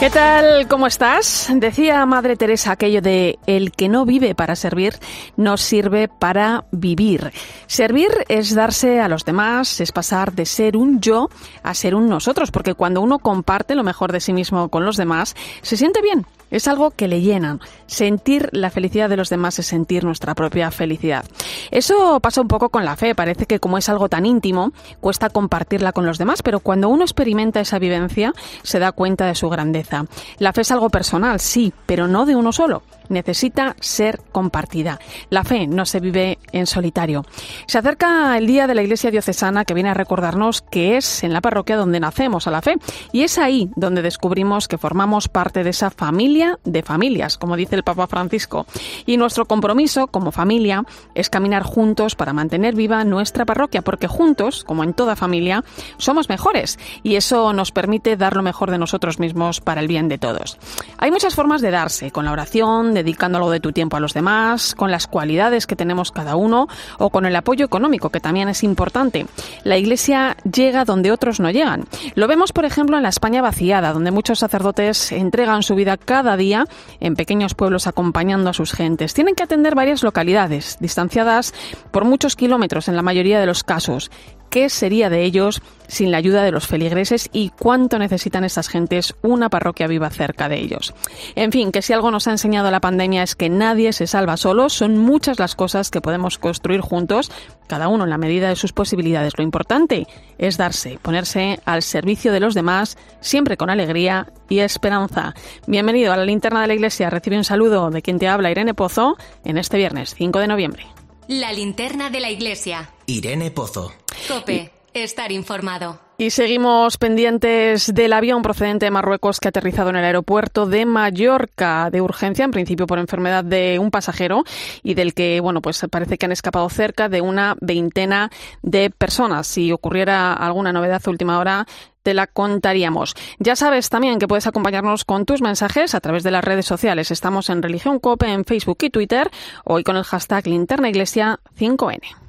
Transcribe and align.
¿Qué 0.00 0.08
tal? 0.08 0.66
¿Cómo 0.66 0.86
estás? 0.86 1.52
Decía 1.54 2.06
Madre 2.06 2.34
Teresa 2.34 2.72
aquello 2.72 3.02
de 3.02 3.38
el 3.46 3.70
que 3.70 3.90
no 3.90 4.06
vive 4.06 4.34
para 4.34 4.56
servir 4.56 4.94
no 5.36 5.58
sirve 5.58 6.08
para 6.08 6.64
vivir. 6.72 7.30
Servir 7.66 8.08
es 8.28 8.54
darse 8.54 8.98
a 9.00 9.08
los 9.08 9.26
demás, 9.26 9.78
es 9.82 9.92
pasar 9.92 10.32
de 10.32 10.46
ser 10.46 10.78
un 10.78 11.02
yo 11.02 11.28
a 11.62 11.74
ser 11.74 11.94
un 11.94 12.08
nosotros, 12.08 12.50
porque 12.50 12.72
cuando 12.72 13.02
uno 13.02 13.18
comparte 13.18 13.74
lo 13.74 13.84
mejor 13.84 14.10
de 14.10 14.20
sí 14.20 14.32
mismo 14.32 14.70
con 14.70 14.86
los 14.86 14.96
demás, 14.96 15.36
se 15.60 15.76
siente 15.76 16.00
bien, 16.00 16.24
es 16.50 16.66
algo 16.66 16.90
que 16.90 17.08
le 17.08 17.20
llenan. 17.20 17.60
Sentir 17.86 18.48
la 18.52 18.70
felicidad 18.70 19.08
de 19.08 19.16
los 19.16 19.30
demás 19.30 19.58
es 19.58 19.66
sentir 19.66 20.04
nuestra 20.04 20.34
propia 20.34 20.70
felicidad. 20.70 21.24
Eso 21.70 22.20
pasa 22.20 22.40
un 22.40 22.48
poco 22.48 22.70
con 22.70 22.84
la 22.84 22.96
fe. 22.96 23.14
Parece 23.14 23.46
que 23.46 23.60
como 23.60 23.78
es 23.78 23.88
algo 23.88 24.08
tan 24.08 24.26
íntimo, 24.26 24.72
cuesta 25.00 25.30
compartirla 25.30 25.92
con 25.92 26.06
los 26.06 26.18
demás, 26.18 26.42
pero 26.42 26.60
cuando 26.60 26.88
uno 26.88 27.04
experimenta 27.04 27.60
esa 27.60 27.78
vivencia, 27.78 28.32
se 28.62 28.78
da 28.78 28.92
cuenta 28.92 29.26
de 29.26 29.34
su 29.34 29.48
grandeza. 29.48 29.89
La 30.38 30.52
fe 30.52 30.62
es 30.62 30.70
algo 30.70 30.88
personal, 30.90 31.40
sí, 31.40 31.72
pero 31.86 32.06
no 32.06 32.26
de 32.26 32.36
uno 32.36 32.52
solo 32.52 32.82
necesita 33.10 33.76
ser 33.80 34.20
compartida. 34.32 34.98
La 35.28 35.44
fe 35.44 35.66
no 35.66 35.84
se 35.84 36.00
vive 36.00 36.38
en 36.52 36.66
solitario. 36.66 37.26
Se 37.66 37.78
acerca 37.78 38.38
el 38.38 38.46
día 38.46 38.66
de 38.66 38.74
la 38.74 38.82
Iglesia 38.82 39.10
Diocesana 39.10 39.64
que 39.64 39.74
viene 39.74 39.90
a 39.90 39.94
recordarnos 39.94 40.62
que 40.62 40.96
es 40.96 41.22
en 41.22 41.32
la 41.32 41.42
parroquia 41.42 41.76
donde 41.76 42.00
nacemos 42.00 42.46
a 42.46 42.50
la 42.50 42.62
fe 42.62 42.76
y 43.12 43.22
es 43.22 43.38
ahí 43.38 43.70
donde 43.76 44.02
descubrimos 44.02 44.68
que 44.68 44.78
formamos 44.78 45.28
parte 45.28 45.64
de 45.64 45.70
esa 45.70 45.90
familia 45.90 46.58
de 46.64 46.82
familias, 46.82 47.36
como 47.36 47.56
dice 47.56 47.76
el 47.76 47.82
Papa 47.82 48.06
Francisco. 48.06 48.66
Y 49.06 49.16
nuestro 49.16 49.44
compromiso 49.44 50.06
como 50.06 50.32
familia 50.32 50.84
es 51.14 51.28
caminar 51.30 51.62
juntos 51.62 52.14
para 52.14 52.32
mantener 52.32 52.74
viva 52.74 53.04
nuestra 53.04 53.44
parroquia, 53.44 53.82
porque 53.82 54.08
juntos, 54.08 54.64
como 54.64 54.84
en 54.84 54.94
toda 54.94 55.16
familia, 55.16 55.64
somos 55.98 56.28
mejores 56.28 56.78
y 57.02 57.16
eso 57.16 57.52
nos 57.52 57.72
permite 57.72 58.16
dar 58.16 58.36
lo 58.36 58.42
mejor 58.42 58.70
de 58.70 58.78
nosotros 58.78 59.18
mismos 59.18 59.60
para 59.60 59.80
el 59.80 59.88
bien 59.88 60.08
de 60.08 60.18
todos. 60.18 60.58
Hay 60.98 61.10
muchas 61.10 61.34
formas 61.34 61.60
de 61.60 61.70
darse, 61.70 62.10
con 62.10 62.24
la 62.24 62.32
oración, 62.32 62.94
dedicando 63.02 63.38
algo 63.38 63.50
de 63.50 63.60
tu 63.60 63.72
tiempo 63.72 63.96
a 63.96 64.00
los 64.00 64.14
demás, 64.14 64.74
con 64.74 64.90
las 64.90 65.06
cualidades 65.06 65.66
que 65.66 65.76
tenemos 65.76 66.12
cada 66.12 66.36
uno 66.36 66.68
o 66.98 67.10
con 67.10 67.26
el 67.26 67.36
apoyo 67.36 67.64
económico, 67.64 68.10
que 68.10 68.20
también 68.20 68.48
es 68.48 68.62
importante. 68.62 69.26
La 69.64 69.76
Iglesia 69.76 70.36
llega 70.50 70.84
donde 70.84 71.12
otros 71.12 71.40
no 71.40 71.50
llegan. 71.50 71.84
Lo 72.14 72.28
vemos, 72.28 72.52
por 72.52 72.64
ejemplo, 72.64 72.96
en 72.96 73.02
la 73.02 73.08
España 73.08 73.42
vaciada, 73.42 73.92
donde 73.92 74.10
muchos 74.10 74.38
sacerdotes 74.38 75.12
entregan 75.12 75.62
su 75.62 75.74
vida 75.74 75.96
cada 75.96 76.36
día 76.36 76.66
en 77.00 77.14
pequeños 77.14 77.54
pueblos 77.54 77.86
acompañando 77.86 78.50
a 78.50 78.54
sus 78.54 78.72
gentes. 78.72 79.14
Tienen 79.14 79.34
que 79.34 79.42
atender 79.42 79.74
varias 79.74 80.02
localidades, 80.02 80.76
distanciadas 80.80 81.54
por 81.90 82.04
muchos 82.04 82.36
kilómetros 82.36 82.88
en 82.88 82.96
la 82.96 83.02
mayoría 83.02 83.40
de 83.40 83.46
los 83.46 83.64
casos 83.64 84.10
qué 84.50 84.68
sería 84.68 85.08
de 85.08 85.22
ellos 85.22 85.62
sin 85.86 86.10
la 86.10 86.18
ayuda 86.18 86.42
de 86.44 86.52
los 86.52 86.66
feligreses 86.66 87.28
y 87.32 87.50
cuánto 87.50 87.98
necesitan 87.98 88.44
estas 88.44 88.68
gentes 88.68 89.14
una 89.22 89.48
parroquia 89.48 89.86
viva 89.86 90.10
cerca 90.10 90.48
de 90.48 90.58
ellos. 90.58 90.94
En 91.34 91.50
fin, 91.50 91.72
que 91.72 91.82
si 91.82 91.92
algo 91.92 92.10
nos 92.10 92.28
ha 92.28 92.32
enseñado 92.32 92.70
la 92.70 92.80
pandemia 92.80 93.22
es 93.22 93.34
que 93.34 93.48
nadie 93.48 93.92
se 93.92 94.06
salva 94.06 94.36
solo, 94.36 94.68
son 94.68 94.98
muchas 94.98 95.38
las 95.38 95.54
cosas 95.54 95.90
que 95.90 96.00
podemos 96.00 96.38
construir 96.38 96.80
juntos, 96.80 97.32
cada 97.66 97.88
uno 97.88 98.04
en 98.04 98.10
la 98.10 98.18
medida 98.18 98.48
de 98.48 98.56
sus 98.56 98.72
posibilidades. 98.72 99.36
Lo 99.36 99.44
importante 99.44 100.06
es 100.38 100.56
darse, 100.56 100.98
ponerse 101.02 101.60
al 101.64 101.82
servicio 101.82 102.32
de 102.32 102.40
los 102.40 102.54
demás, 102.54 102.96
siempre 103.20 103.56
con 103.56 103.70
alegría 103.70 104.32
y 104.48 104.60
esperanza. 104.60 105.34
Bienvenido 105.66 106.12
a 106.12 106.16
la 106.16 106.24
linterna 106.24 106.62
de 106.62 106.68
la 106.68 106.74
iglesia. 106.74 107.10
Recibe 107.10 107.36
un 107.36 107.44
saludo 107.44 107.90
de 107.90 108.02
quien 108.02 108.18
te 108.18 108.28
habla, 108.28 108.50
Irene 108.50 108.74
Pozo, 108.74 109.16
en 109.44 109.58
este 109.58 109.76
viernes 109.76 110.14
5 110.14 110.38
de 110.38 110.46
noviembre. 110.48 110.99
La 111.30 111.52
linterna 111.52 112.10
de 112.10 112.18
la 112.18 112.28
iglesia. 112.28 112.90
Irene 113.06 113.52
Pozo. 113.52 113.92
Cope, 114.26 114.72
estar 114.94 115.30
informado. 115.30 116.00
Y 116.20 116.28
seguimos 116.28 116.98
pendientes 116.98 117.94
del 117.94 118.12
avión 118.12 118.42
procedente 118.42 118.84
de 118.84 118.90
Marruecos 118.90 119.40
que 119.40 119.48
ha 119.48 119.56
aterrizado 119.56 119.88
en 119.88 119.96
el 119.96 120.04
aeropuerto 120.04 120.66
de 120.66 120.84
Mallorca 120.84 121.88
de 121.90 122.02
urgencia, 122.02 122.44
en 122.44 122.50
principio 122.50 122.86
por 122.86 122.98
enfermedad 122.98 123.42
de 123.42 123.78
un 123.78 123.90
pasajero 123.90 124.44
y 124.82 124.92
del 124.92 125.14
que, 125.14 125.40
bueno, 125.40 125.62
pues 125.62 125.82
parece 125.90 126.18
que 126.18 126.26
han 126.26 126.32
escapado 126.32 126.68
cerca 126.68 127.08
de 127.08 127.22
una 127.22 127.56
veintena 127.62 128.30
de 128.60 128.90
personas. 128.90 129.46
Si 129.46 129.72
ocurriera 129.72 130.34
alguna 130.34 130.74
novedad 130.74 131.00
a 131.02 131.08
última 131.08 131.38
hora, 131.38 131.66
te 132.02 132.12
la 132.12 132.26
contaríamos. 132.26 133.14
Ya 133.38 133.56
sabes 133.56 133.88
también 133.88 134.18
que 134.18 134.28
puedes 134.28 134.46
acompañarnos 134.46 135.06
con 135.06 135.24
tus 135.24 135.40
mensajes 135.40 135.94
a 135.94 136.00
través 136.00 136.22
de 136.22 136.32
las 136.32 136.44
redes 136.44 136.66
sociales. 136.66 137.10
Estamos 137.10 137.48
en 137.48 137.62
Religión 137.62 137.98
Cope 137.98 138.30
en 138.30 138.44
Facebook 138.44 138.76
y 138.82 138.90
Twitter, 138.90 139.30
hoy 139.64 139.84
con 139.84 139.96
el 139.96 140.04
hashtag 140.04 140.48
Linterna 140.48 140.90
Iglesia 140.90 141.40
5N. 141.58 142.19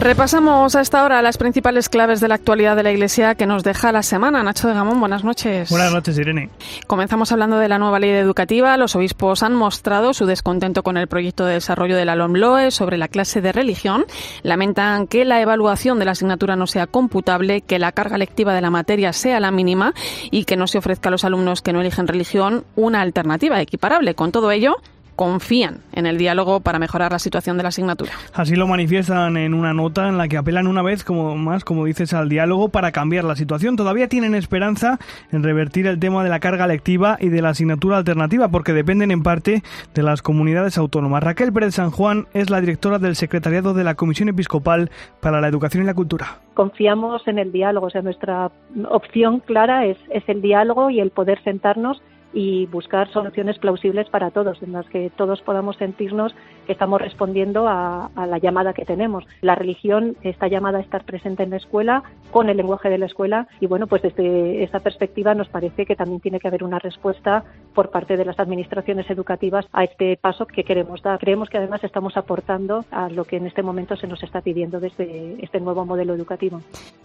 Repasamos 0.00 0.76
a 0.76 0.80
esta 0.80 1.02
hora 1.02 1.20
las 1.22 1.38
principales 1.38 1.88
claves 1.88 2.20
de 2.20 2.28
la 2.28 2.36
actualidad 2.36 2.76
de 2.76 2.84
la 2.84 2.92
Iglesia 2.92 3.34
que 3.34 3.46
nos 3.46 3.64
deja 3.64 3.90
la 3.90 4.04
semana. 4.04 4.44
Nacho 4.44 4.68
de 4.68 4.74
Gamón, 4.74 5.00
buenas 5.00 5.24
noches. 5.24 5.70
Buenas 5.70 5.92
noches, 5.92 6.16
Irene. 6.16 6.50
Comenzamos 6.86 7.32
hablando 7.32 7.58
de 7.58 7.68
la 7.68 7.80
nueva 7.80 7.98
ley 7.98 8.10
educativa. 8.10 8.76
Los 8.76 8.94
obispos 8.94 9.42
han 9.42 9.56
mostrado 9.56 10.14
su 10.14 10.24
descontento 10.24 10.84
con 10.84 10.98
el 10.98 11.08
proyecto 11.08 11.44
de 11.44 11.54
desarrollo 11.54 11.96
de 11.96 12.04
la 12.04 12.14
LOMLOE 12.14 12.70
sobre 12.70 12.96
la 12.96 13.08
clase 13.08 13.40
de 13.40 13.50
religión. 13.50 14.04
Lamentan 14.44 15.08
que 15.08 15.24
la 15.24 15.40
evaluación 15.40 15.98
de 15.98 16.04
la 16.04 16.12
asignatura 16.12 16.54
no 16.54 16.68
sea 16.68 16.86
computable, 16.86 17.62
que 17.62 17.80
la 17.80 17.90
carga 17.90 18.18
lectiva 18.18 18.54
de 18.54 18.60
la 18.60 18.70
materia 18.70 19.12
sea 19.12 19.40
la 19.40 19.50
mínima 19.50 19.94
y 20.30 20.44
que 20.44 20.56
no 20.56 20.68
se 20.68 20.78
ofrezca 20.78 21.08
a 21.08 21.12
los 21.12 21.24
alumnos 21.24 21.60
que 21.60 21.72
no 21.72 21.80
eligen 21.80 22.06
religión 22.06 22.64
una 22.76 23.00
alternativa 23.00 23.60
equiparable. 23.60 24.14
Con 24.14 24.30
todo 24.30 24.52
ello, 24.52 24.76
confían 25.18 25.80
en 25.92 26.06
el 26.06 26.16
diálogo 26.16 26.60
para 26.60 26.78
mejorar 26.78 27.10
la 27.10 27.18
situación 27.18 27.56
de 27.56 27.64
la 27.64 27.70
asignatura. 27.70 28.12
Así 28.34 28.54
lo 28.54 28.68
manifiestan 28.68 29.36
en 29.36 29.52
una 29.52 29.74
nota 29.74 30.08
en 30.08 30.16
la 30.16 30.28
que 30.28 30.36
apelan 30.36 30.68
una 30.68 30.80
vez 30.80 31.02
como 31.02 31.36
más, 31.36 31.64
como 31.64 31.86
dices, 31.86 32.14
al 32.14 32.28
diálogo 32.28 32.68
para 32.68 32.92
cambiar 32.92 33.24
la 33.24 33.34
situación. 33.34 33.74
Todavía 33.74 34.06
tienen 34.06 34.36
esperanza 34.36 35.00
en 35.32 35.42
revertir 35.42 35.88
el 35.88 35.98
tema 35.98 36.22
de 36.22 36.30
la 36.30 36.38
carga 36.38 36.68
lectiva 36.68 37.16
y 37.18 37.30
de 37.30 37.42
la 37.42 37.48
asignatura 37.48 37.96
alternativa 37.96 38.48
porque 38.48 38.72
dependen 38.72 39.10
en 39.10 39.24
parte 39.24 39.64
de 39.92 40.02
las 40.04 40.22
comunidades 40.22 40.78
autónomas. 40.78 41.24
Raquel 41.24 41.52
Pérez 41.52 41.74
San 41.74 41.90
Juan 41.90 42.28
es 42.32 42.48
la 42.48 42.60
directora 42.60 43.00
del 43.00 43.16
secretariado 43.16 43.74
de 43.74 43.82
la 43.82 43.96
Comisión 43.96 44.28
Episcopal 44.28 44.88
para 45.20 45.40
la 45.40 45.48
Educación 45.48 45.82
y 45.82 45.86
la 45.86 45.94
Cultura. 45.94 46.38
Confiamos 46.54 47.26
en 47.26 47.40
el 47.40 47.50
diálogo, 47.50 47.86
o 47.86 47.90
sea, 47.90 48.02
nuestra 48.02 48.52
opción 48.88 49.40
clara 49.40 49.84
es, 49.84 49.96
es 50.10 50.22
el 50.28 50.42
diálogo 50.42 50.90
y 50.90 51.00
el 51.00 51.10
poder 51.10 51.42
sentarnos 51.42 52.00
y 52.32 52.66
buscar 52.66 53.10
soluciones 53.10 53.58
plausibles 53.58 54.08
para 54.10 54.30
todos, 54.30 54.62
en 54.62 54.72
las 54.72 54.86
que 54.88 55.10
todos 55.16 55.40
podamos 55.42 55.76
sentirnos 55.76 56.34
que 56.66 56.72
estamos 56.72 57.00
respondiendo 57.00 57.66
a, 57.68 58.10
la 58.14 58.38
llamada 58.38 58.74
que 58.74 58.84
tenemos. 58.84 59.24
La 59.40 59.54
religión 59.54 60.16
está 60.22 60.48
llamada 60.48 60.78
a 60.78 60.82
estar 60.82 61.04
presente 61.04 61.42
en 61.42 61.50
la 61.50 61.56
escuela, 61.56 62.02
con 62.30 62.48
el 62.50 62.56
lenguaje 62.56 62.90
de 62.90 62.98
la 62.98 63.06
escuela, 63.06 63.48
y 63.60 63.66
bueno, 63.66 63.86
pues 63.86 64.02
desde 64.02 64.62
esa 64.62 64.80
perspectiva 64.80 65.34
nos 65.34 65.48
parece 65.48 65.86
que 65.86 65.96
también 65.96 66.20
tiene 66.20 66.40
que 66.40 66.48
haber 66.48 66.64
una 66.64 66.78
respuesta 66.78 67.44
por 67.78 67.90
parte 67.90 68.16
de 68.16 68.24
las 68.24 68.40
administraciones 68.40 69.08
educativas 69.08 69.64
a 69.72 69.84
este 69.84 70.16
paso 70.16 70.46
que 70.46 70.64
queremos 70.64 71.00
dar. 71.00 71.20
Creemos 71.20 71.48
que 71.48 71.58
además 71.58 71.84
estamos 71.84 72.16
aportando 72.16 72.84
a 72.90 73.08
lo 73.08 73.24
que 73.24 73.36
en 73.36 73.46
este 73.46 73.62
momento 73.62 73.94
se 73.94 74.08
nos 74.08 74.20
está 74.24 74.40
pidiendo 74.40 74.80
desde 74.80 75.36
este 75.44 75.60
nuevo 75.60 75.86
modelo 75.86 76.12
educativo. 76.12 76.60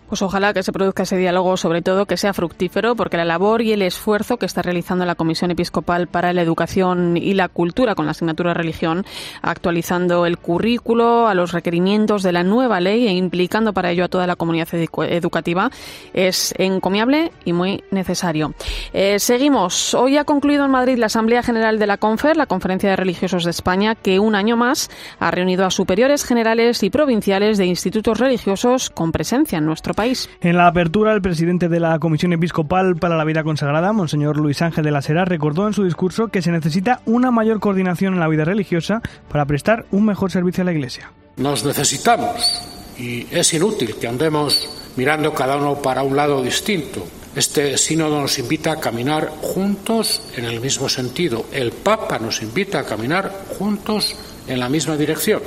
Pues 0.09 0.24
ojalá 0.24 0.51
que 0.51 0.63
se 0.63 0.71
produzca 0.71 1.03
ese 1.03 1.15
diálogo, 1.15 1.57
sobre 1.57 1.83
todo 1.83 2.07
que 2.07 2.18
sea 2.18 2.33
fructífero, 2.33 2.95
porque 2.95 3.18
la 3.18 3.25
labor 3.25 3.62
y 3.62 3.71
el 3.71 3.83
esfuerzo 3.83 4.38
que 4.38 4.48
está 4.48 4.63
realizando 4.63 5.06
la 5.06 5.13
Comisión 5.13 5.51
Episcopal 5.51 6.07
para 6.07 6.33
la 6.33 6.42
Educación 6.42 7.18
y 7.18 7.36
la 7.36 7.50
Cultura 7.50 7.94
con 7.94 8.06
la 8.06 8.12
asignatura 8.12 8.50
de 8.50 8.56
religión, 8.56 9.06
actualizando 9.44 10.25
el 10.25 10.39
currículo 10.39 11.27
a 11.27 11.36
los 11.36 11.51
requerimientos 11.51 12.24
de 12.24 12.31
la 12.31 12.44
nueva 12.44 12.80
ley 12.80 13.06
e 13.06 13.12
implicando 13.12 13.74
para 13.74 13.92
ello 13.92 14.06
a 14.06 14.07
toda 14.07 14.25
la 14.25 14.36
comunidad 14.36 14.69
educativa, 14.74 15.69
es 16.13 16.56
encomiable 16.57 17.31
y 17.45 17.53
muy 17.53 17.83
necesario. 17.92 18.56
Eh, 18.92 19.19
seguimos. 19.19 19.94
Hoy 19.94 20.18
ha 20.18 20.24
concluido 20.24 20.62
en 20.65 20.71
Madrid 20.71 20.98
la 20.98 21.07
Asamblea 21.07 21.44
General 21.44 21.80
de 21.80 21.88
la 21.88 21.98
CONFER, 21.98 22.38
la 22.38 22.45
Conferencia 22.45 22.89
de 22.89 22.95
Religiosos 22.95 23.44
de 23.44 23.51
España, 23.51 23.95
que 23.95 24.19
un 24.19 24.36
año 24.36 24.57
más 24.57 24.89
ha 25.19 25.31
reunido 25.31 25.65
a 25.65 25.71
superiores 25.71 26.24
generales 26.24 26.83
y 26.83 26.89
provinciales 26.89 27.57
de 27.57 27.65
institutos 27.65 28.19
religiosos 28.19 28.89
con 28.89 29.12
presencia 29.12 29.57
en 29.57 29.65
nuestro 29.65 29.94
país. 29.94 30.30
En 30.42 30.57
la 30.57 30.68
apertura, 30.68 31.13
el 31.13 31.21
presidente 31.21 31.69
de 31.69 31.80
la 31.80 32.00
Comisión 32.00 32.33
Episcopal 32.33 32.95
para 32.95 33.18
la 33.18 33.24
Vida 33.24 33.44
Consagrada, 33.44 33.94
Monseñor 33.94 34.38
Luis 34.38 34.62
Ángel 34.62 34.83
de 34.83 34.92
la 34.92 35.01
Sera, 35.01 35.25
recordó 35.25 35.68
en 35.68 35.74
su 35.74 35.83
discurso 35.83 36.27
que 36.27 36.42
se 36.42 36.51
necesita 36.51 37.01
una 37.06 37.31
mayor 37.31 37.60
coordinación 37.60 38.13
en 38.13 38.19
la 38.19 38.27
vida 38.27 38.45
religiosa 38.45 39.01
para 39.30 39.45
prestar 39.45 39.86
un 39.92 40.06
mejor 40.06 40.31
servicio 40.31 40.62
a 40.62 40.65
la 40.65 40.74
Iglesia. 40.74 41.12
Nos 41.38 41.65
necesitamos 41.65 42.69
y 42.98 43.27
es 43.31 43.54
inútil 43.54 43.95
que 43.95 44.07
andemos 44.07 44.69
mirando 44.95 45.33
cada 45.33 45.57
uno 45.57 45.81
para 45.81 46.04
un 46.04 46.15
lado 46.15 46.42
distinto. 46.42 47.06
Este 47.35 47.77
sínodo 47.80 48.21
nos 48.21 48.38
invita 48.38 48.74
a 48.74 48.80
caminar 48.80 49.30
juntos 49.41 50.21
en 50.35 50.45
el 50.45 50.59
mismo 50.62 50.88
sentido. 50.88 51.47
El 51.51 51.71
Papa 51.71 52.19
nos 52.19 52.44
invita 52.44 52.80
a 52.80 52.85
caminar 52.85 53.45
juntos 53.57 54.15
en 54.47 54.59
la 54.59 54.69
misma 54.69 54.97
dirección. 54.97 55.41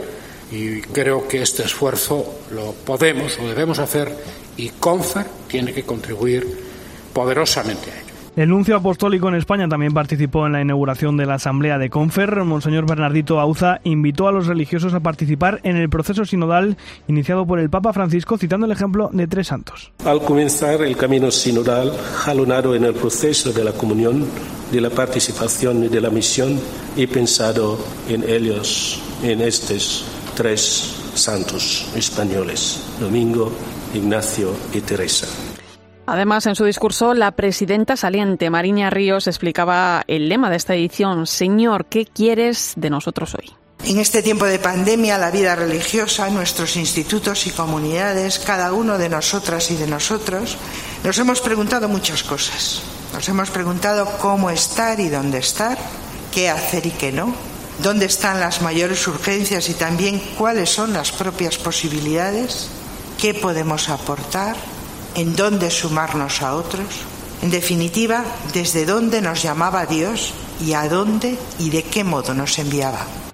Y 0.51 0.81
creo 0.81 1.29
que 1.29 1.43
este 1.43 1.63
esfuerzo 1.63 2.41
lo 2.51 2.73
podemos 2.73 3.39
o 3.39 3.47
debemos 3.47 3.79
hacer 3.79 4.13
y 4.57 4.71
CONFER 4.71 5.27
tiene 5.49 5.73
que 5.73 5.85
contribuir 5.85 6.47
poderosamente. 7.13 8.06
El 8.37 8.51
nuncio 8.51 8.77
apostólico 8.77 9.31
en 9.31 9.35
España 9.35 9.67
también 9.67 9.95
participó 9.95 10.45
en 10.45 10.53
la 10.53 10.61
inauguración 10.61 11.17
de 11.17 11.25
la 11.25 11.37
Asamblea 11.37 11.79
de 11.79 11.89
Confer. 11.89 12.45
Monseñor 12.45 12.85
Bernardito 12.85 13.41
Auza 13.41 13.81
invitó 13.83 14.29
a 14.29 14.33
los 14.33 14.47
religiosos 14.47 14.93
a 14.93 15.01
participar 15.01 15.61
en 15.63 15.79
el 15.79 15.89
proceso 15.89 16.27
sinodal 16.27 16.77
iniciado 17.09 17.47
por 17.47 17.59
el 17.61 17.71
Papa 17.71 17.95
Francisco, 17.95 18.37
citando 18.37 18.67
el 18.67 18.73
ejemplo 18.73 19.09
de 19.11 19.27
tres 19.27 19.47
santos. 19.47 19.91
Al 20.05 20.21
comenzar 20.21 20.83
el 20.83 20.99
camino 20.99 21.31
sinodal, 21.31 21.91
jalonado 22.15 22.75
en 22.75 22.85
el 22.85 22.93
proceso 22.93 23.55
de 23.55 23.65
la 23.65 23.73
comunión, 23.73 24.27
de 24.71 24.83
la 24.83 24.91
participación 24.91 25.85
y 25.85 25.89
de 25.89 26.03
la 26.03 26.11
misión, 26.11 26.61
he 26.95 27.09
pensado 27.09 27.79
en 28.07 28.23
ellos, 28.29 29.01
en 29.23 29.41
estos 29.41 30.05
tres 30.35 31.11
santos 31.15 31.91
españoles, 31.97 32.83
Domingo, 33.01 33.51
Ignacio 33.95 34.51
y 34.75 34.83
Teresa. 34.83 35.27
Además, 36.07 36.47
en 36.47 36.55
su 36.55 36.65
discurso, 36.65 37.15
la 37.15 37.33
presidenta 37.33 37.97
saliente, 37.97 38.49
Mariña 38.49 38.91
Ríos, 38.91 39.27
explicaba 39.27 40.05
el 40.07 40.29
lema 40.29 40.51
de 40.51 40.57
esta 40.57 40.75
edición, 40.75 41.27
Señor, 41.27 41.87
¿qué 41.87 42.07
quieres 42.07 42.75
de 42.77 42.91
nosotros 42.91 43.35
hoy? 43.35 43.53
En 43.85 43.99
este 43.99 44.23
tiempo 44.23 44.47
de 44.47 44.59
pandemia, 44.59 45.19
la 45.19 45.31
vida 45.31 45.55
religiosa, 45.57 46.31
nuestros 46.31 46.77
institutos 46.77 47.47
y 47.47 47.51
comunidades, 47.51 48.39
cada 48.39 48.73
uno 48.73 48.99
de 48.99 49.09
nosotras 49.09 49.71
y 49.71 49.77
de 49.77 49.87
nosotros, 49.87 50.57
nos 51.05 51.19
hemos 51.19 51.41
preguntado 51.41 51.89
muchas 51.89 52.23
cosas. 52.23 52.83
Nos 53.13 53.29
hemos 53.29 53.51
preguntado 53.51 54.07
cómo 54.21 54.51
estar 54.51 54.99
y 55.01 55.09
dónde 55.09 55.39
estar, 55.39 55.77
qué 56.33 56.49
hacer 56.49 56.87
y 56.87 56.91
qué 56.91 57.13
no, 57.13 57.35
dónde 57.83 58.07
están 58.07 58.41
las 58.41 58.63
mayores 58.63 59.07
urgencias 59.09 59.69
y 59.69 59.75
también 59.75 60.21
cuáles 60.39 60.71
son 60.71 60.93
las 60.93 61.13
propias 61.13 61.59
posibilidades, 61.59 62.69
qué 63.21 63.35
podemos 63.35 63.89
aportar, 63.89 64.57
en 65.17 65.35
dónde 65.35 65.71
sumarnos 65.71 66.43
a 66.43 66.55
otros, 66.55 66.87
en 67.43 67.51
definitiva, 67.51 68.25
desde 68.53 68.87
dónde 68.87 69.21
nos 69.21 69.43
llamaba 69.43 69.87
Dios 69.87 70.33
y 70.65 70.75
a 70.75 70.89
dónde 70.89 71.39
y 71.59 71.71
de 71.71 71.83
qué 71.83 72.05
modo 72.05 72.35
nos 72.35 72.59
enviaba. 72.59 73.26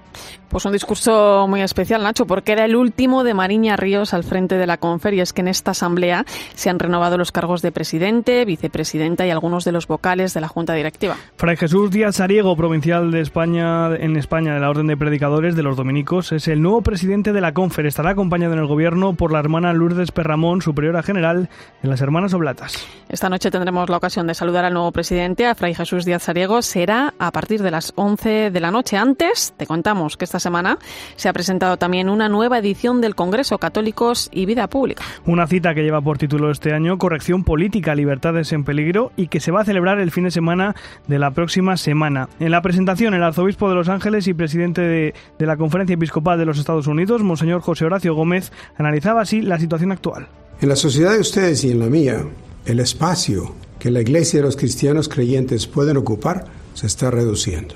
Pues 0.53 0.67
un 0.67 0.73
discurso 0.73 1.47
muy 1.49 1.63
especial, 1.63 2.03
Nacho, 2.03 2.27
porque 2.27 2.53
era 2.53 2.67
el 2.67 2.77
último 2.77 3.25
de 3.25 3.33
Mariña 3.33 3.75
Ríos 3.75 4.13
al 4.13 4.23
frente 4.23 4.59
de 4.59 4.67
la 4.67 4.77
Confer 4.77 5.15
y 5.15 5.21
es 5.21 5.33
que 5.33 5.41
en 5.41 5.49
esta 5.49 5.71
asamblea 5.71 6.27
se 6.55 6.69
han 6.69 6.79
renovado 6.79 7.17
los 7.17 7.33
cargos 7.33 7.63
de 7.63 7.73
presidente, 7.73 8.45
vicepresidenta 8.45 9.27
y 9.27 9.31
algunos 9.31 9.65
de 9.65 9.73
los 9.73 9.87
vocales 9.87 10.35
de 10.35 10.43
la 10.43 10.49
Junta 10.49 10.75
Directiva. 10.75 11.17
Fray 11.37 11.57
Jesús 11.57 11.91
Díaz 11.91 12.17
Sariego, 12.17 12.55
provincial 12.55 13.11
de 13.11 13.23
España 13.23 13.97
en 13.97 14.15
España 14.19 14.53
de 14.53 14.61
la 14.61 14.69
Orden 14.69 14.89
de 14.89 14.97
Predicadores 14.99 15.57
de 15.57 15.63
los 15.63 15.79
Dominicos, 15.79 16.33
es 16.33 16.47
el 16.49 16.61
nuevo 16.61 16.83
presidente 16.83 17.33
de 17.33 17.41
la 17.41 17.55
Confer. 17.55 17.87
Estará 17.87 18.11
acompañado 18.11 18.53
en 18.53 18.59
el 18.59 18.67
gobierno 18.67 19.15
por 19.15 19.33
la 19.33 19.39
hermana 19.39 19.73
Lourdes 19.73 20.13
Perramón, 20.13 20.61
superiora 20.61 21.03
general 21.03 21.49
de 21.83 21.89
las 21.89 22.03
Hermanas 22.03 22.35
Oblatas. 22.35 22.77
Esta 23.09 23.31
noche 23.31 23.51
tendremos 23.51 23.89
la 23.89 23.97
ocasión 23.97 24.27
de 24.27 24.35
saludar 24.35 24.67
al 24.67 24.75
nuevo 24.75 24.93
presidente, 24.93 25.47
a 25.47 25.55
Fray 25.55 25.75
Jesús 25.75 26.05
Díaz 26.05 26.25
Sariego. 26.25 26.61
Será 26.61 27.15
a 27.19 27.31
partir 27.31 27.63
de 27.63 27.71
las 27.71 27.95
11 27.97 28.51
de 28.51 28.61
la 28.61 28.71
noche. 28.71 28.99
Antes, 28.99 29.55
te 29.57 29.67
contamos 29.67 30.19
que 30.19 30.27
esta 30.27 30.42
semana 30.43 30.79
se 31.17 31.29
ha 31.29 31.33
presentado 31.33 31.79
también 31.79 32.11
una 32.11 32.29
nueva 32.29 32.59
edición 32.59 33.01
del 33.01 33.15
Congreso 33.15 33.59
Católicos 33.59 34.29
y 34.33 34.45
Vida 34.45 34.69
Pública. 34.69 35.05
Una 35.25 35.47
cita 35.47 35.75
que 35.75 35.83
lleva 35.83 36.03
por 36.03 36.19
título 36.19 36.51
este 36.51 36.75
año 36.75 36.99
Corrección 36.99 37.45
Política, 37.45 37.95
Libertades 37.95 38.53
en 38.53 38.65
Peligro 38.65 39.13
y 39.17 39.29
que 39.29 39.41
se 39.41 39.51
va 39.51 39.63
a 39.63 39.65
celebrar 39.65 40.01
el 40.01 40.11
fin 40.11 40.25
de 40.25 40.31
semana 40.31 40.75
de 41.07 41.19
la 41.19 41.31
próxima 41.31 41.77
semana. 41.77 42.29
En 42.41 42.51
la 42.51 42.61
presentación, 42.61 43.15
el 43.15 43.23
arzobispo 43.23 43.69
de 43.69 43.77
Los 43.77 43.89
Ángeles 43.89 44.27
y 44.27 44.35
presidente 44.35 44.83
de, 44.83 45.15
de 45.39 45.47
la 45.47 45.57
Conferencia 45.57 45.95
Episcopal 45.95 46.39
de 46.39 46.45
los 46.45 46.59
Estados 46.59 46.87
Unidos, 46.87 47.23
Monseñor 47.23 47.63
José 47.63 47.85
Horacio 47.85 48.15
Gómez, 48.15 48.53
analizaba 48.77 49.23
así 49.23 49.41
la 49.41 49.59
situación 49.59 49.93
actual. 49.93 50.27
En 50.61 50.69
la 50.69 50.77
sociedad 50.77 51.13
de 51.13 51.21
ustedes 51.21 51.65
y 51.65 51.71
en 51.71 51.81
la 51.81 51.87
mía, 51.87 52.25
el 52.67 52.81
espacio 52.81 53.55
que 53.79 53.91
la 53.91 54.01
Iglesia 54.01 54.39
y 54.39 54.43
los 54.43 54.57
cristianos 54.57 55.09
creyentes 55.09 55.67
pueden 55.67 55.97
ocupar 55.97 56.45
se 56.75 56.87
está 56.87 57.11
reduciendo. 57.11 57.75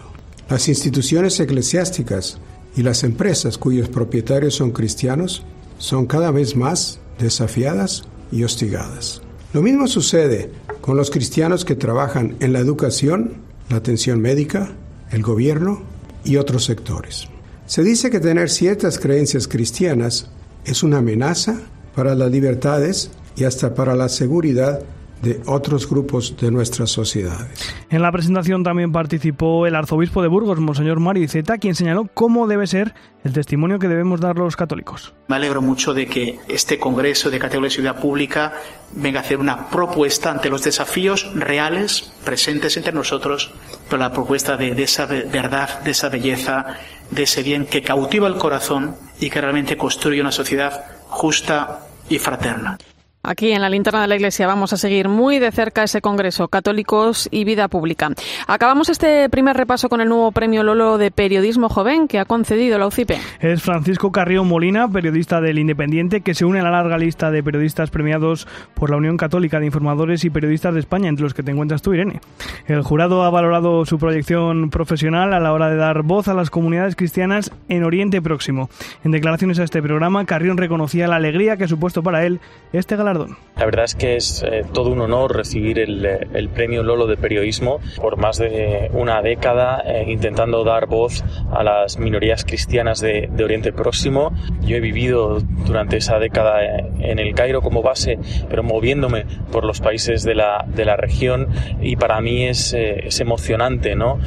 Las 0.48 0.68
instituciones 0.68 1.40
eclesiásticas 1.40 2.38
y 2.76 2.82
las 2.82 3.02
empresas 3.02 3.58
cuyos 3.58 3.88
propietarios 3.88 4.54
son 4.54 4.70
cristianos 4.70 5.42
son 5.78 6.06
cada 6.06 6.30
vez 6.30 6.56
más 6.56 7.00
desafiadas 7.18 8.04
y 8.30 8.44
hostigadas. 8.44 9.22
Lo 9.52 9.62
mismo 9.62 9.86
sucede 9.86 10.50
con 10.80 10.96
los 10.96 11.10
cristianos 11.10 11.64
que 11.64 11.74
trabajan 11.74 12.36
en 12.40 12.52
la 12.52 12.58
educación, 12.58 13.34
la 13.70 13.76
atención 13.76 14.20
médica, 14.20 14.72
el 15.10 15.22
gobierno 15.22 15.82
y 16.24 16.36
otros 16.36 16.64
sectores. 16.64 17.28
Se 17.66 17.82
dice 17.82 18.10
que 18.10 18.20
tener 18.20 18.50
ciertas 18.50 18.98
creencias 18.98 19.48
cristianas 19.48 20.28
es 20.64 20.82
una 20.82 20.98
amenaza 20.98 21.60
para 21.94 22.14
las 22.14 22.30
libertades 22.30 23.10
y 23.36 23.44
hasta 23.44 23.74
para 23.74 23.94
la 23.94 24.08
seguridad 24.08 24.80
de 25.22 25.40
otros 25.46 25.88
grupos 25.88 26.36
de 26.36 26.50
nuestras 26.50 26.90
sociedades. 26.90 27.72
En 27.90 28.02
la 28.02 28.12
presentación 28.12 28.62
también 28.62 28.92
participó 28.92 29.66
el 29.66 29.74
arzobispo 29.74 30.22
de 30.22 30.28
Burgos, 30.28 30.60
Monseñor 30.60 31.00
Mario 31.00 31.28
Zeta, 31.28 31.58
quien 31.58 31.74
señaló 31.74 32.08
cómo 32.12 32.46
debe 32.46 32.66
ser 32.66 32.94
el 33.24 33.32
testimonio 33.32 33.78
que 33.78 33.88
debemos 33.88 34.20
dar 34.20 34.36
los 34.36 34.56
católicos. 34.56 35.14
Me 35.28 35.36
alegro 35.36 35.62
mucho 35.62 35.94
de 35.94 36.06
que 36.06 36.38
este 36.48 36.78
Congreso 36.78 37.30
de 37.30 37.38
Categoría 37.38 37.68
de 37.68 37.74
Ciudad 37.74 38.00
Pública 38.00 38.52
venga 38.92 39.20
a 39.20 39.22
hacer 39.22 39.38
una 39.38 39.68
propuesta 39.68 40.30
ante 40.30 40.50
los 40.50 40.62
desafíos 40.62 41.30
reales 41.34 42.12
presentes 42.24 42.76
entre 42.76 42.92
nosotros, 42.92 43.52
pero 43.88 43.98
la 43.98 44.12
propuesta 44.12 44.56
de, 44.56 44.74
de 44.74 44.82
esa 44.84 45.06
verdad, 45.06 45.80
de 45.82 45.90
esa 45.90 46.08
belleza, 46.08 46.66
de 47.10 47.22
ese 47.24 47.42
bien 47.42 47.66
que 47.66 47.82
cautiva 47.82 48.28
el 48.28 48.36
corazón 48.36 48.94
y 49.18 49.30
que 49.30 49.40
realmente 49.40 49.76
construye 49.76 50.20
una 50.20 50.32
sociedad 50.32 50.84
justa 51.08 51.86
y 52.08 52.18
fraterna. 52.18 52.78
Aquí 53.26 53.50
en 53.50 53.60
la 53.60 53.68
linterna 53.68 54.02
de 54.02 54.06
la 54.06 54.14
Iglesia 54.14 54.46
vamos 54.46 54.72
a 54.72 54.76
seguir 54.76 55.08
muy 55.08 55.40
de 55.40 55.50
cerca 55.50 55.82
ese 55.82 56.00
Congreso 56.00 56.46
Católicos 56.46 57.28
y 57.32 57.42
Vida 57.42 57.66
Pública. 57.66 58.10
Acabamos 58.46 58.88
este 58.88 59.28
primer 59.30 59.56
repaso 59.56 59.88
con 59.88 60.00
el 60.00 60.08
nuevo 60.08 60.30
premio 60.30 60.62
Lolo 60.62 60.96
de 60.96 61.10
Periodismo 61.10 61.68
Joven 61.68 62.06
que 62.06 62.20
ha 62.20 62.24
concedido 62.24 62.78
la 62.78 62.86
UCIPE. 62.86 63.18
Es 63.40 63.64
Francisco 63.64 64.12
Carrió 64.12 64.44
Molina, 64.44 64.88
periodista 64.88 65.40
del 65.40 65.58
Independiente, 65.58 66.20
que 66.20 66.34
se 66.34 66.44
une 66.44 66.60
a 66.60 66.62
la 66.62 66.70
larga 66.70 66.98
lista 66.98 67.32
de 67.32 67.42
periodistas 67.42 67.90
premiados 67.90 68.46
por 68.74 68.90
la 68.90 68.96
Unión 68.96 69.16
Católica 69.16 69.58
de 69.58 69.66
Informadores 69.66 70.24
y 70.24 70.30
Periodistas 70.30 70.74
de 70.74 70.80
España, 70.80 71.08
entre 71.08 71.24
los 71.24 71.34
que 71.34 71.42
te 71.42 71.50
encuentras 71.50 71.82
tú, 71.82 71.94
Irene. 71.94 72.20
El 72.68 72.82
jurado 72.82 73.24
ha 73.24 73.30
valorado 73.30 73.84
su 73.86 73.98
proyección 73.98 74.70
profesional 74.70 75.34
a 75.34 75.40
la 75.40 75.52
hora 75.52 75.68
de 75.68 75.76
dar 75.76 76.04
voz 76.04 76.28
a 76.28 76.34
las 76.34 76.50
comunidades 76.50 76.94
cristianas 76.94 77.50
en 77.68 77.82
Oriente 77.82 78.22
Próximo. 78.22 78.70
En 79.02 79.10
declaraciones 79.10 79.58
a 79.58 79.64
este 79.64 79.82
programa, 79.82 80.24
Carrión 80.26 80.58
reconocía 80.58 81.08
la 81.08 81.16
alegría 81.16 81.56
que 81.56 81.64
ha 81.64 81.68
supuesto 81.68 82.04
para 82.04 82.24
él 82.24 82.38
este 82.72 82.94
galardón. 82.94 83.15
La 83.56 83.64
verdad 83.64 83.86
es 83.86 83.94
que 83.94 84.16
es 84.16 84.42
eh, 84.42 84.64
todo 84.74 84.90
un 84.90 85.00
honor 85.00 85.34
recibir 85.34 85.78
el, 85.78 86.04
el, 86.04 86.48
premio 86.50 86.82
Lolo 86.82 87.06
de 87.06 87.16
periodismo 87.16 87.80
por 87.96 88.18
más 88.18 88.36
de 88.36 88.90
una 88.92 89.22
década 89.22 89.82
eh, 89.86 90.04
intentando 90.08 90.62
dar 90.62 90.86
voz 90.86 91.24
a 91.50 91.62
las 91.62 91.98
minorías 91.98 92.44
cristianas 92.44 93.00
de, 93.00 93.30
de, 93.32 93.44
Oriente 93.44 93.72
Próximo. 93.72 94.32
Yo 94.60 94.76
he 94.76 94.80
vivido 94.80 95.40
durante 95.64 95.96
esa 95.96 96.18
década 96.18 96.62
en 96.98 97.18
el 97.18 97.34
Cairo 97.34 97.62
como 97.62 97.80
base, 97.80 98.18
pero 98.50 98.62
moviéndome 98.62 99.24
por 99.50 99.64
los 99.64 99.80
países 99.80 100.22
de 100.22 100.34
la, 100.34 100.66
de 100.68 100.84
la 100.84 100.96
región 100.96 101.48
y 101.80 101.96
para 101.96 102.20
mí 102.20 102.44
es, 102.44 102.74
eh, 102.74 103.06
es 103.06 103.20
emocionante 103.20 103.96
¿no? 103.96 104.18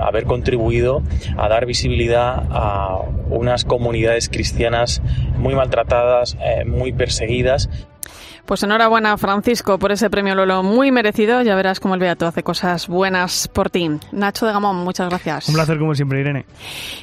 haber 0.00 0.24
contribuido 0.24 1.02
a 1.38 1.48
dar 1.48 1.64
visibilidad 1.64 2.44
a 2.50 3.00
unas 3.30 3.64
comunidades 3.64 4.28
cristianas 4.28 5.00
muy 5.38 5.54
maltratadas, 5.54 6.36
muy 6.66 6.92
perseguidas 6.92 7.70
Pues 8.50 8.64
enhorabuena, 8.64 9.16
Francisco, 9.16 9.78
por 9.78 9.92
ese 9.92 10.10
premio 10.10 10.34
Lolo 10.34 10.64
muy 10.64 10.90
merecido. 10.90 11.40
Ya 11.42 11.54
verás 11.54 11.78
cómo 11.78 11.94
el 11.94 12.00
Beato 12.00 12.26
hace 12.26 12.42
cosas 12.42 12.88
buenas 12.88 13.46
por 13.46 13.70
ti. 13.70 13.88
Nacho 14.10 14.44
de 14.44 14.52
Gamón, 14.52 14.74
muchas 14.78 15.08
gracias. 15.08 15.48
Un 15.48 15.54
placer, 15.54 15.78
como 15.78 15.94
siempre, 15.94 16.18
Irene. 16.18 16.46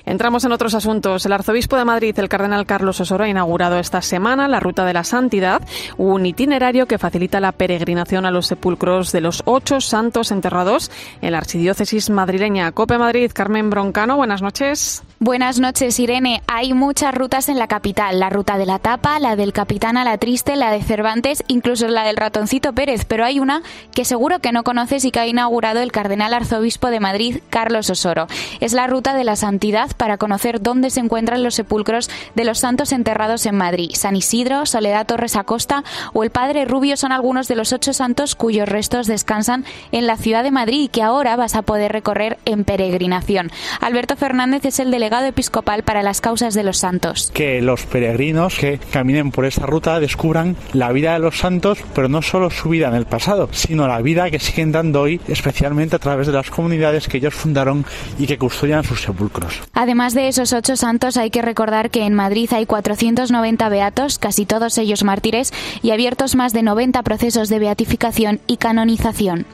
Entramos 0.06 0.44
en 0.44 0.52
otros 0.52 0.74
asuntos. 0.74 1.26
El 1.26 1.32
arzobispo 1.32 1.78
de 1.78 1.86
Madrid, 1.86 2.20
el 2.20 2.28
cardenal 2.28 2.66
Carlos 2.66 3.00
Osoro, 3.00 3.24
ha 3.24 3.30
inaugurado 3.30 3.80
esta 3.80 4.02
semana 4.02 4.50
la 4.50 4.60
Ruta 4.60 4.84
de 4.84 4.92
la 4.92 5.06
Santidad, 5.06 5.62
un 5.96 6.26
itinerario 6.26 6.86
que 6.86 6.98
facilita 6.98 7.40
la 7.40 7.54
peregrinación 7.54 8.26
a 8.26 8.32
los 8.32 8.48
sepulcros 8.48 9.14
de 9.14 9.22
los 9.22 9.42
ocho 9.46 9.80
santos 9.80 10.32
enterrados 10.32 10.92
en 11.22 11.32
la 11.32 11.38
archidiócesis 11.38 12.10
madrileña. 12.10 12.74
Cope 12.74 12.98
Madrid, 12.98 13.32
Carmen 13.34 13.70
Broncano, 13.70 14.18
buenas 14.18 14.42
noches. 14.42 15.02
Buenas 15.20 15.60
noches, 15.60 16.00
Irene. 16.00 16.44
Hay 16.46 16.74
muchas 16.74 17.16
rutas 17.16 17.50
en 17.50 17.58
la 17.58 17.68
capital. 17.68 18.20
La 18.20 18.30
ruta 18.30 18.58
de 18.60 18.68
la 18.68 18.78
tapa, 18.78 19.18
la 19.20 19.36
del 19.36 19.52
capitán 19.52 19.98
a 19.98 20.04
la 20.04 20.20
triste, 20.20 20.56
la 20.56 20.72
de 20.72 20.84
Cervantes, 20.84 21.37
incluso 21.48 21.88
la 21.88 22.04
del 22.04 22.18
ratoncito 22.18 22.74
Pérez. 22.74 23.06
Pero 23.06 23.26
hay 23.26 23.40
una 23.40 23.62
que 23.94 24.06
seguro 24.06 24.40
que 24.40 24.52
no 24.52 24.64
conoces 24.64 25.06
y 25.06 25.12
que 25.12 25.20
ha 25.20 25.28
inaugurado 25.28 25.80
el 25.82 25.92
cardenal 25.92 26.34
arzobispo 26.34 26.90
de 26.90 27.00
Madrid, 27.00 27.40
Carlos 27.50 27.90
Osoro. 27.90 28.28
Es 28.60 28.74
la 28.74 28.88
ruta 28.88 29.16
de 29.16 29.24
la 29.24 29.36
santidad 29.36 29.96
para 29.96 30.18
conocer 30.18 30.62
dónde 30.62 30.90
se 30.90 31.00
encuentran 31.00 31.44
los 31.44 31.56
sepulcros 31.56 32.10
de 32.36 32.46
los 32.46 32.60
santos 32.60 32.92
enterrados 32.92 33.46
en 33.46 33.56
Madrid. 33.56 33.92
San 33.94 34.16
Isidro, 34.16 34.66
Soledad 34.66 35.06
Torres 35.08 35.36
Acosta 35.36 35.84
o 36.14 36.24
el 36.24 36.30
Padre 36.30 36.66
Rubio 36.66 36.98
son 36.98 37.12
algunos 37.12 37.48
de 37.48 37.56
los 37.56 37.74
ocho 37.74 37.94
santos 37.94 38.36
cuyos 38.36 38.70
restos 38.70 39.08
descansan 39.08 39.66
en 39.92 40.08
la 40.08 40.18
ciudad 40.18 40.44
de 40.44 40.52
Madrid 40.52 40.84
y 40.84 40.88
que 40.88 41.04
ahora 41.04 41.36
vas 41.36 41.56
a 41.56 41.62
poder 41.62 41.92
recorrer 41.92 42.38
en 42.46 42.64
peregrinación. 42.64 43.52
Alberto 43.82 44.16
Fernández 44.16 44.66
es 44.66 44.80
el 44.80 44.92
delegado 44.92 45.26
episcopal 45.26 45.84
para 45.84 46.04
las 46.04 46.22
causas 46.22 46.54
de 46.54 46.64
los 46.64 46.78
santos. 46.78 47.32
Que 47.34 47.62
los 47.62 47.86
peregrinos 47.86 48.58
que 48.58 48.80
caminen 48.92 49.32
por 49.32 49.46
esta 49.46 49.66
ruta 49.66 50.00
descubran 50.00 50.56
la 50.74 50.92
vida 50.92 51.17
los 51.20 51.38
santos, 51.38 51.80
pero 51.94 52.10
no 52.10 52.22
solo 52.22 52.50
su 52.50 52.70
vida 52.70 52.88
en 52.88 52.96
el 52.96 53.06
pasado, 53.06 53.50
sino 53.52 53.88
la 53.88 54.02
vida 54.02 54.30
que 54.30 54.40
siguen 54.40 54.72
dando 54.72 55.02
hoy, 55.02 55.22
especialmente 55.28 55.96
a 55.96 56.00
través 56.00 56.28
de 56.28 56.34
las 56.34 56.50
comunidades 56.50 57.08
que 57.08 57.18
ellos 57.18 57.34
fundaron 57.34 57.86
y 58.18 58.28
que 58.28 58.38
custodian 58.38 58.84
sus 58.84 59.02
sepulcros. 59.02 59.62
Además 59.74 60.14
de 60.14 60.28
esos 60.28 60.54
ocho 60.54 60.76
santos, 60.76 61.18
hay 61.18 61.30
que 61.30 61.42
recordar 61.42 61.90
que 61.90 62.04
en 62.04 62.14
Madrid 62.14 62.50
hay 62.54 62.66
490 62.66 63.70
beatos, 63.70 64.20
casi 64.20 64.46
todos 64.46 64.78
ellos 64.78 65.04
mártires, 65.04 65.54
y 65.82 65.92
abiertos 65.92 66.36
más 66.36 66.54
de 66.54 66.64
90 66.64 67.02
procesos 67.04 67.50
de 67.50 67.60
beatificación 67.60 68.40
y 68.48 68.58
canonización. 68.58 69.46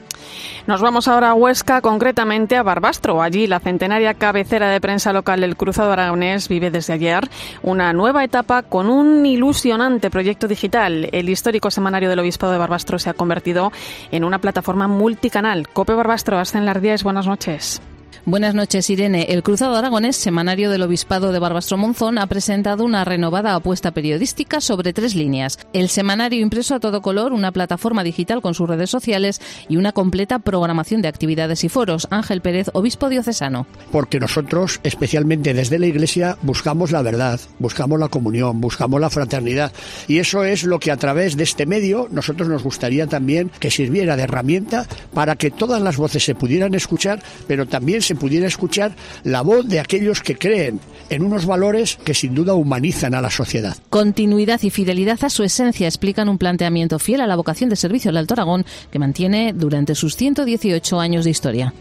Nos 0.67 0.81
vamos 0.81 1.07
ahora 1.07 1.31
a 1.31 1.33
Huesca, 1.33 1.81
concretamente 1.81 2.55
a 2.55 2.63
Barbastro. 2.63 3.21
Allí 3.21 3.47
la 3.47 3.59
centenaria 3.59 4.13
cabecera 4.13 4.69
de 4.69 4.81
prensa 4.81 5.13
local 5.13 5.41
del 5.41 5.57
Cruzado 5.57 5.91
Aragonés 5.91 6.47
vive 6.47 6.71
desde 6.71 6.93
ayer 6.93 7.29
una 7.61 7.93
nueva 7.93 8.23
etapa 8.23 8.63
con 8.63 8.89
un 8.89 9.25
ilusionante 9.25 10.09
proyecto 10.09 10.47
digital. 10.47 11.09
El 11.11 11.29
histórico 11.29 11.69
semanario 11.71 12.09
del 12.09 12.19
Obispado 12.19 12.53
de 12.53 12.59
Barbastro 12.59 12.99
se 12.99 13.09
ha 13.09 13.13
convertido 13.13 13.71
en 14.11 14.23
una 14.23 14.39
plataforma 14.39 14.87
multicanal. 14.87 15.67
Cope 15.67 15.93
Barbastro, 15.93 16.39
Ascen 16.39 16.65
Lardíez, 16.65 17.03
buenas 17.03 17.27
noches. 17.27 17.81
Buenas 18.25 18.55
noches, 18.55 18.89
Irene. 18.89 19.27
El 19.29 19.43
Cruzado 19.43 19.75
Aragonés, 19.75 20.15
semanario 20.15 20.69
del 20.69 20.83
Obispado 20.83 21.31
de 21.31 21.39
Barbastro 21.39 21.77
Monzón, 21.77 22.17
ha 22.17 22.27
presentado 22.27 22.85
una 22.85 23.03
renovada 23.03 23.55
apuesta 23.55 23.91
periodística 23.91 24.61
sobre 24.61 24.93
tres 24.93 25.15
líneas. 25.15 25.59
El 25.73 25.89
semanario 25.89 26.41
impreso 26.41 26.75
a 26.75 26.79
todo 26.79 27.01
color, 27.01 27.33
una 27.33 27.51
plataforma 27.51 28.03
digital 28.03 28.41
con 28.41 28.53
sus 28.53 28.69
redes 28.69 28.89
sociales 28.89 29.41
y 29.67 29.77
una 29.77 29.91
completa 29.91 30.39
programación 30.39 31.01
de 31.01 31.07
actividades 31.07 31.63
y 31.63 31.69
foros. 31.69 32.07
Ángel 32.11 32.41
Pérez, 32.41 32.69
obispo 32.73 33.09
diocesano. 33.09 33.65
Porque 33.91 34.19
nosotros, 34.19 34.79
especialmente 34.83 35.53
desde 35.53 35.79
la 35.79 35.87
Iglesia, 35.87 36.37
buscamos 36.41 36.91
la 36.91 37.01
verdad, 37.01 37.39
buscamos 37.59 37.99
la 37.99 38.09
comunión, 38.09 38.61
buscamos 38.61 39.01
la 39.01 39.09
fraternidad. 39.09 39.71
Y 40.07 40.19
eso 40.19 40.43
es 40.43 40.63
lo 40.63 40.79
que 40.79 40.91
a 40.91 40.97
través 40.97 41.35
de 41.35 41.43
este 41.43 41.65
medio 41.65 42.07
nosotros 42.11 42.47
nos 42.47 42.63
gustaría 42.63 43.07
también 43.07 43.51
que 43.59 43.71
sirviera 43.71 44.15
de 44.15 44.23
herramienta 44.23 44.85
para 45.13 45.35
que 45.35 45.51
todas 45.51 45.81
las 45.81 45.97
voces 45.97 46.23
se 46.23 46.35
pudieran 46.35 46.75
escuchar, 46.75 47.21
pero 47.47 47.65
también 47.65 48.01
se 48.03 48.15
pudiera 48.15 48.47
escuchar 48.47 48.95
la 49.23 49.41
voz 49.41 49.67
de 49.67 49.79
aquellos 49.79 50.21
que 50.21 50.35
creen 50.35 50.79
en 51.09 51.23
unos 51.23 51.45
valores 51.45 51.97
que 52.03 52.13
sin 52.13 52.35
duda 52.35 52.53
humanizan 52.53 53.15
a 53.15 53.21
la 53.21 53.29
sociedad. 53.29 53.77
Continuidad 53.89 54.61
y 54.63 54.69
fidelidad 54.69 55.23
a 55.23 55.29
su 55.29 55.43
esencia 55.43 55.87
explican 55.87 56.29
un 56.29 56.37
planteamiento 56.37 56.99
fiel 56.99 57.21
a 57.21 57.27
la 57.27 57.35
vocación 57.35 57.69
de 57.69 57.75
servicio 57.75 58.09
del 58.09 58.17
Alto 58.17 58.33
Aragón 58.33 58.65
que 58.91 58.99
mantiene 58.99 59.53
durante 59.53 59.95
sus 59.95 60.15
118 60.15 60.99
años 60.99 61.25
de 61.25 61.31
historia. 61.31 61.73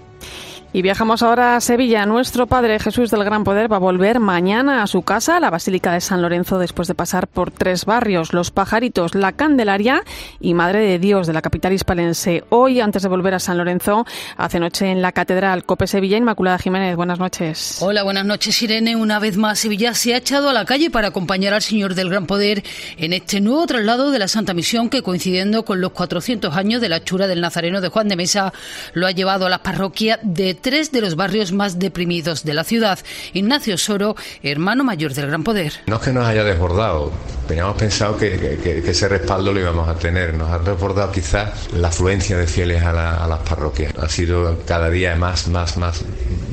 Y 0.74 0.80
viajamos 0.80 1.22
ahora 1.22 1.56
a 1.56 1.60
Sevilla. 1.60 2.06
Nuestro 2.06 2.46
Padre 2.46 2.78
Jesús 2.78 3.10
del 3.10 3.24
Gran 3.24 3.44
Poder 3.44 3.70
va 3.70 3.76
a 3.76 3.78
volver 3.78 4.20
mañana 4.20 4.82
a 4.82 4.86
su 4.86 5.02
casa, 5.02 5.38
la 5.38 5.50
Basílica 5.50 5.92
de 5.92 6.00
San 6.00 6.22
Lorenzo, 6.22 6.58
después 6.58 6.88
de 6.88 6.94
pasar 6.94 7.28
por 7.28 7.50
tres 7.50 7.84
barrios, 7.84 8.32
Los 8.32 8.50
Pajaritos, 8.50 9.14
La 9.14 9.32
Candelaria 9.32 10.02
y 10.40 10.54
Madre 10.54 10.80
de 10.80 10.98
Dios 10.98 11.26
de 11.26 11.34
la 11.34 11.42
capital 11.42 11.74
hispalense. 11.74 12.44
Hoy, 12.48 12.80
antes 12.80 13.02
de 13.02 13.10
volver 13.10 13.34
a 13.34 13.38
San 13.38 13.58
Lorenzo, 13.58 14.06
hace 14.38 14.60
noche 14.60 14.90
en 14.90 15.02
la 15.02 15.12
Catedral 15.12 15.64
Cope 15.64 15.86
Sevilla, 15.86 16.16
Inmaculada 16.16 16.56
Jiménez. 16.56 16.96
Buenas 16.96 17.18
noches. 17.18 17.76
Hola, 17.82 18.02
buenas 18.02 18.24
noches, 18.24 18.62
Irene. 18.62 18.96
Una 18.96 19.18
vez 19.18 19.36
más, 19.36 19.58
Sevilla 19.58 19.92
se 19.92 20.14
ha 20.14 20.16
echado 20.16 20.48
a 20.48 20.54
la 20.54 20.64
calle 20.64 20.88
para 20.88 21.08
acompañar 21.08 21.52
al 21.52 21.60
Señor 21.60 21.94
del 21.94 22.08
Gran 22.08 22.24
Poder 22.24 22.64
en 22.96 23.12
este 23.12 23.42
nuevo 23.42 23.66
traslado 23.66 24.10
de 24.10 24.18
la 24.18 24.26
Santa 24.26 24.54
Misión 24.54 24.88
que, 24.88 25.02
coincidiendo 25.02 25.66
con 25.66 25.82
los 25.82 25.92
400 25.92 26.56
años 26.56 26.80
de 26.80 26.88
la 26.88 27.04
chura 27.04 27.26
del 27.26 27.42
Nazareno 27.42 27.82
de 27.82 27.88
Juan 27.88 28.08
de 28.08 28.16
Mesa, 28.16 28.54
lo 28.94 29.06
ha 29.06 29.10
llevado 29.10 29.44
a 29.44 29.50
las 29.50 29.60
parroquias 29.60 30.18
de 30.22 30.61
tres 30.62 30.92
de 30.92 31.00
los 31.00 31.16
barrios 31.16 31.52
más 31.52 31.78
deprimidos 31.78 32.44
de 32.44 32.54
la 32.54 32.64
ciudad. 32.64 32.98
Ignacio 33.34 33.76
Soro, 33.76 34.16
hermano 34.42 34.84
mayor 34.84 35.12
del 35.12 35.26
Gran 35.26 35.44
Poder. 35.44 35.74
No 35.86 35.96
es 35.96 36.02
que 36.02 36.12
nos 36.12 36.24
haya 36.24 36.44
desbordado, 36.44 37.12
teníamos 37.48 37.76
pensado 37.76 38.16
que, 38.16 38.58
que, 38.62 38.82
que 38.82 38.90
ese 38.90 39.08
respaldo 39.08 39.52
lo 39.52 39.60
íbamos 39.60 39.88
a 39.88 39.96
tener. 39.96 40.34
Nos 40.34 40.50
ha 40.50 40.58
desbordado 40.58 41.12
quizás 41.12 41.72
la 41.74 41.88
afluencia 41.88 42.38
de 42.38 42.46
fieles 42.46 42.82
a, 42.82 42.92
la, 42.92 43.22
a 43.22 43.26
las 43.26 43.40
parroquias. 43.40 43.92
Ha 43.98 44.08
sido 44.08 44.60
cada 44.64 44.88
día 44.88 45.16
más, 45.16 45.48
más, 45.48 45.76
más, 45.76 46.04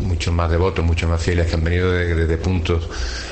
muchos 0.02 0.34
más 0.34 0.50
devotos, 0.50 0.84
muchos 0.84 1.10
más 1.10 1.22
fieles 1.22 1.48
que 1.48 1.54
han 1.54 1.64
venido 1.64 1.92
de, 1.92 2.16
de, 2.16 2.26
de 2.28 2.38
puntos 2.38 2.90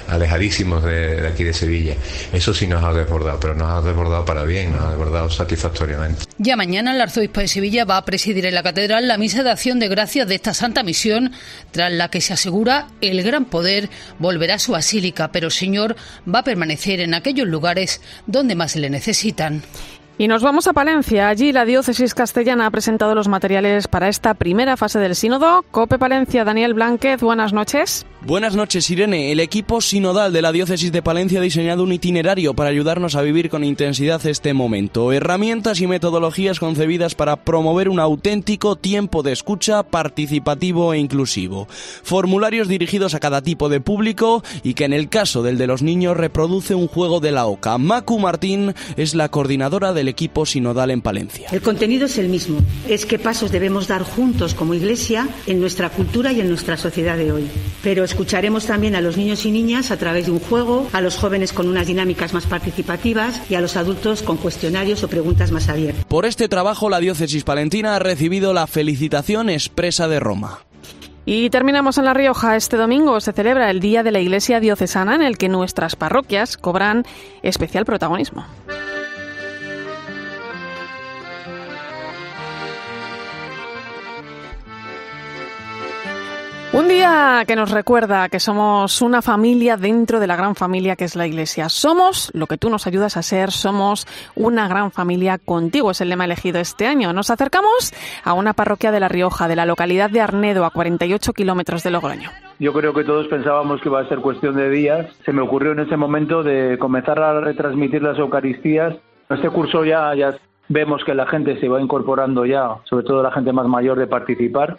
alejadísimos 0.08 0.84
de, 0.84 1.22
de, 1.22 1.28
aquí 1.28 1.44
de 1.44 1.54
Sevilla. 1.54 1.96
Eso 2.32 2.54
sí 2.54 2.68
nos 2.68 2.84
ha 2.84 2.94
desbordado, 2.94 3.40
pero 3.42 3.56
nos 3.56 3.70
ha 3.70 3.82
desbordado 3.82 4.24
para 4.24 4.44
bien, 4.44 4.72
nos 4.72 4.82
ha 4.84 4.90
desbordado 4.92 5.30
satisfactoriamente. 5.30 6.24
Ya 6.38 6.56
mañana 6.56 6.94
el 6.94 7.02
arzobispo 7.02 7.42
de 7.42 7.48
Sevilla 7.48 7.84
va 7.84 7.98
a 7.98 8.06
presidir 8.06 8.46
en 8.46 8.56
la 8.56 8.64
catedral 8.64 9.08
la 9.08 9.18
misa 9.18 9.44
de 9.44 9.52
acción 9.52 9.80
de 9.80 9.90
gracias 9.90 10.28
de 10.28 10.36
esta 10.36 10.54
santa 10.54 10.67
misión, 10.84 11.32
tras 11.72 11.92
la 11.92 12.10
que 12.10 12.22
se 12.22 12.34
asegura 12.34 12.88
el 13.02 13.24
gran 13.24 13.46
poder 13.46 13.90
volverá 14.20 14.56
a 14.56 14.60
su 14.60 14.72
basílica, 14.74 15.32
pero 15.32 15.48
el 15.48 15.52
Señor 15.52 15.96
va 16.34 16.40
a 16.40 16.44
permanecer 16.44 17.00
en 17.00 17.14
aquellos 17.14 17.48
lugares 17.48 18.02
donde 18.26 18.56
más 18.56 18.76
le 18.76 18.90
necesitan. 18.90 19.64
Y 20.20 20.28
nos 20.28 20.42
vamos 20.42 20.66
a 20.66 20.74
Palencia. 20.74 21.30
Allí 21.30 21.52
la 21.52 21.64
diócesis 21.64 22.16
castellana 22.16 22.66
ha 22.66 22.72
presentado 22.72 23.14
los 23.14 23.28
materiales 23.28 23.88
para 23.88 24.10
esta 24.10 24.34
primera 24.34 24.76
fase 24.76 24.98
del 24.98 25.16
sínodo. 25.16 25.64
Cope 25.70 26.00
Palencia, 26.00 26.44
Daniel 26.44 26.74
Blánquez, 26.74 27.22
buenas 27.22 27.54
noches. 27.54 28.04
Buenas 28.26 28.56
noches, 28.56 28.90
Irene. 28.90 29.32
El 29.32 29.40
equipo 29.40 29.80
sinodal 29.80 30.34
de 30.34 30.42
la 30.42 30.52
diócesis 30.52 30.92
de 30.92 31.04
Palencia 31.04 31.40
ha 31.40 31.44
diseñado 31.44 31.84
un 31.84 31.94
itinerario 31.94 32.56
para 32.56 32.72
ayudarnos 32.72 33.16
a 33.16 33.22
vivir 33.22 33.50
con 33.50 33.64
intensidad 33.64 34.26
este 34.26 34.56
momento. 34.56 35.14
Herramientas 35.14 35.82
y 35.82 35.88
metodologías 35.88 36.60
concebidas 36.60 37.14
para 37.14 37.36
promover 37.36 37.88
un 37.88 38.00
auténtico 38.00 38.76
tiempo 38.76 39.22
de 39.22 39.34
escucha 39.34 39.84
participativo 39.84 40.94
e 40.94 40.98
inclusivo. 40.98 41.68
Formularios 41.70 42.68
dirigidos 42.68 43.14
a 43.14 43.20
cada 43.20 43.44
tipo 43.44 43.70
de 43.70 43.82
público 43.82 44.44
y 44.64 44.74
que 44.74 44.86
en 44.86 44.94
el 44.94 45.10
caso 45.10 45.44
del 45.44 45.60
de 45.60 45.68
los 45.68 45.84
niños 45.84 46.18
reproduce 46.18 46.74
un 46.74 46.88
juego 46.88 47.20
de 47.20 47.32
la 47.32 47.46
OCA. 47.46 47.78
Macu 47.78 48.18
Martín 48.18 48.74
es 48.98 49.14
la 49.14 49.30
coordinadora 49.30 49.94
del 49.94 50.07
equipo 50.08 50.46
sinodal 50.46 50.92
en 50.92 51.02
Palencia. 51.02 51.50
El 51.52 51.62
contenido 51.62 52.06
es 52.06 52.18
el 52.18 52.30
mismo. 52.30 52.60
Es 52.88 53.06
qué 53.06 53.20
pasos 53.20 53.52
debemos 53.52 53.88
dar 53.88 54.04
juntos 54.04 54.54
como 54.54 54.74
Iglesia 54.74 55.28
en 55.46 55.60
nuestra 55.60 55.90
cultura 55.90 56.32
y 56.32 56.42
en 56.42 56.50
nuestra 56.50 56.78
sociedad 56.78 57.18
de 57.18 57.32
hoy. 57.32 57.48
Pero 57.84 58.04
escucharemos 58.04 58.66
también 58.66 58.96
a 58.96 59.02
los 59.02 59.18
niños 59.18 59.46
y 59.46 59.52
niñas 59.52 59.92
a 59.92 59.98
través 59.98 60.26
de 60.26 60.32
un 60.32 60.40
juego, 60.40 60.88
a 60.94 61.02
los 61.02 61.18
jóvenes 61.18 61.54
con 61.54 61.68
unas 61.68 61.88
dinámicas 61.88 62.34
más 62.34 62.46
participativas 62.46 63.42
y 63.50 63.56
a 63.56 63.62
los 63.62 63.76
adultos 63.78 64.22
con 64.22 64.38
cuestionarios 64.38 65.04
o 65.04 65.08
preguntas 65.08 65.52
más 65.52 65.70
abiertas. 65.70 66.06
Por 66.06 66.26
este 66.26 66.48
trabajo, 66.48 66.90
la 66.90 67.00
diócesis 67.00 67.44
palentina 67.44 67.96
ha 67.96 68.00
recibido 68.00 68.54
la 68.54 68.68
felicitación 68.68 69.50
expresa 69.50 70.08
de 70.08 70.20
Roma. 70.20 70.60
Y 71.30 71.50
terminamos 71.50 71.98
en 71.98 72.06
La 72.06 72.14
Rioja. 72.14 72.56
Este 72.56 72.78
domingo 72.78 73.20
se 73.20 73.34
celebra 73.34 73.70
el 73.70 73.82
Día 73.82 74.02
de 74.02 74.12
la 74.12 74.22
Iglesia 74.22 74.62
Diocesana 74.62 75.14
en 75.14 75.22
el 75.22 75.38
que 75.38 75.50
nuestras 75.50 75.98
parroquias 75.98 76.56
cobran 76.56 77.04
especial 77.44 77.84
protagonismo. 77.84 78.46
Un 86.74 86.90
día 86.90 87.46
que 87.48 87.56
nos 87.56 87.72
recuerda 87.72 88.28
que 88.28 88.42
somos 88.42 89.02
una 89.02 89.22
familia 89.22 89.78
dentro 89.78 90.20
de 90.20 90.28
la 90.28 90.36
gran 90.36 90.54
familia 90.54 90.98
que 90.98 91.06
es 91.06 91.16
la 91.16 91.26
Iglesia. 91.26 91.70
Somos 91.70 92.30
lo 92.34 92.46
que 92.46 92.58
tú 92.58 92.70
nos 92.70 92.86
ayudas 92.88 93.16
a 93.16 93.22
ser, 93.22 93.52
somos 93.52 94.06
una 94.36 94.68
gran 94.68 94.92
familia 94.92 95.38
contigo, 95.38 95.92
es 95.92 96.02
el 96.02 96.10
lema 96.10 96.26
elegido 96.26 96.60
este 96.60 96.86
año. 96.86 97.14
Nos 97.14 97.30
acercamos 97.30 97.94
a 98.26 98.34
una 98.34 98.52
parroquia 98.52 98.92
de 98.92 99.00
La 99.00 99.08
Rioja, 99.08 99.48
de 99.48 99.56
la 99.56 99.66
localidad 99.66 100.10
de 100.10 100.20
Arnedo, 100.20 100.66
a 100.66 100.72
48 100.72 101.32
kilómetros 101.32 101.84
de 101.84 101.92
Logroño. 101.92 102.32
Yo 102.60 102.74
creo 102.74 102.94
que 102.94 103.06
todos 103.06 103.28
pensábamos 103.28 103.80
que 103.82 103.88
iba 103.88 104.02
a 104.02 104.10
ser 104.10 104.20
cuestión 104.20 104.56
de 104.58 104.70
días. 104.70 105.08
Se 105.24 105.32
me 105.32 105.44
ocurrió 105.44 105.72
en 105.72 105.80
ese 105.80 105.96
momento 105.96 106.44
de 106.44 106.78
comenzar 106.78 107.18
a 107.20 107.40
retransmitir 107.40 108.04
las 108.04 108.20
Eucaristías 108.20 108.94
Este 109.30 109.50
curso 109.50 109.86
ya, 109.86 110.14
ya 110.16 110.36
vemos 110.68 111.04
que 111.06 111.16
la 111.16 111.28
gente 111.28 111.60
se 111.62 111.70
va 111.70 111.82
incorporando 111.82 112.46
ya, 112.46 112.76
sobre 112.84 113.06
todo 113.06 113.24
la 113.24 113.32
gente 113.32 113.54
más 113.54 113.68
mayor, 113.68 113.98
de 113.98 114.08
participar. 114.08 114.78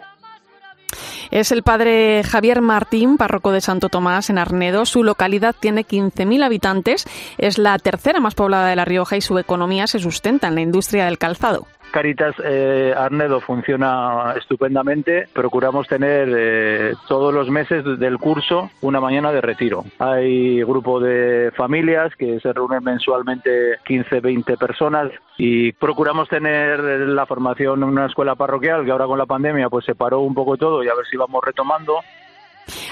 Es 1.31 1.51
el 1.51 1.63
padre 1.63 2.23
Javier 2.23 2.61
Martín, 2.61 3.17
párroco 3.17 3.51
de 3.51 3.61
Santo 3.61 3.89
Tomás 3.89 4.29
en 4.29 4.37
Arnedo. 4.37 4.85
Su 4.85 5.03
localidad 5.03 5.55
tiene 5.59 5.85
15.000 5.85 6.43
habitantes, 6.43 7.05
es 7.37 7.57
la 7.57 7.77
tercera 7.77 8.19
más 8.19 8.35
poblada 8.35 8.67
de 8.67 8.75
La 8.75 8.85
Rioja 8.85 9.15
y 9.17 9.21
su 9.21 9.37
economía 9.37 9.87
se 9.87 9.99
sustenta 9.99 10.47
en 10.47 10.55
la 10.55 10.61
industria 10.61 11.05
del 11.05 11.17
calzado. 11.17 11.67
Caritas 11.91 12.35
eh, 12.43 12.93
Arnedo 12.95 13.41
funciona 13.41 14.33
estupendamente. 14.37 15.27
Procuramos 15.33 15.87
tener 15.87 16.29
eh, 16.37 16.93
todos 17.07 17.33
los 17.33 17.49
meses 17.49 17.83
del 17.99 18.17
curso 18.17 18.69
una 18.81 18.99
mañana 18.99 19.31
de 19.31 19.41
retiro. 19.41 19.83
Hay 19.99 20.61
grupo 20.63 20.99
de 20.99 21.51
familias 21.55 22.15
que 22.15 22.39
se 22.39 22.53
reúnen 22.53 22.83
mensualmente 22.83 23.77
15, 23.85 24.19
20 24.19 24.57
personas 24.57 25.11
y 25.37 25.71
procuramos 25.73 26.29
tener 26.29 26.79
la 26.79 27.25
formación 27.25 27.83
en 27.83 27.89
una 27.89 28.05
escuela 28.05 28.35
parroquial 28.35 28.85
que 28.85 28.91
ahora 28.91 29.05
con 29.05 29.17
la 29.17 29.25
pandemia 29.25 29.69
pues 29.69 29.85
se 29.85 29.95
paró 29.95 30.21
un 30.21 30.33
poco 30.33 30.57
todo 30.57 30.83
y 30.83 30.87
a 30.87 30.95
ver 30.95 31.05
si 31.09 31.17
vamos 31.17 31.43
retomando. 31.43 31.99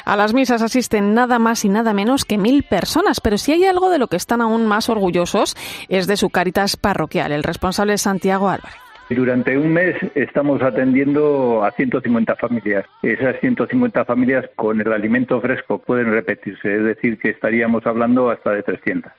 A 0.06 0.16
las 0.16 0.34
misas 0.34 0.62
asisten 0.62 1.14
nada 1.14 1.40
más 1.40 1.66
y 1.66 1.70
nada 1.70 1.94
menos 1.94 2.26
que 2.26 2.38
mil 2.38 2.64
personas, 2.64 3.20
pero 3.22 3.38
si 3.38 3.52
hay 3.52 3.66
algo 3.66 3.90
de 3.90 4.00
lo 4.00 4.08
que 4.08 4.16
están 4.16 4.42
aún 4.42 4.66
más 4.66 4.90
orgullosos 4.90 5.56
es 5.90 6.08
de 6.08 6.18
su 6.18 6.30
Caritas 6.30 6.78
parroquial. 6.78 7.32
El 7.32 7.44
responsable 7.44 7.94
es 7.94 8.02
Santiago 8.02 8.50
Álvarez. 8.50 8.87
Durante 9.10 9.58
un 9.58 9.72
mes 9.72 9.96
estamos 10.16 10.62
atendiendo 10.62 11.64
a 11.64 11.72
150 11.72 12.36
familias. 12.36 12.86
Esas 13.02 13.40
150 13.40 14.04
familias 14.04 14.46
con 14.56 14.82
el 14.82 14.92
alimento 14.92 15.40
fresco 15.40 15.78
pueden 15.80 16.12
repetirse, 16.12 16.76
es 16.76 16.84
decir, 16.84 17.18
que 17.18 17.30
estaríamos 17.30 17.86
hablando 17.88 18.30
hasta 18.30 18.52
de 18.52 18.64
300. 18.64 19.12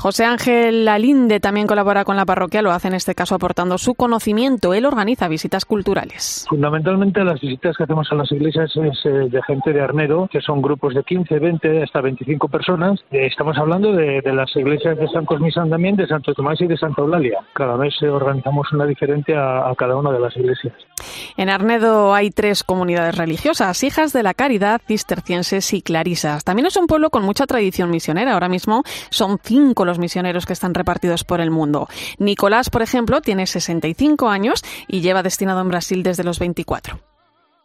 José 0.00 0.24
Ángel 0.24 0.86
Lalinde 0.86 1.40
también 1.40 1.66
colabora 1.66 2.06
con 2.06 2.16
la 2.16 2.24
parroquia, 2.24 2.62
lo 2.62 2.70
hace 2.70 2.88
en 2.88 2.94
este 2.94 3.14
caso 3.14 3.34
aportando 3.34 3.76
su 3.76 3.94
conocimiento. 3.94 4.72
Él 4.72 4.86
organiza 4.86 5.28
visitas 5.28 5.66
culturales. 5.66 6.46
Fundamentalmente 6.48 7.22
las 7.22 7.38
visitas 7.38 7.76
que 7.76 7.82
hacemos 7.82 8.10
a 8.10 8.14
las 8.14 8.32
iglesias 8.32 8.74
es 8.76 9.04
eh, 9.04 9.10
de 9.28 9.42
gente 9.42 9.74
de 9.74 9.82
Arnedo, 9.82 10.26
que 10.32 10.40
son 10.40 10.62
grupos 10.62 10.94
de 10.94 11.02
15, 11.02 11.38
20, 11.38 11.82
hasta 11.82 12.00
25 12.00 12.48
personas. 12.48 12.98
Eh, 13.10 13.26
estamos 13.26 13.58
hablando 13.58 13.92
de, 13.92 14.22
las 14.32 14.56
iglesias 14.56 14.96
de 14.96 15.06
San 15.08 15.26
Cosme 15.26 15.48
y 15.48 15.52
San 15.52 15.68
Damián, 15.68 15.96
de 15.96 16.06
Santo 16.06 16.32
Tomás 16.32 16.58
y 16.62 16.66
de 16.66 16.78
Santa 16.78 17.02
Eulalia. 17.02 17.38
Cada 17.52 17.76
mes 17.76 17.94
organizamos 18.02 18.72
una 18.72 18.86
diferente 18.86 19.36
a, 19.36 19.70
cada 19.76 19.96
una 19.96 20.12
de 20.12 20.20
las 20.20 20.34
iglesias. 20.34 20.72
En 21.36 21.48
Arnedo 21.48 22.14
hay 22.14 22.30
tres 22.30 22.64
comunidades 22.64 23.16
religiosas, 23.16 23.82
hijas 23.82 24.12
de 24.12 24.22
la 24.22 24.34
caridad, 24.34 24.80
cistercienses 24.86 25.72
y 25.72 25.82
clarisas. 25.82 26.44
También 26.44 26.66
es 26.66 26.76
un 26.76 26.86
pueblo 26.86 27.10
con 27.10 27.24
mucha 27.24 27.46
tradición 27.46 27.90
misionera. 27.90 28.34
Ahora 28.34 28.48
mismo 28.48 28.82
son 29.10 29.38
cinco 29.42 29.84
los 29.84 29.98
misioneros 29.98 30.46
que 30.46 30.52
están 30.52 30.74
repartidos 30.74 31.24
por 31.24 31.40
el 31.40 31.50
mundo. 31.50 31.88
Nicolás, 32.18 32.70
por 32.70 32.82
ejemplo, 32.82 33.20
tiene 33.20 33.46
65 33.46 34.28
años 34.28 34.64
y 34.88 35.00
lleva 35.00 35.22
destinado 35.22 35.60
en 35.60 35.68
Brasil 35.68 36.02
desde 36.02 36.24
los 36.24 36.38
24. 36.38 37.09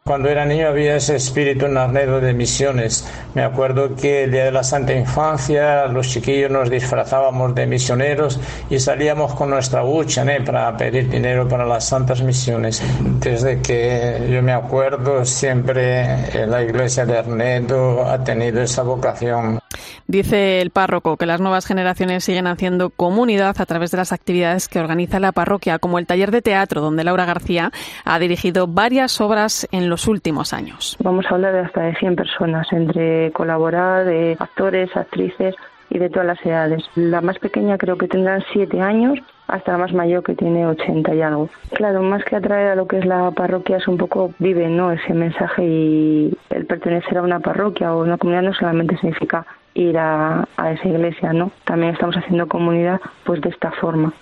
Cuando 0.08 0.30
era 0.30 0.46
niño 0.46 0.68
había 0.68 0.98
ese 0.98 1.16
espíritu 1.16 1.68
narnedo 1.68 2.22
de 2.22 2.32
misiones. 2.32 3.12
Me 3.34 3.42
acuerdo 3.42 3.96
que 3.96 4.26
el 4.26 4.32
día 4.32 4.46
de 4.46 4.52
la 4.52 4.64
Santa 4.64 4.94
Infancia 4.94 5.88
los 5.88 6.10
chiquillos 6.10 6.52
nos 6.52 6.70
disfrazábamos 6.70 7.56
de 7.56 7.66
misioneros 7.66 8.40
y 8.70 8.78
salíamos 8.78 9.34
con 9.34 9.50
nuestra 9.50 9.82
bucha 9.82 10.24
para 10.46 10.78
pedir 10.78 11.10
dinero 11.10 11.48
para 11.48 11.66
las 11.66 11.86
santas 11.86 12.22
misiones. 12.22 12.84
Desde 13.20 13.64
que 13.64 14.28
yo 14.30 14.44
me 14.44 14.52
acuerdo 14.52 15.26
siempre 15.26 16.46
la 16.46 16.62
iglesia 16.62 17.08
de 17.08 17.18
Arnedo 17.18 18.08
ha 18.08 18.24
tenido 18.24 18.62
esa 18.62 18.84
vocación. 18.84 19.60
Dice 20.08 20.62
el 20.62 20.70
párroco 20.70 21.18
que 21.18 21.26
las 21.26 21.42
nuevas 21.42 21.66
generaciones 21.66 22.24
siguen 22.24 22.46
haciendo 22.46 22.92
comunidad 22.92 23.56
a 23.60 23.66
través 23.66 23.90
de 23.90 23.98
las 23.98 24.12
actividades 24.12 24.68
que 24.68 24.80
organiza 24.80 25.20
la 25.20 25.32
parroquia, 25.32 25.80
como 25.80 25.98
el 25.98 26.06
taller 26.06 26.30
de 26.30 26.44
teatro, 26.44 26.80
donde 26.80 27.04
Laura 27.04 27.26
García 27.26 27.72
ha 28.04 28.20
dirigido 28.20 28.68
varias 28.68 29.20
obras 29.20 29.68
en 29.72 29.90
los 29.90 29.95
últimos 30.08 30.54
años. 30.54 30.98
Vamos 31.02 31.26
a 31.28 31.36
hablar 31.36 31.54
de 31.54 31.60
hasta 31.60 31.82
de 31.82 31.96
100 31.96 32.16
personas, 32.16 32.72
entre 32.72 33.32
colaborar, 33.32 34.06
de 34.06 34.36
actores, 34.40 34.96
actrices 34.96 35.56
y 35.90 36.00
de 36.00 36.10
todas 36.10 36.28
las 36.28 36.46
edades. 36.46 36.84
La 36.96 37.22
más 37.22 37.40
pequeña 37.40 37.78
creo 37.78 37.98
que 37.98 38.08
tendrá 38.08 38.44
7 38.52 38.82
años 38.82 39.20
hasta 39.48 39.74
la 39.74 39.78
más 39.78 39.94
mayor 39.94 40.24
que 40.24 40.36
tiene 40.36 40.66
80 40.66 41.16
y 41.16 41.22
algo. 41.22 41.50
Claro, 41.74 42.02
más 42.02 42.24
que 42.24 42.36
atraer 42.36 42.70
a 42.70 42.76
lo 42.76 42.88
que 42.88 42.98
es 43.00 43.06
la 43.06 43.32
parroquia 43.32 43.78
es 43.78 43.88
un 43.88 43.98
poco 43.98 44.32
vive 44.40 44.68
¿no? 44.68 44.92
ese 44.92 45.14
mensaje 45.14 45.64
y 45.64 46.38
el 46.50 46.66
pertenecer 46.66 47.18
a 47.18 47.22
una 47.22 47.40
parroquia 47.40 47.94
o 47.94 48.02
una 48.02 48.18
comunidad 48.18 48.44
no 48.44 48.54
solamente 48.54 48.98
significa 48.98 49.46
ir 49.76 49.98
a, 49.98 50.48
esa 50.58 50.88
iglesia, 50.88 51.34
¿no? 51.34 51.52
También 51.66 51.94
estamos 51.94 52.16
haciendo 52.16 52.48
comunidad 52.48 53.00
pues 53.24 53.42
de 53.42 53.50
esta 53.50 53.72
forma. 53.72 54.14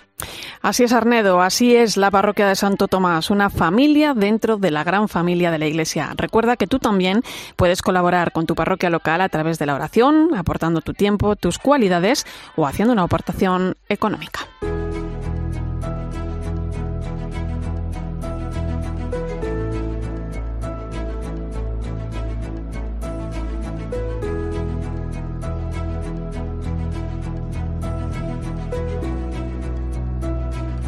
Así 0.64 0.82
es, 0.82 0.94
Arnedo, 0.94 1.42
así 1.42 1.76
es 1.76 1.98
la 1.98 2.10
parroquia 2.10 2.48
de 2.48 2.56
Santo 2.56 2.88
Tomás, 2.88 3.28
una 3.28 3.50
familia 3.50 4.14
dentro 4.14 4.56
de 4.56 4.70
la 4.70 4.82
gran 4.82 5.10
familia 5.10 5.50
de 5.50 5.58
la 5.58 5.66
Iglesia. 5.66 6.14
Recuerda 6.16 6.56
que 6.56 6.66
tú 6.66 6.78
también 6.78 7.20
puedes 7.54 7.82
colaborar 7.82 8.32
con 8.32 8.46
tu 8.46 8.54
parroquia 8.54 8.88
local 8.88 9.20
a 9.20 9.28
través 9.28 9.58
de 9.58 9.66
la 9.66 9.74
oración, 9.74 10.30
aportando 10.34 10.80
tu 10.80 10.94
tiempo, 10.94 11.36
tus 11.36 11.58
cualidades 11.58 12.24
o 12.56 12.66
haciendo 12.66 12.94
una 12.94 13.02
aportación 13.02 13.76
económica. 13.90 14.40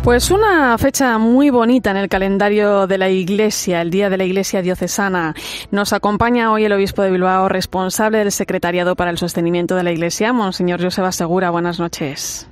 Pues 0.06 0.30
una 0.30 0.78
fecha 0.78 1.18
muy 1.18 1.50
bonita 1.50 1.90
en 1.90 1.96
el 1.96 2.08
calendario 2.08 2.86
de 2.86 2.96
la 2.96 3.08
Iglesia, 3.08 3.82
el 3.82 3.90
Día 3.90 4.08
de 4.08 4.16
la 4.16 4.22
Iglesia 4.22 4.62
Diocesana. 4.62 5.34
Nos 5.72 5.92
acompaña 5.92 6.52
hoy 6.52 6.64
el 6.64 6.72
obispo 6.72 7.02
de 7.02 7.10
Bilbao, 7.10 7.48
responsable 7.48 8.18
del 8.18 8.30
Secretariado 8.30 8.94
para 8.94 9.10
el 9.10 9.18
Sostenimiento 9.18 9.74
de 9.74 9.82
la 9.82 9.90
Iglesia, 9.90 10.32
Monseñor 10.32 10.80
Joseba 10.80 11.10
Segura. 11.10 11.50
Buenas 11.50 11.80
noches. 11.80 12.48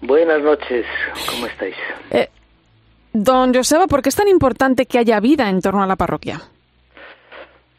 Buenas 0.00 0.40
noches, 0.42 0.86
¿cómo 1.28 1.44
estáis? 1.44 1.74
Eh, 2.10 2.30
don 3.12 3.52
Joseba, 3.52 3.86
¿por 3.86 4.00
qué 4.00 4.08
es 4.08 4.16
tan 4.16 4.28
importante 4.28 4.86
que 4.86 4.98
haya 4.98 5.20
vida 5.20 5.50
en 5.50 5.60
torno 5.60 5.82
a 5.82 5.86
la 5.86 5.96
parroquia? 5.96 6.40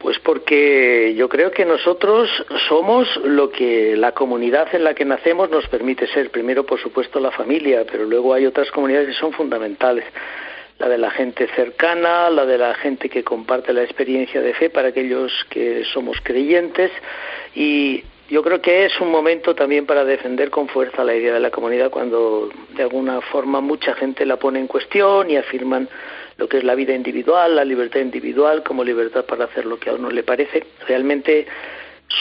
Pues 0.06 0.20
porque 0.20 1.16
yo 1.18 1.28
creo 1.28 1.50
que 1.50 1.66
nosotros 1.66 2.30
somos 2.70 3.08
lo 3.24 3.50
que 3.50 3.98
la 3.98 4.12
comunidad 4.12 4.68
en 4.76 4.84
la 4.84 4.94
que 4.94 5.04
nacemos 5.04 5.50
nos 5.50 5.68
permite 5.68 6.06
ser. 6.06 6.30
Primero, 6.30 6.64
por 6.64 6.80
supuesto, 6.80 7.20
la 7.20 7.32
familia, 7.32 7.84
pero 7.92 8.06
luego 8.06 8.32
hay 8.32 8.46
otras 8.46 8.70
comunidades 8.70 9.08
que 9.08 9.14
son 9.16 9.34
fundamentales. 9.34 10.06
La 10.78 10.90
de 10.90 11.00
la 11.00 11.10
gente 11.10 11.48
cercana, 11.56 12.30
la 12.30 12.46
de 12.46 12.60
la 12.60 12.76
gente 12.76 13.10
que 13.10 13.24
comparte 13.24 13.74
la 13.74 13.82
experiencia 13.82 14.44
de 14.44 14.54
fe 14.54 14.70
para 14.70 14.90
aquellos 14.90 15.32
que 15.50 15.84
somos 15.86 16.18
creyentes 16.22 16.92
y 17.56 18.04
yo 18.30 18.44
creo 18.44 18.62
que 18.62 18.86
es 18.86 19.02
un 19.02 19.10
momento 19.10 19.56
también 19.56 19.88
para 19.88 20.06
defender 20.06 20.52
con 20.52 20.68
fuerza 20.68 21.04
la 21.04 21.16
idea 21.16 21.34
de 21.34 21.40
la 21.40 21.50
comunidad 21.50 21.90
cuando 21.90 22.52
de 22.76 22.84
alguna 22.84 23.22
forma 23.22 23.60
mucha 23.60 23.96
gente 23.96 24.24
la 24.24 24.38
pone 24.38 24.60
en 24.60 24.68
cuestión 24.68 25.32
y 25.32 25.38
afirman 25.38 25.90
lo 26.38 26.48
que 26.48 26.58
es 26.58 26.64
la 26.64 26.76
vida 26.76 26.94
individual, 26.94 27.56
la 27.56 27.66
libertad 27.66 28.02
individual 28.02 28.64
como 28.64 28.84
libertad 28.84 29.26
para 29.26 29.46
hacer 29.46 29.66
lo 29.66 29.78
que 29.78 29.90
a 29.90 29.94
uno 29.94 30.10
le 30.10 30.24
parece. 30.24 30.66
Realmente 30.88 31.48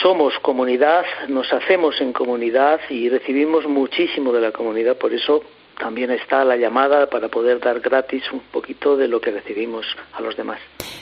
somos 0.01 0.33
comunidad, 0.39 1.05
nos 1.27 1.51
hacemos 1.51 1.99
en 2.01 2.13
comunidad 2.13 2.79
y 2.89 3.09
recibimos 3.09 3.65
muchísimo 3.65 4.31
de 4.31 4.41
la 4.41 4.51
comunidad, 4.51 4.97
por 4.97 5.13
eso 5.13 5.43
también 5.77 6.11
está 6.11 6.45
la 6.45 6.55
llamada 6.55 7.09
para 7.09 7.27
poder 7.27 7.59
dar 7.59 7.79
gratis 7.81 8.23
un 8.31 8.39
poquito 8.39 8.95
de 8.95 9.07
lo 9.07 9.19
que 9.19 9.31
recibimos 9.31 9.85
a 10.13 10.21
los 10.21 10.35
demás. 10.37 10.59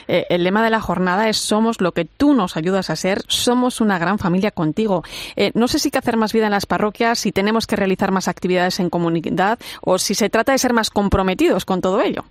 Eh, 0.08 0.26
el 0.28 0.44
lema 0.44 0.64
de 0.64 0.70
la 0.70 0.80
jornada 0.80 1.28
es 1.28 1.38
Somos 1.38 1.80
lo 1.80 1.92
que 1.92 2.04
tú 2.04 2.34
nos 2.34 2.56
ayudas 2.56 2.90
a 2.90 2.96
ser, 2.96 3.22
somos 3.28 3.80
una 3.80 3.98
gran 3.98 4.18
familia 4.18 4.50
contigo. 4.50 5.02
Eh, 5.36 5.52
no 5.54 5.68
sé 5.68 5.78
si 5.78 5.88
hay 5.88 5.92
que 5.92 5.98
hacer 5.98 6.16
más 6.16 6.32
vida 6.32 6.46
en 6.46 6.52
las 6.52 6.66
parroquias, 6.66 7.18
si 7.20 7.32
tenemos 7.32 7.66
que 7.66 7.76
realizar 7.76 8.10
más 8.10 8.28
actividades 8.28 8.80
en 8.80 8.90
comunidad 8.90 9.58
o 9.80 9.98
si 9.98 10.14
se 10.14 10.28
trata 10.28 10.52
de 10.52 10.58
ser 10.58 10.72
más 10.72 10.90
comprometidos 10.90 11.64
con 11.64 11.80
todo 11.80 12.00
ello. 12.00 12.24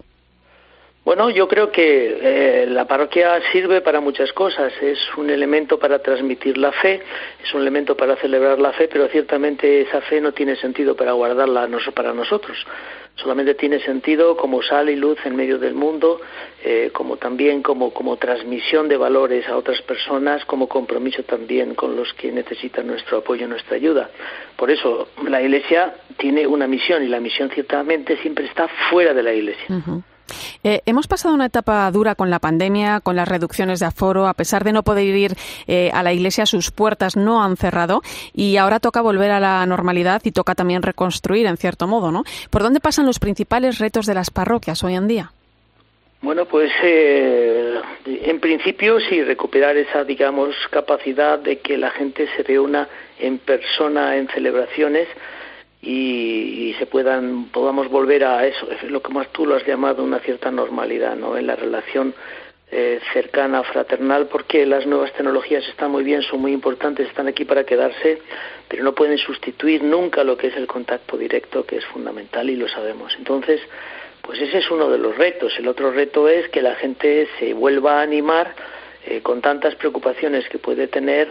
Bueno, 1.06 1.30
yo 1.30 1.50
creo 1.50 1.70
que 1.70 2.18
eh, 2.22 2.66
la 2.66 2.86
parroquia 2.86 3.42
sirve 3.52 3.82
para 3.82 4.00
muchas 4.00 4.32
cosas. 4.32 4.72
Es 4.82 5.00
un 5.18 5.30
elemento 5.30 5.78
para 5.78 6.00
transmitir 6.00 6.58
la 6.58 6.72
fe, 6.72 7.02
es 7.44 7.54
un 7.54 7.62
elemento 7.62 7.98
para 7.98 8.16
celebrar 8.16 8.58
la 8.58 8.72
fe, 8.72 8.88
pero 8.88 9.10
ciertamente 9.10 9.82
esa 9.82 10.00
fe 10.00 10.22
no 10.22 10.32
tiene 10.32 10.56
sentido 10.56 10.96
para 10.96 11.12
guardarla 11.12 11.68
para 11.94 12.14
nosotros. 12.14 12.58
Solamente 13.16 13.54
tiene 13.56 13.80
sentido 13.82 14.38
como 14.38 14.62
sal 14.64 14.90
y 14.90 14.96
luz 14.96 15.20
en 15.26 15.36
medio 15.36 15.60
del 15.60 15.74
mundo, 15.74 16.22
eh, 16.64 16.90
como 16.94 17.18
también 17.18 17.62
como, 17.62 17.94
como 17.94 18.16
transmisión 18.16 18.88
de 18.88 18.96
valores 18.96 19.48
a 19.50 19.58
otras 19.58 19.82
personas, 19.82 20.46
como 20.46 20.70
compromiso 20.70 21.22
también 21.24 21.76
con 21.76 21.98
los 21.98 22.14
que 22.14 22.32
necesitan 22.32 22.88
nuestro 22.88 23.18
apoyo, 23.18 23.46
nuestra 23.46 23.76
ayuda. 23.76 24.10
Por 24.56 24.72
eso 24.72 25.10
la 25.28 25.42
Iglesia 25.42 25.96
tiene 26.16 26.48
una 26.48 26.66
misión 26.66 27.04
y 27.04 27.08
la 27.08 27.20
misión 27.20 27.50
ciertamente 27.50 28.16
siempre 28.18 28.46
está 28.46 28.70
fuera 28.90 29.14
de 29.14 29.22
la 29.22 29.34
Iglesia. 29.34 29.66
Eh, 30.64 30.82
hemos 30.86 31.08
pasado 31.08 31.34
una 31.34 31.48
etapa 31.48 31.90
dura 31.92 32.16
con 32.16 32.30
la 32.30 32.40
pandemia, 32.40 33.02
con 33.02 33.16
las 33.16 33.28
reducciones 33.28 33.80
de 33.80 33.86
aforo, 33.86 34.28
a 34.28 34.34
pesar 34.34 34.64
de 34.64 34.72
no 34.72 34.84
poder 34.84 35.16
ir 35.16 35.34
eh, 35.68 35.92
a 35.94 36.04
la 36.04 36.14
iglesia, 36.14 36.46
sus 36.46 36.72
puertas 36.72 37.16
no 37.16 37.44
han 37.44 37.58
cerrado 37.58 38.02
y 38.34 38.58
ahora 38.58 38.80
toca 38.80 39.02
volver 39.02 39.32
a 39.32 39.40
la 39.40 39.66
normalidad 39.66 40.22
y 40.24 40.32
toca 40.32 40.56
también 40.56 40.82
reconstruir 40.82 41.46
en 41.48 41.58
cierto 41.58 41.88
modo, 41.88 42.12
¿no? 42.12 42.24
¿Por 42.50 42.64
dónde 42.64 42.80
pasan 42.80 43.06
los 43.06 43.20
principales 43.20 43.80
retos 43.80 44.06
de 44.06 44.14
las 44.14 44.30
parroquias 44.30 44.84
hoy 44.84 44.96
en 44.96 45.08
día? 45.08 45.32
Bueno, 46.22 46.46
pues 46.46 46.72
eh, 46.82 47.82
en 48.06 48.40
principio 48.40 48.98
sí, 49.02 49.22
recuperar 49.22 49.76
esa, 49.76 50.06
digamos, 50.06 50.56
capacidad 50.72 51.38
de 51.38 51.60
que 51.60 51.78
la 51.78 51.92
gente 51.92 52.30
se 52.38 52.44
reúna 52.44 52.88
en 53.20 53.40
persona 53.40 54.16
en 54.16 54.30
celebraciones 54.30 55.10
y, 55.84 56.76
se 56.80 56.86
puedan 56.88 57.46
podamos 57.46 57.90
volver 57.90 58.24
a 58.24 58.48
eso, 58.48 58.68
lo 58.90 59.02
que 59.02 59.14
más 59.14 59.28
tú 59.32 59.46
lo 59.46 59.56
has 59.56 59.66
llamado 59.68 60.04
una 60.04 60.20
cierta 60.20 60.50
normalidad, 60.50 61.16
¿no? 61.16 61.38
En 61.38 61.46
la 61.46 61.56
relación 61.56 62.16
eh, 62.72 63.00
cercana, 63.14 63.62
fraternal, 63.64 64.28
porque 64.28 64.66
las 64.66 64.88
nuevas 64.88 65.14
tecnologías 65.14 65.68
están 65.68 65.92
muy 65.92 66.04
bien, 66.04 66.24
son 66.24 66.42
muy 66.42 66.52
importantes, 66.52 67.08
están 67.08 67.28
aquí 67.28 67.46
para 67.46 67.66
quedarse, 67.66 68.20
pero 68.68 68.84
no 68.84 68.96
pueden 68.96 69.18
sustituir 69.20 69.84
nunca 69.84 70.24
lo 70.24 70.36
que 70.36 70.48
es 70.48 70.58
el 70.58 70.66
contacto 70.66 71.18
directo, 71.18 71.66
que 71.66 71.78
es 71.78 71.86
fundamental 71.86 72.50
y 72.50 72.56
lo 72.56 72.68
sabemos. 72.68 73.14
Entonces, 73.18 73.62
pues 74.24 74.40
ese 74.40 74.60
es 74.60 74.72
uno 74.72 74.90
de 74.90 74.98
los 74.98 75.16
retos. 75.18 75.54
El 75.60 75.68
otro 75.68 75.92
reto 75.92 76.28
es 76.28 76.50
que 76.50 76.62
la 76.62 76.76
gente 76.76 77.28
se 77.38 77.54
vuelva 77.54 78.00
a 78.00 78.02
animar 78.02 78.56
eh, 79.06 79.22
con 79.22 79.42
tantas 79.42 79.76
preocupaciones 79.76 80.48
que 80.50 80.58
puede 80.58 80.88
tener 80.88 81.28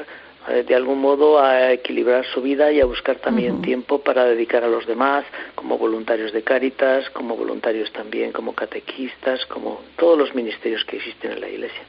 de 0.49 0.75
algún 0.75 1.01
modo 1.01 1.41
a 1.41 1.73
equilibrar 1.73 2.25
su 2.27 2.43
vida 2.43 2.73
y 2.73 2.81
a 2.81 2.85
buscar 2.85 3.17
también 3.17 3.63
tiempo 3.63 4.01
para 4.01 4.25
dedicar 4.25 4.65
a 4.65 4.69
los 4.69 4.87
demás, 4.87 5.25
como 5.55 5.79
voluntarios 5.79 6.33
de 6.33 6.43
Cáritas, 6.43 7.09
como 7.11 7.37
voluntarios 7.37 7.93
también, 7.93 8.33
como 8.33 8.55
catequistas, 8.55 9.45
como 9.47 9.81
todos 9.97 10.19
los 10.19 10.35
ministerios 10.35 10.85
que 10.85 10.97
existen 10.97 11.33
en 11.33 11.41
la 11.41 11.49
Iglesia. 11.49 11.83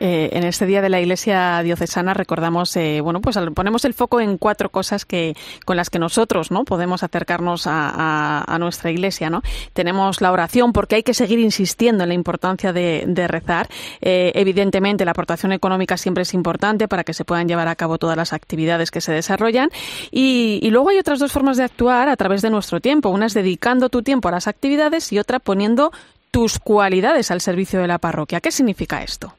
Eh, 0.00 0.30
en 0.32 0.44
este 0.44 0.66
día 0.66 0.80
de 0.80 0.88
la 0.88 1.00
Iglesia 1.00 1.62
diocesana 1.62 2.14
recordamos, 2.14 2.76
eh, 2.76 3.00
bueno, 3.00 3.20
pues 3.20 3.38
ponemos 3.54 3.84
el 3.84 3.94
foco 3.94 4.20
en 4.20 4.38
cuatro 4.38 4.70
cosas 4.70 5.04
que 5.04 5.34
con 5.64 5.76
las 5.76 5.90
que 5.90 5.98
nosotros, 5.98 6.50
¿no? 6.50 6.64
Podemos 6.64 7.02
acercarnos 7.02 7.64
a, 7.66 8.56
nuestra 8.58 8.90
Iglesia, 8.90 9.30
¿no? 9.30 9.42
Tenemos 9.72 10.20
la 10.20 10.32
oración 10.32 10.72
porque 10.72 10.96
hay 10.96 11.02
que 11.02 11.14
seguir 11.14 11.38
insistiendo 11.38 12.02
en 12.02 12.08
la 12.08 12.14
importancia 12.14 12.72
de, 12.72 13.24
rezar. 13.28 13.68
evidentemente, 14.00 15.04
la 15.04 15.12
aportación 15.12 15.52
económica 15.52 15.96
siempre 15.96 16.22
es 16.22 16.34
importante 16.34 16.88
para 16.88 17.04
que 17.04 17.14
se 17.14 17.24
puedan 17.24 17.46
llevar 17.46 17.68
a 17.68 17.76
cabo 17.76 17.98
todas 17.98 18.16
las 18.16 18.32
actividades 18.32 18.90
que 18.90 19.00
se 19.00 19.12
desarrollan. 19.12 19.70
Y, 20.10 20.68
luego 20.70 20.90
hay 20.90 20.98
otras 20.98 21.18
dos 21.18 21.32
formas 21.32 21.56
de 21.56 21.64
actuar 21.64 22.08
a 22.08 22.16
través 22.16 22.42
de 22.42 22.50
nuestro 22.50 22.80
tiempo. 22.80 23.10
Una 23.10 23.26
es 23.26 23.34
dedicando 23.34 23.88
tu 23.88 24.02
tiempo 24.02 24.28
a 24.28 24.32
las 24.32 24.48
actividades 24.48 25.12
y 25.12 25.18
otra 25.18 25.38
poniendo 25.38 25.92
tus 26.30 26.58
cualidades 26.58 27.30
al 27.30 27.40
servicio 27.40 27.80
de 27.80 27.86
la 27.86 27.98
parroquia. 27.98 28.40
¿Qué 28.40 28.50
significa 28.50 29.02
esto? 29.02 29.37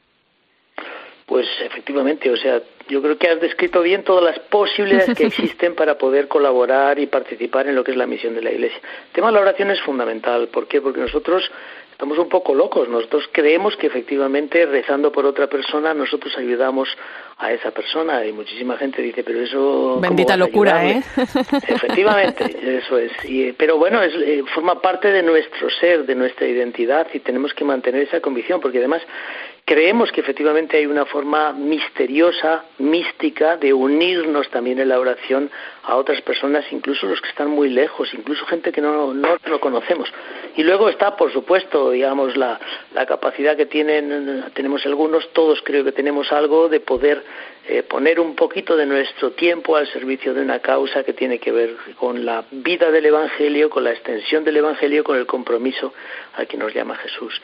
Pues 1.30 1.46
efectivamente, 1.64 2.28
o 2.28 2.36
sea, 2.36 2.60
yo 2.88 3.00
creo 3.00 3.16
que 3.16 3.28
has 3.28 3.40
descrito 3.40 3.82
bien 3.82 4.02
todas 4.02 4.24
las 4.24 4.40
posibilidades 4.40 5.16
que 5.16 5.26
existen 5.28 5.76
para 5.76 5.96
poder 5.96 6.26
colaborar 6.26 6.98
y 6.98 7.06
participar 7.06 7.68
en 7.68 7.76
lo 7.76 7.84
que 7.84 7.92
es 7.92 7.96
la 7.96 8.08
misión 8.08 8.34
de 8.34 8.42
la 8.42 8.50
Iglesia. 8.50 8.78
El 8.78 9.12
tema 9.12 9.28
de 9.28 9.34
la 9.34 9.42
oración 9.42 9.70
es 9.70 9.80
fundamental. 9.80 10.48
¿Por 10.48 10.66
qué? 10.66 10.80
Porque 10.80 10.98
nosotros 10.98 11.48
estamos 11.92 12.18
un 12.18 12.28
poco 12.28 12.52
locos. 12.52 12.88
Nosotros 12.88 13.28
creemos 13.30 13.76
que 13.76 13.86
efectivamente 13.86 14.66
rezando 14.66 15.12
por 15.12 15.24
otra 15.24 15.46
persona 15.46 15.94
nosotros 15.94 16.36
ayudamos 16.36 16.88
a 17.38 17.52
esa 17.52 17.70
persona 17.70 18.24
y 18.26 18.32
muchísima 18.32 18.76
gente 18.76 19.00
dice, 19.00 19.22
pero 19.22 19.40
eso... 19.40 20.00
Bendita 20.00 20.36
locura, 20.36 20.84
¿eh? 20.84 21.02
Efectivamente, 21.68 22.56
eso 22.78 22.98
es. 22.98 23.12
pero 23.56 23.76
bueno, 23.76 24.02
es, 24.02 24.14
eh, 24.14 24.42
forma 24.54 24.80
parte 24.80 25.12
de 25.12 25.22
nuestro 25.22 25.70
ser, 25.70 26.04
de 26.06 26.14
nuestra 26.14 26.46
identidad 26.46 27.06
y 27.14 27.20
tenemos 27.20 27.54
que 27.54 27.64
mantener 27.64 28.02
esa 28.02 28.20
convicción 28.20 28.60
porque 28.60 28.78
además 28.78 29.02
creemos 29.70 30.10
que 30.10 30.20
efectivamente 30.20 30.78
hay 30.78 30.86
una 30.86 31.06
forma 31.06 31.52
misteriosa, 31.52 32.64
mística, 32.78 33.56
de 33.56 33.72
unirnos 33.72 34.50
también 34.50 34.80
en 34.80 34.88
la 34.88 34.98
oración 34.98 35.48
a 35.84 35.94
otras 35.94 36.20
personas, 36.22 36.64
incluso 36.72 37.06
los 37.06 37.20
que 37.20 37.28
están 37.28 37.50
muy 37.50 37.68
lejos, 37.68 38.12
incluso 38.12 38.44
gente 38.46 38.72
que 38.72 38.80
no, 38.80 39.14
no 39.14 39.36
lo 39.44 39.60
conocemos. 39.60 40.12
Y 40.56 40.64
luego 40.64 40.88
está, 40.88 41.14
por 41.14 41.32
supuesto, 41.32 41.92
digamos, 41.92 42.36
la, 42.36 42.58
la 42.94 43.06
capacidad 43.06 43.56
que 43.56 43.66
tienen, 43.66 44.44
tenemos 44.54 44.84
algunos, 44.86 45.32
todos 45.32 45.62
creo 45.62 45.84
que 45.84 45.92
tenemos 45.92 46.32
algo 46.32 46.68
de 46.68 46.80
poder 46.80 47.22
eh, 47.68 47.84
poner 47.84 48.18
un 48.18 48.34
poquito 48.34 48.76
de 48.76 48.86
nuestro 48.86 49.30
tiempo 49.30 49.76
al 49.76 49.86
servicio 49.92 50.34
de 50.34 50.42
una 50.42 50.58
causa 50.58 51.04
que 51.04 51.12
tiene 51.12 51.38
que 51.38 51.52
ver 51.52 51.76
con 51.96 52.24
la 52.24 52.44
vida 52.50 52.90
del 52.90 53.06
Evangelio, 53.06 53.70
con 53.70 53.84
la 53.84 53.92
extensión 53.92 54.42
del 54.42 54.56
Evangelio, 54.56 55.04
con 55.04 55.16
el 55.16 55.26
compromiso 55.26 55.94
al 56.34 56.48
que 56.48 56.56
nos 56.56 56.74
llama 56.74 56.96
Jesús. 56.96 57.40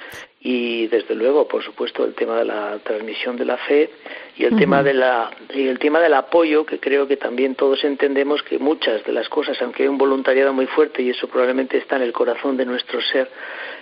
Y 0.48 0.86
desde 0.86 1.16
luego, 1.16 1.48
por 1.48 1.64
supuesto, 1.64 2.04
el 2.04 2.14
tema 2.14 2.38
de 2.38 2.44
la 2.44 2.78
transmisión 2.78 3.36
de 3.36 3.44
la 3.44 3.56
fe 3.56 3.90
y 4.38 4.44
el 4.44 4.56
tema 4.56 4.82
de 4.82 4.92
la 4.92 5.30
y 5.54 5.66
el 5.66 5.78
tema 5.78 5.98
del 6.00 6.12
apoyo, 6.14 6.66
que 6.66 6.78
creo 6.78 7.08
que 7.08 7.16
también 7.16 7.54
todos 7.54 7.82
entendemos 7.84 8.42
que 8.42 8.58
muchas 8.58 9.02
de 9.04 9.12
las 9.12 9.28
cosas, 9.28 9.60
aunque 9.62 9.84
hay 9.84 9.88
un 9.88 9.96
voluntariado 9.96 10.52
muy 10.52 10.66
fuerte 10.66 11.02
y 11.02 11.10
eso 11.10 11.26
probablemente 11.26 11.78
está 11.78 11.96
en 11.96 12.02
el 12.02 12.12
corazón 12.12 12.56
de 12.56 12.66
nuestro 12.66 13.00
ser, 13.00 13.30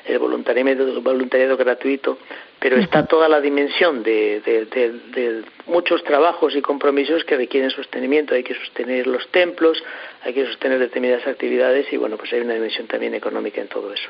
el 0.05 0.19
voluntariado, 0.19 1.01
voluntariado 1.01 1.57
gratuito, 1.57 2.19
pero 2.61 2.77
está 2.77 3.05
toda 3.05 3.29
la 3.29 3.41
dimensión 3.41 4.03
de, 4.03 4.41
de, 4.41 5.45
muchos 5.67 6.03
trabajos 6.05 6.55
y 6.57 6.63
compromisos 6.63 7.25
que 7.25 7.37
requieren 7.37 7.71
sostenimiento. 7.71 8.35
Hay 8.35 8.43
que 8.43 8.55
sostener 8.55 9.07
los 9.07 9.29
templos, 9.31 9.83
hay 10.23 10.33
que 10.33 10.47
sostener 10.47 10.79
determinadas 10.79 11.27
actividades 11.27 11.93
y 11.93 11.99
bueno, 11.99 12.17
pues 12.17 12.33
hay 12.33 12.41
una 12.41 12.55
dimensión 12.55 12.87
también 12.87 13.15
económica 13.15 13.61
en 13.61 13.69
todo 13.69 13.93
eso. 13.93 14.09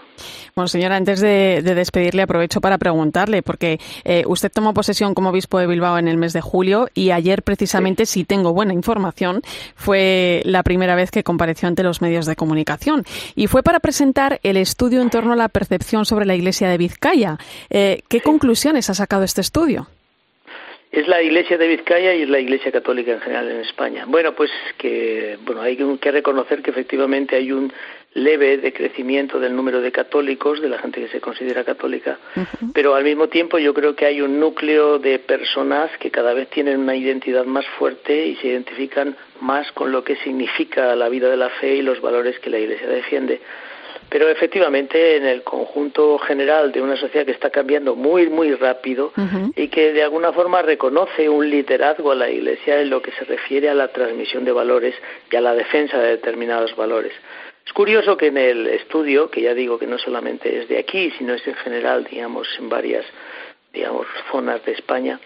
Bueno, 0.54 0.68
señora, 0.68 0.94
antes 0.94 1.20
de, 1.20 1.62
despedirle 1.62 2.22
aprovecho 2.22 2.61
para 2.61 2.78
preguntarle, 2.78 3.42
porque 3.42 3.78
eh, 4.04 4.22
usted 4.26 4.52
tomó 4.52 4.72
posesión 4.72 5.14
como 5.14 5.30
obispo 5.30 5.59
de 5.59 5.66
Bilbao 5.66 5.98
en 5.98 6.07
el 6.07 6.16
mes 6.16 6.33
de 6.35 6.42
julio 6.42 6.90
y 6.92 7.11
ayer 7.11 7.42
precisamente, 7.42 8.05
si 8.05 8.25
tengo 8.25 8.53
buena 8.53 8.75
información, 8.75 9.40
fue 9.75 10.42
la 10.44 10.62
primera 10.62 10.94
vez 10.94 11.11
que 11.11 11.25
compareció 11.25 11.66
ante 11.66 11.83
los 11.83 12.03
medios 12.03 12.27
de 12.27 12.37
comunicación 12.37 13.05
y 13.35 13.47
fue 13.47 13.62
para 13.62 13.81
presentar 13.81 14.40
el 14.42 14.59
estudio 14.59 15.01
en 15.01 15.09
torno 15.09 15.33
a 15.33 15.37
la 15.37 15.49
percepción 15.49 16.05
sobre 16.05 16.27
la 16.27 16.35
Iglesia 16.35 16.68
de 16.68 16.77
Vizcaya. 16.77 17.38
Eh, 17.70 18.03
¿Qué 18.09 18.20
conclusiones 18.20 18.90
ha 18.90 18.94
sacado 18.94 19.23
este 19.23 19.40
estudio? 19.40 19.88
Es 20.94 21.09
la 21.09 21.20
Iglesia 21.20 21.59
de 21.59 21.66
Vizcaya 21.66 22.14
y 22.14 22.22
es 22.22 22.28
la 22.28 22.38
Iglesia 22.38 22.70
Católica 22.70 23.12
en 23.12 23.20
general 23.20 23.50
en 23.50 23.61
España. 23.61 24.04
Bueno, 24.07 24.33
pues 24.35 24.50
que 24.78 25.37
bueno 25.44 25.61
hay 25.61 25.76
que 25.76 26.12
reconocer 26.12 26.62
que 26.62 26.70
efectivamente 26.70 27.35
hay 27.35 27.50
un 27.50 27.72
leve 28.14 28.59
decrecimiento 28.59 29.40
del 29.40 29.57
número 29.57 29.80
de 29.80 29.90
católicos, 29.90 30.62
de 30.62 30.68
la 30.68 30.78
gente 30.78 31.00
que 31.00 31.09
se 31.09 31.20
considera 31.20 31.64
católica, 31.64 32.16
pero 32.72 32.94
al 32.94 33.02
mismo 33.02 33.26
tiempo 33.26 33.59
yo 33.59 33.74
creo 33.74 33.96
que 33.96 34.07
hay 34.07 34.20
un 34.20 34.38
núcleo 34.38 35.00
de 35.00 35.18
personas 35.18 35.90
que 35.98 36.12
cada 36.12 36.33
vez 36.33 36.48
tienen 36.50 36.78
una 36.78 36.94
identidad 36.94 37.44
más 37.44 37.66
fuerte 37.76 38.26
y 38.26 38.37
se 38.37 38.48
identifican 38.48 39.16
más 39.40 39.72
con 39.72 39.90
lo 39.90 40.04
que 40.04 40.14
significa 40.16 40.94
la 40.94 41.09
vida 41.09 41.28
de 41.28 41.37
la 41.37 41.50
fe 41.50 41.74
y 41.74 41.83
los 41.83 42.00
valores 42.00 42.38
que 42.38 42.50
la 42.50 42.61
Iglesia 42.61 42.87
defiende. 42.87 43.40
Pero 44.14 44.29
efectivamente, 44.29 45.16
en 45.16 45.27
el 45.27 45.42
conjunto 45.42 46.18
general 46.18 46.70
de 46.70 46.81
una 46.81 46.96
sociedad 46.96 47.27
que 47.27 47.33
está 47.33 47.50
cambiando 47.50 47.96
muy, 47.96 48.29
muy 48.29 48.55
rápido 48.55 49.12
y 49.57 49.66
que 49.66 49.92
de 49.92 50.05
alguna 50.05 50.33
forma 50.33 50.62
reconoce 50.62 51.29
un 51.29 51.50
liderazgo 51.50 52.12
a 52.12 52.14
la 52.14 52.31
Iglesia 52.31 52.81
en 52.81 52.90
lo 52.90 53.03
que 53.03 53.11
se 53.11 53.24
refiere 53.24 53.68
a 53.68 53.74
la 53.74 53.88
transmisión 53.88 54.44
de 54.44 54.53
valores 54.53 54.94
y 55.33 55.35
a 55.35 55.40
la 55.40 55.53
defensa 55.53 55.98
de 55.98 56.11
determinados 56.11 56.77
valores. 56.77 57.12
Es 57.66 57.72
curioso 57.72 58.16
que 58.16 58.29
en 58.29 58.38
el 58.38 58.68
estudio, 58.68 59.29
que 59.33 59.40
ya 59.40 59.53
digo 59.53 59.81
que 59.81 59.88
no 59.88 59.98
solamente 59.98 60.61
es 60.61 60.68
de 60.68 60.79
aquí, 60.79 61.11
sino 61.18 61.35
es 61.35 61.44
en 61.48 61.57
general, 61.57 62.05
digamos, 62.09 62.46
en 62.61 62.68
varias 62.68 63.05
digamos, 63.72 64.07
zonas 64.31 64.64
de 64.64 64.74
España, 64.74 65.18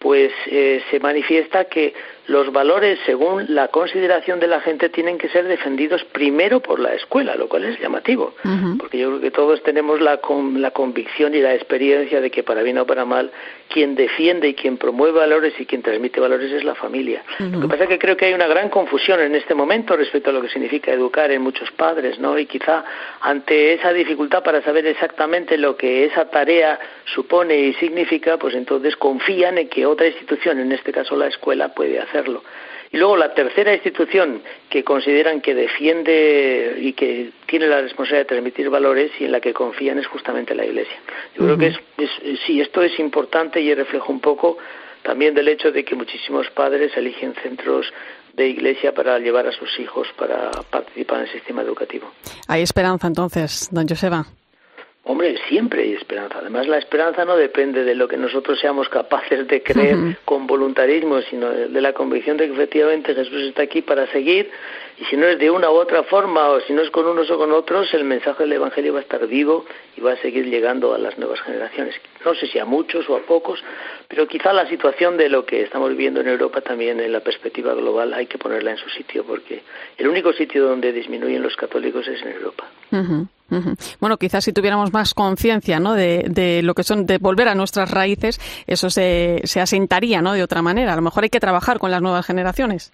pues 0.00 0.32
eh, 0.46 0.82
se 0.90 0.98
manifiesta 0.98 1.66
que 1.66 1.94
los 2.26 2.52
valores, 2.52 2.98
según 3.04 3.46
la 3.48 3.68
consideración 3.68 4.38
de 4.38 4.46
la 4.46 4.60
gente, 4.60 4.88
tienen 4.88 5.18
que 5.18 5.28
ser 5.28 5.46
defendidos 5.46 6.04
primero 6.04 6.60
por 6.60 6.78
la 6.78 6.94
escuela, 6.94 7.34
lo 7.34 7.48
cual 7.48 7.64
es 7.64 7.80
llamativo, 7.80 8.34
porque 8.78 8.98
yo 8.98 9.08
creo 9.08 9.20
que 9.20 9.30
todos 9.30 9.62
tenemos 9.62 10.00
la, 10.00 10.20
la 10.56 10.70
convicción 10.70 11.34
y 11.34 11.40
la 11.40 11.54
experiencia 11.54 12.20
de 12.20 12.30
que 12.30 12.42
para 12.42 12.62
bien 12.62 12.78
o 12.78 12.86
para 12.86 13.04
mal, 13.04 13.30
quien 13.72 13.96
defiende 13.96 14.48
y 14.48 14.54
quien 14.54 14.76
promueve 14.76 15.18
valores 15.18 15.54
y 15.58 15.66
quien 15.66 15.82
transmite 15.82 16.20
valores 16.20 16.52
es 16.52 16.62
la 16.62 16.76
familia. 16.76 17.24
Lo 17.40 17.60
que 17.60 17.68
pasa 17.68 17.84
es 17.84 17.88
que 17.88 17.98
creo 17.98 18.16
que 18.16 18.26
hay 18.26 18.34
una 18.34 18.46
gran 18.46 18.68
confusión 18.68 19.20
en 19.20 19.34
este 19.34 19.54
momento 19.54 19.96
respecto 19.96 20.30
a 20.30 20.32
lo 20.32 20.40
que 20.40 20.48
significa 20.48 20.92
educar 20.92 21.30
en 21.32 21.42
muchos 21.42 21.70
padres, 21.72 22.20
¿no? 22.20 22.38
Y 22.38 22.46
quizá 22.46 22.84
ante 23.20 23.74
esa 23.74 23.92
dificultad 23.92 24.44
para 24.44 24.62
saber 24.62 24.86
exactamente 24.86 25.58
lo 25.58 25.76
que 25.76 26.04
esa 26.04 26.26
tarea 26.30 26.78
supone 27.04 27.56
y 27.58 27.74
significa, 27.74 28.36
pues 28.36 28.54
entonces 28.54 28.94
confían 28.96 29.58
en 29.58 29.68
que 29.68 29.86
otra 29.86 30.06
institución, 30.06 30.60
en 30.60 30.70
este 30.70 30.92
caso 30.92 31.16
la 31.16 31.26
escuela, 31.26 31.74
puede 31.74 31.98
hacer 31.98 32.12
hacerlo. 32.12 32.42
Y 32.92 32.98
luego 32.98 33.16
la 33.16 33.32
tercera 33.32 33.72
institución 33.72 34.42
que 34.68 34.84
consideran 34.84 35.40
que 35.40 35.54
defiende 35.54 36.76
y 36.78 36.92
que 36.92 37.30
tiene 37.46 37.66
la 37.66 37.80
responsabilidad 37.80 38.24
de 38.24 38.28
transmitir 38.28 38.68
valores 38.68 39.10
y 39.18 39.24
en 39.24 39.32
la 39.32 39.40
que 39.40 39.54
confían 39.54 39.98
es 39.98 40.06
justamente 40.06 40.54
la 40.54 40.66
Iglesia. 40.66 40.96
Yo 41.34 41.44
creo 41.44 41.58
que 41.58 41.68
es, 41.68 42.10
sí, 42.46 42.60
esto 42.60 42.82
es 42.82 42.98
importante 42.98 43.60
y 43.60 43.74
reflejo 43.74 44.12
un 44.12 44.20
poco 44.20 44.58
también 45.02 45.34
del 45.34 45.48
hecho 45.48 45.72
de 45.72 45.84
que 45.84 45.94
muchísimos 45.94 46.48
padres 46.50 46.96
eligen 46.96 47.34
centros 47.42 47.86
de 48.34 48.48
iglesia 48.48 48.94
para 48.94 49.18
llevar 49.18 49.46
a 49.46 49.52
sus 49.52 49.78
hijos 49.78 50.08
para 50.16 50.50
participar 50.70 51.18
en 51.18 51.24
el 51.24 51.32
sistema 51.32 51.62
educativo. 51.62 52.10
Hay 52.48 52.62
esperanza 52.62 53.06
entonces, 53.06 53.68
don 53.70 53.86
Joseba. 53.86 54.26
Hombre, 55.04 55.36
siempre 55.48 55.82
hay 55.82 55.94
esperanza. 55.94 56.38
Además, 56.38 56.68
la 56.68 56.78
esperanza 56.78 57.24
no 57.24 57.36
depende 57.36 57.82
de 57.82 57.96
lo 57.96 58.06
que 58.06 58.16
nosotros 58.16 58.60
seamos 58.60 58.88
capaces 58.88 59.48
de 59.48 59.60
creer 59.60 60.18
con 60.24 60.46
voluntarismo, 60.46 61.20
sino 61.22 61.50
de, 61.50 61.80
la 61.80 61.92
convicción 61.92 62.36
de 62.36 62.46
que 62.46 62.52
efectivamente 62.52 63.12
Jesús 63.12 63.42
está 63.42 63.62
aquí 63.62 63.82
para 63.82 64.06
seguir. 64.12 64.48
Y 65.02 65.04
si 65.06 65.16
no 65.16 65.26
es 65.26 65.36
de 65.36 65.50
una 65.50 65.68
u 65.68 65.74
otra 65.74 66.04
forma, 66.04 66.48
o 66.50 66.60
si 66.60 66.72
no 66.72 66.80
es 66.80 66.90
con 66.90 67.04
unos 67.06 67.28
o 67.28 67.36
con 67.36 67.50
otros, 67.50 67.92
el 67.92 68.04
mensaje 68.04 68.44
del 68.44 68.52
Evangelio 68.52 68.92
va 68.92 69.00
a 69.00 69.02
estar 69.02 69.26
vivo 69.26 69.64
y 69.96 70.00
va 70.00 70.12
a 70.12 70.16
seguir 70.18 70.46
llegando 70.46 70.94
a 70.94 70.98
las 70.98 71.18
nuevas 71.18 71.40
generaciones. 71.40 71.96
No 72.24 72.36
sé 72.36 72.46
si 72.46 72.60
a 72.60 72.64
muchos 72.64 73.10
o 73.10 73.16
a 73.16 73.22
pocos, 73.22 73.58
pero 74.06 74.28
quizá 74.28 74.52
la 74.52 74.68
situación 74.68 75.16
de 75.16 75.28
lo 75.28 75.44
que 75.44 75.62
estamos 75.62 75.90
viviendo 75.90 76.20
en 76.20 76.28
Europa 76.28 76.60
también 76.60 77.00
en 77.00 77.10
la 77.10 77.18
perspectiva 77.18 77.74
global 77.74 78.14
hay 78.14 78.28
que 78.28 78.38
ponerla 78.38 78.70
en 78.70 78.76
su 78.76 78.88
sitio, 78.90 79.24
porque 79.24 79.64
el 79.98 80.06
único 80.06 80.32
sitio 80.32 80.68
donde 80.68 80.92
disminuyen 80.92 81.42
los 81.42 81.56
católicos 81.56 82.06
es 82.06 82.22
en 82.22 82.28
Europa. 82.34 82.70
Bueno, 83.98 84.18
quizás 84.18 84.44
si 84.44 84.52
tuviéramos 84.52 84.92
más 84.92 85.14
conciencia 85.14 85.80
¿no? 85.80 85.94
de, 85.94 86.60
lo 86.62 86.74
que 86.74 86.84
son, 86.84 87.06
de 87.06 87.18
volver 87.18 87.48
a 87.48 87.56
nuestras 87.56 87.90
raíces, 87.90 88.38
eso 88.68 88.88
se, 88.88 89.40
se 89.44 89.60
asentaría 89.60 90.22
¿no? 90.22 90.34
de 90.34 90.44
otra 90.44 90.62
manera. 90.62 90.92
A 90.92 90.96
lo 90.96 91.02
mejor 91.02 91.24
hay 91.24 91.30
que 91.30 91.40
trabajar 91.40 91.80
con 91.80 91.90
las 91.90 92.02
nuevas 92.02 92.24
generaciones. 92.24 92.92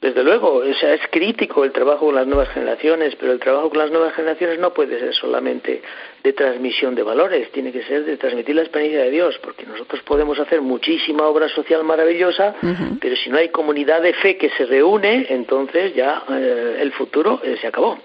Desde 0.00 0.22
luego, 0.22 0.58
o 0.58 0.74
sea, 0.74 0.94
es 0.94 1.00
crítico 1.10 1.64
el 1.64 1.72
trabajo 1.72 2.06
con 2.06 2.14
las 2.14 2.26
nuevas 2.26 2.48
generaciones, 2.50 3.16
pero 3.16 3.32
el 3.32 3.40
trabajo 3.40 3.68
con 3.68 3.78
las 3.78 3.90
nuevas 3.90 4.14
generaciones 4.14 4.60
no 4.60 4.72
puede 4.72 4.96
ser 5.00 5.12
solamente 5.12 5.82
de 6.22 6.32
transmisión 6.32 6.94
de 6.94 7.02
valores, 7.02 7.50
tiene 7.50 7.72
que 7.72 7.82
ser 7.82 8.04
de 8.04 8.16
transmitir 8.16 8.54
la 8.54 8.62
experiencia 8.62 9.02
de 9.02 9.10
Dios, 9.10 9.36
porque 9.42 9.66
nosotros 9.66 10.00
podemos 10.02 10.38
hacer 10.38 10.60
muchísima 10.60 11.26
obra 11.26 11.48
social 11.48 11.82
maravillosa, 11.82 12.54
pero 13.00 13.16
si 13.16 13.28
no 13.28 13.38
hay 13.38 13.48
comunidad 13.48 14.00
de 14.00 14.12
fe 14.14 14.36
que 14.36 14.50
se 14.50 14.66
reúne, 14.66 15.26
entonces 15.30 15.92
ya 15.96 16.22
eh, 16.30 16.78
el 16.80 16.92
futuro 16.92 17.40
eh, 17.42 17.56
se 17.60 17.66
acabó. 17.66 17.98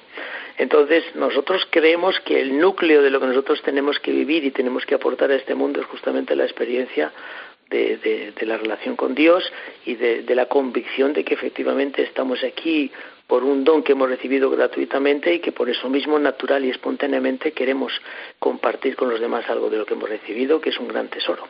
Entonces, 0.58 1.04
nosotros 1.16 1.68
creemos 1.70 2.20
que 2.22 2.40
el 2.42 2.60
núcleo 2.60 3.04
de 3.04 3.10
lo 3.12 3.20
que 3.20 3.28
nosotros 3.28 3.62
tenemos 3.62 4.00
que 4.00 4.12
vivir 4.12 4.44
y 4.46 4.52
tenemos 4.52 4.86
que 4.86 4.96
aportar 4.96 5.30
a 5.32 5.36
este 5.36 5.56
mundo 5.56 5.82
es 5.82 5.88
justamente 5.88 6.36
la 6.36 6.44
experiencia 6.44 7.12
de, 7.74 8.46
la 8.46 8.58
relación 8.58 8.96
con 8.96 9.16
Dios 9.16 9.44
y 9.86 9.96
de, 9.96 10.36
la 10.36 10.46
convicción 10.46 11.14
de 11.14 11.24
que 11.24 11.34
efectivamente 11.34 12.04
estamos 12.04 12.44
aquí 12.44 12.92
por 13.28 13.44
un 13.44 13.64
don 13.64 13.84
que 13.84 13.94
hemos 13.94 14.10
recibido 14.10 14.50
gratuitamente 14.50 15.34
y 15.34 15.40
que 15.40 15.52
por 15.52 15.70
eso 15.70 15.90
mismo 15.90 16.20
natural 16.20 16.66
y 16.66 16.70
espontáneamente 16.70 17.52
queremos 17.52 17.94
compartir 18.40 18.96
con 18.96 19.10
los 19.10 19.20
demás 19.20 19.50
algo 19.50 19.70
de 19.70 19.78
lo 19.78 19.86
que 19.86 19.94
hemos 19.94 20.10
recibido, 20.10 20.62
que 20.62 20.70
es 20.70 20.78
un 20.78 20.88
gran 20.88 21.08
tesoro. 21.08 21.44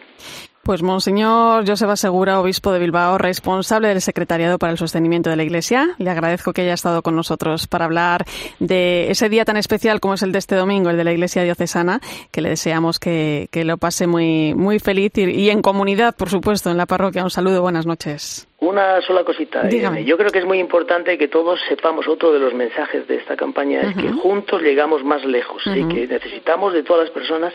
Pues 0.65 0.81
Monseñor 0.81 1.67
Joseba 1.67 1.97
Segura, 1.97 2.39
obispo 2.39 2.71
de 2.71 2.79
Bilbao, 2.79 3.17
responsable 3.17 3.89
del 3.89 3.99
Secretariado 3.99 4.57
para 4.57 4.71
el 4.71 4.77
Sostenimiento 4.77 5.29
de 5.29 5.35
la 5.35 5.43
Iglesia, 5.43 5.89
le 5.97 6.09
agradezco 6.09 6.53
que 6.53 6.61
haya 6.61 6.73
estado 6.73 7.01
con 7.01 7.17
nosotros 7.17 7.67
para 7.67 7.83
hablar 7.83 8.23
de 8.59 9.11
ese 9.11 9.27
día 9.27 9.43
tan 9.43 9.57
especial 9.57 9.99
como 9.99 10.13
es 10.13 10.23
el 10.23 10.31
de 10.31 10.39
este 10.39 10.55
domingo, 10.55 10.89
el 10.89 10.95
de 10.95 11.03
la 11.03 11.11
Iglesia 11.11 11.43
Diocesana, 11.43 11.99
que 12.31 12.39
le 12.39 12.47
deseamos 12.47 12.97
que, 12.97 13.49
lo 13.53 13.75
pase 13.75 14.07
muy, 14.07 14.53
muy 14.53 14.79
feliz 14.79 15.11
y, 15.17 15.49
en 15.49 15.61
comunidad, 15.61 16.15
por 16.15 16.29
supuesto, 16.29 16.71
en 16.71 16.77
la 16.77 16.85
parroquia. 16.85 17.25
Un 17.25 17.29
saludo, 17.29 17.61
buenas 17.61 17.85
noches. 17.85 18.47
Una 18.61 19.01
sola 19.01 19.25
cosita. 19.25 19.63
Dígame. 19.63 20.05
Yo 20.05 20.15
creo 20.15 20.31
que 20.31 20.39
es 20.39 20.45
muy 20.45 20.59
importante 20.59 21.17
que 21.17 21.27
todos 21.27 21.59
sepamos 21.67 22.07
otro 22.07 22.31
de 22.31 22.39
los 22.39 22.53
mensajes 22.53 23.05
de 23.09 23.17
esta 23.17 23.35
campaña, 23.35 23.81
es 23.81 23.97
que 23.97 24.13
juntos 24.13 24.61
llegamos 24.61 25.03
más 25.03 25.25
lejos 25.25 25.61
y 25.67 25.85
que 25.89 26.07
necesitamos 26.07 26.71
de 26.71 26.83
todas 26.83 27.03
las 27.03 27.11
personas 27.13 27.53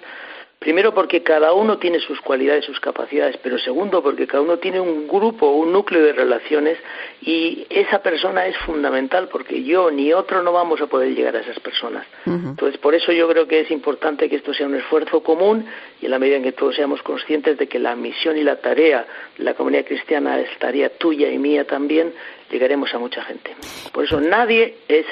Primero 0.59 0.93
porque 0.93 1.23
cada 1.23 1.53
uno 1.53 1.79
tiene 1.79 2.01
sus 2.01 2.21
cualidades, 2.21 2.65
sus 2.65 2.81
capacidades, 2.81 3.37
pero 3.41 3.59
segundo 3.59 4.03
porque 4.03 4.27
cada 4.27 4.43
uno 4.43 4.59
tiene 4.59 4.81
un 4.81 5.07
grupo, 5.07 5.53
un 5.53 5.73
núcleo 5.73 6.03
de 6.03 6.13
relaciones 6.13 6.79
y 7.23 7.65
esa 7.71 8.03
persona 8.03 8.45
es 8.47 8.57
fundamental 8.59 9.29
porque 9.29 9.63
yo 9.63 9.93
ni 9.93 10.13
otro 10.13 10.43
no 10.43 10.53
vamos 10.53 10.81
a 10.81 10.89
poder 10.89 11.15
llegar 11.15 11.37
a 11.37 11.41
esas 11.41 11.61
personas. 11.61 12.07
Entonces, 12.27 12.77
por 12.81 12.97
eso 12.97 13.13
yo 13.13 13.29
creo 13.29 13.47
que 13.47 13.61
es 13.61 13.71
importante 13.71 14.29
que 14.29 14.37
esto 14.37 14.53
sea 14.53 14.67
un 14.67 14.75
esfuerzo 14.75 15.23
común 15.23 15.65
y 16.03 16.07
en 16.07 16.11
la 16.11 16.19
medida 16.19 16.39
en 16.39 16.43
que 16.43 16.53
todos 16.53 16.75
seamos 16.75 17.03
conscientes 17.03 17.57
de 17.57 17.69
que 17.69 17.79
la 17.79 17.95
misión 17.95 18.37
y 18.37 18.43
la 18.43 18.57
tarea 18.57 19.07
de 19.37 19.45
la 19.45 19.55
comunidad 19.55 19.85
cristiana 19.85 20.41
es 20.41 20.59
tarea 20.59 20.91
tuya 20.91 21.31
y 21.31 21.39
mía 21.39 21.67
también, 21.67 22.13
llegaremos 22.51 22.93
a 22.95 22.99
mucha 22.99 23.23
gente. 23.23 23.55
Por 23.93 24.05
eso 24.05 24.21
nadie 24.21 24.75
es, 24.89 25.07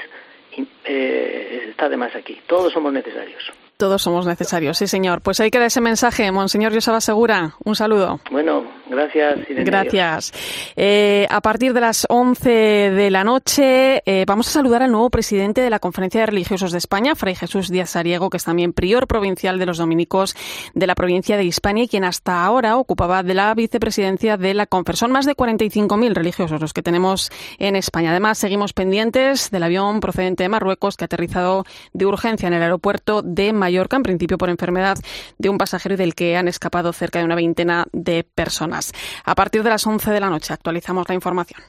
eh, 0.84 1.66
está 1.68 1.88
de 1.88 1.96
más 1.96 2.16
aquí, 2.16 2.40
todos 2.48 2.72
somos 2.72 2.92
necesarios. 2.92 3.52
Todos 3.76 4.00
somos 4.00 4.24
necesarios, 4.24 4.78
sí, 4.78 4.86
señor. 4.86 5.20
Pues 5.20 5.38
ahí 5.38 5.50
queda 5.50 5.66
ese 5.66 5.82
mensaje, 5.82 6.32
Monseñor 6.32 6.72
Josaba 6.72 7.02
Segura. 7.02 7.56
Un 7.62 7.76
saludo. 7.76 8.20
Bueno, 8.30 8.64
gracias. 8.88 9.38
Gracias. 9.50 10.32
Eh, 10.76 11.26
a 11.28 11.42
partir 11.42 11.74
de 11.74 11.82
las 11.82 12.06
11 12.08 12.48
de 12.48 13.10
la 13.10 13.22
noche 13.22 14.02
eh, 14.06 14.24
vamos 14.26 14.48
a 14.48 14.52
saludar 14.52 14.82
al 14.82 14.92
nuevo 14.92 15.10
presidente 15.10 15.60
de 15.60 15.68
la 15.68 15.78
Conferencia 15.78 16.20
de 16.20 16.26
Religiosos 16.26 16.72
de 16.72 16.78
España, 16.78 17.14
Fray 17.14 17.34
Jesús 17.34 17.68
Díaz 17.68 17.96
Ariego, 17.96 18.30
que 18.30 18.38
es 18.38 18.44
también 18.44 18.72
prior 18.72 19.06
provincial 19.06 19.58
de 19.58 19.66
los 19.66 19.76
dominicos 19.76 20.34
de 20.72 20.86
la 20.86 20.94
provincia 20.94 21.36
de 21.36 21.44
Hispania 21.44 21.84
y 21.84 21.88
quien 21.88 22.04
hasta 22.04 22.46
ahora 22.46 22.78
ocupaba 22.78 23.22
de 23.22 23.34
la 23.34 23.52
vicepresidencia 23.52 24.38
de 24.38 24.54
la 24.54 24.64
Confer. 24.64 24.96
Son 24.96 25.12
más 25.12 25.26
de 25.26 25.36
45.000 25.36 26.14
religiosos 26.14 26.62
los 26.62 26.72
que 26.72 26.82
tenemos 26.82 27.30
en 27.58 27.76
España. 27.76 28.12
Además, 28.12 28.38
seguimos 28.38 28.72
pendientes 28.72 29.50
del 29.50 29.64
avión 29.64 30.00
procedente 30.00 30.44
de 30.44 30.48
Marruecos 30.48 30.96
que 30.96 31.04
ha 31.04 31.06
aterrizado 31.06 31.64
de 31.92 32.06
urgencia 32.06 32.46
en 32.46 32.54
el 32.54 32.62
aeropuerto 32.62 33.20
de 33.20 33.52
Madrid 33.52 33.65
Mallorca, 33.66 33.96
en 33.96 34.04
principio 34.04 34.38
por 34.38 34.48
enfermedad 34.48 34.96
de 35.38 35.48
un 35.48 35.58
pasajero 35.58 35.96
del 35.96 36.14
que 36.14 36.36
han 36.36 36.46
escapado 36.46 36.92
cerca 36.92 37.18
de 37.18 37.24
una 37.24 37.34
veintena 37.34 37.86
de 37.92 38.22
personas. 38.22 38.92
A 39.24 39.34
partir 39.34 39.64
de 39.64 39.70
las 39.70 39.84
11 39.86 40.10
de 40.12 40.20
la 40.20 40.30
noche 40.30 40.52
actualizamos 40.52 41.08
la 41.08 41.14
información. 41.14 41.60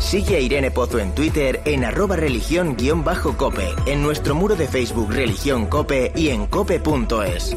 Sigue 0.00 0.36
a 0.36 0.40
Irene 0.40 0.72
Pozo 0.72 0.98
en 0.98 1.14
Twitter 1.14 1.60
en 1.64 1.84
arroba 1.84 2.16
religión-cope, 2.16 3.68
en 3.86 4.02
nuestro 4.02 4.34
muro 4.34 4.56
de 4.56 4.66
Facebook 4.66 5.12
Religión 5.12 5.66
Cope 5.66 6.10
y 6.16 6.30
en 6.30 6.48
cope.es. 6.48 7.56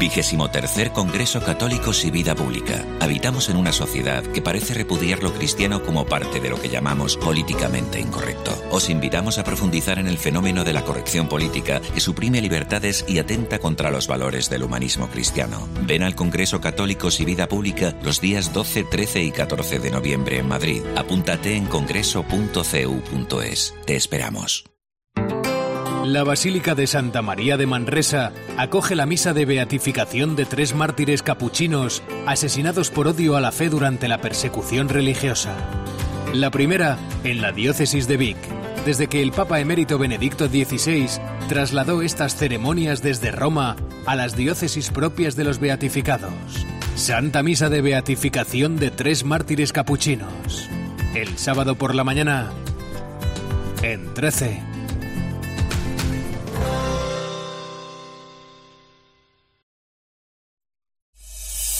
Vigésimo 0.00 0.50
tercer 0.50 0.92
Congreso 0.92 1.42
Católicos 1.42 2.06
y 2.06 2.10
Vida 2.10 2.34
Pública. 2.34 2.86
Habitamos 3.00 3.50
en 3.50 3.58
una 3.58 3.70
sociedad 3.70 4.22
que 4.22 4.40
parece 4.40 4.72
repudiar 4.72 5.22
lo 5.22 5.34
cristiano 5.34 5.82
como 5.82 6.06
parte 6.06 6.40
de 6.40 6.48
lo 6.48 6.58
que 6.58 6.70
llamamos 6.70 7.18
políticamente 7.18 8.00
incorrecto. 8.00 8.50
Os 8.70 8.88
invitamos 8.88 9.38
a 9.38 9.44
profundizar 9.44 9.98
en 9.98 10.06
el 10.06 10.16
fenómeno 10.16 10.64
de 10.64 10.72
la 10.72 10.86
corrección 10.86 11.28
política 11.28 11.82
que 11.82 12.00
suprime 12.00 12.40
libertades 12.40 13.04
y 13.06 13.18
atenta 13.18 13.58
contra 13.58 13.90
los 13.90 14.08
valores 14.08 14.48
del 14.48 14.62
humanismo 14.62 15.08
cristiano. 15.08 15.68
Ven 15.82 16.02
al 16.02 16.14
Congreso 16.14 16.62
Católicos 16.62 17.20
y 17.20 17.26
Vida 17.26 17.46
Pública 17.46 17.94
los 18.02 18.22
días 18.22 18.54
12, 18.54 18.84
13 18.84 19.22
y 19.22 19.32
14 19.32 19.80
de 19.80 19.90
noviembre 19.90 20.38
en 20.38 20.48
Madrid. 20.48 20.80
Apúntate 20.96 21.56
en 21.56 21.66
congreso.cu.es. 21.66 23.74
Te 23.84 23.96
esperamos. 23.96 24.64
La 26.04 26.24
Basílica 26.24 26.74
de 26.74 26.86
Santa 26.86 27.20
María 27.20 27.56
de 27.56 27.66
Manresa 27.66 28.32
acoge 28.56 28.96
la 28.96 29.06
misa 29.06 29.34
de 29.34 29.44
beatificación 29.44 30.34
de 30.34 30.46
tres 30.46 30.74
mártires 30.74 31.22
capuchinos 31.22 32.02
asesinados 32.26 32.90
por 32.90 33.06
odio 33.06 33.36
a 33.36 33.40
la 33.40 33.52
fe 33.52 33.68
durante 33.68 34.08
la 34.08 34.20
persecución 34.20 34.88
religiosa. 34.88 35.54
La 36.32 36.50
primera 36.50 36.98
en 37.22 37.42
la 37.42 37.52
diócesis 37.52 38.08
de 38.08 38.16
Vic, 38.16 38.38
desde 38.86 39.08
que 39.08 39.20
el 39.22 39.32
Papa 39.32 39.60
emérito 39.60 39.98
Benedicto 39.98 40.48
XVI 40.48 41.08
trasladó 41.48 42.02
estas 42.02 42.34
ceremonias 42.34 43.02
desde 43.02 43.30
Roma 43.30 43.76
a 44.06 44.16
las 44.16 44.36
diócesis 44.36 44.90
propias 44.90 45.36
de 45.36 45.44
los 45.44 45.60
beatificados. 45.60 46.32
Santa 46.96 47.42
Misa 47.42 47.68
de 47.68 47.82
Beatificación 47.82 48.76
de 48.76 48.90
tres 48.90 49.24
mártires 49.24 49.72
capuchinos. 49.72 50.68
El 51.14 51.36
sábado 51.36 51.74
por 51.74 51.94
la 51.94 52.04
mañana 52.04 52.50
en 53.82 54.12
13. 54.14 54.69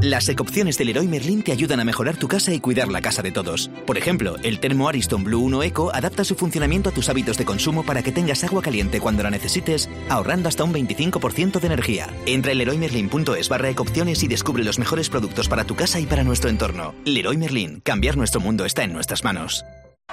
Las 0.00 0.28
ecopciones 0.28 0.78
del 0.78 0.86
Leroy 0.88 1.08
Merlin 1.08 1.42
te 1.42 1.50
ayudan 1.50 1.80
a 1.80 1.84
mejorar 1.84 2.16
tu 2.16 2.28
casa 2.28 2.54
y 2.54 2.60
cuidar 2.60 2.86
la 2.86 3.00
casa 3.00 3.20
de 3.20 3.32
todos. 3.32 3.68
Por 3.84 3.98
ejemplo, 3.98 4.36
el 4.44 4.60
termo 4.60 4.88
Ariston 4.88 5.24
Blue 5.24 5.40
1 5.40 5.64
Eco 5.64 5.90
adapta 5.92 6.22
su 6.22 6.36
funcionamiento 6.36 6.90
a 6.90 6.92
tus 6.92 7.08
hábitos 7.08 7.36
de 7.36 7.44
consumo 7.44 7.82
para 7.82 8.00
que 8.04 8.12
tengas 8.12 8.44
agua 8.44 8.62
caliente 8.62 9.00
cuando 9.00 9.24
la 9.24 9.30
necesites, 9.30 9.90
ahorrando 10.08 10.48
hasta 10.48 10.62
un 10.62 10.72
25% 10.72 11.58
de 11.58 11.66
energía. 11.66 12.06
Entra 12.26 12.52
en 12.52 12.58
leroymerlin.es 12.58 13.48
barra 13.48 13.70
ecopciones 13.70 14.22
y 14.22 14.28
descubre 14.28 14.62
los 14.62 14.78
mejores 14.78 15.08
productos 15.08 15.48
para 15.48 15.64
tu 15.64 15.74
casa 15.74 15.98
y 15.98 16.06
para 16.06 16.22
nuestro 16.22 16.48
entorno. 16.48 16.94
Leroy 17.04 17.36
Merlin, 17.36 17.80
cambiar 17.80 18.16
nuestro 18.16 18.40
mundo 18.40 18.64
está 18.66 18.84
en 18.84 18.92
nuestras 18.92 19.24
manos. 19.24 19.64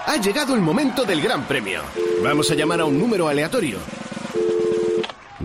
Ha 0.07 0.17
llegado 0.17 0.55
el 0.55 0.61
momento 0.61 1.05
del 1.05 1.21
gran 1.21 1.47
premio. 1.47 1.81
Vamos 2.23 2.49
a 2.49 2.55
llamar 2.55 2.81
a 2.81 2.85
un 2.85 2.97
número 2.97 3.27
aleatorio. 3.27 3.77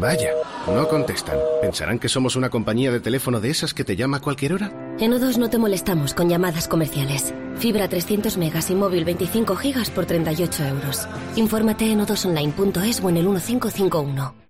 Vaya, 0.00 0.32
no 0.66 0.88
contestan. 0.88 1.38
¿Pensarán 1.60 1.98
que 1.98 2.08
somos 2.08 2.34
una 2.34 2.48
compañía 2.48 2.90
de 2.90 3.00
teléfono 3.00 3.38
de 3.38 3.50
esas 3.50 3.74
que 3.74 3.84
te 3.84 3.96
llama 3.96 4.16
a 4.16 4.20
cualquier 4.20 4.54
hora? 4.54 4.72
En 4.98 5.12
O2 5.12 5.36
no 5.36 5.50
te 5.50 5.58
molestamos 5.58 6.14
con 6.14 6.30
llamadas 6.30 6.68
comerciales. 6.68 7.34
Fibra 7.56 7.86
300 7.86 8.38
megas 8.38 8.70
y 8.70 8.74
móvil 8.76 9.04
25 9.04 9.56
gigas 9.56 9.90
por 9.90 10.06
38 10.06 10.64
euros. 10.64 11.06
Infórmate 11.36 11.92
en 11.92 12.00
odosonline.es 12.00 13.02
o 13.02 13.10
en 13.10 13.18
el 13.18 13.26
1551. 13.26 14.49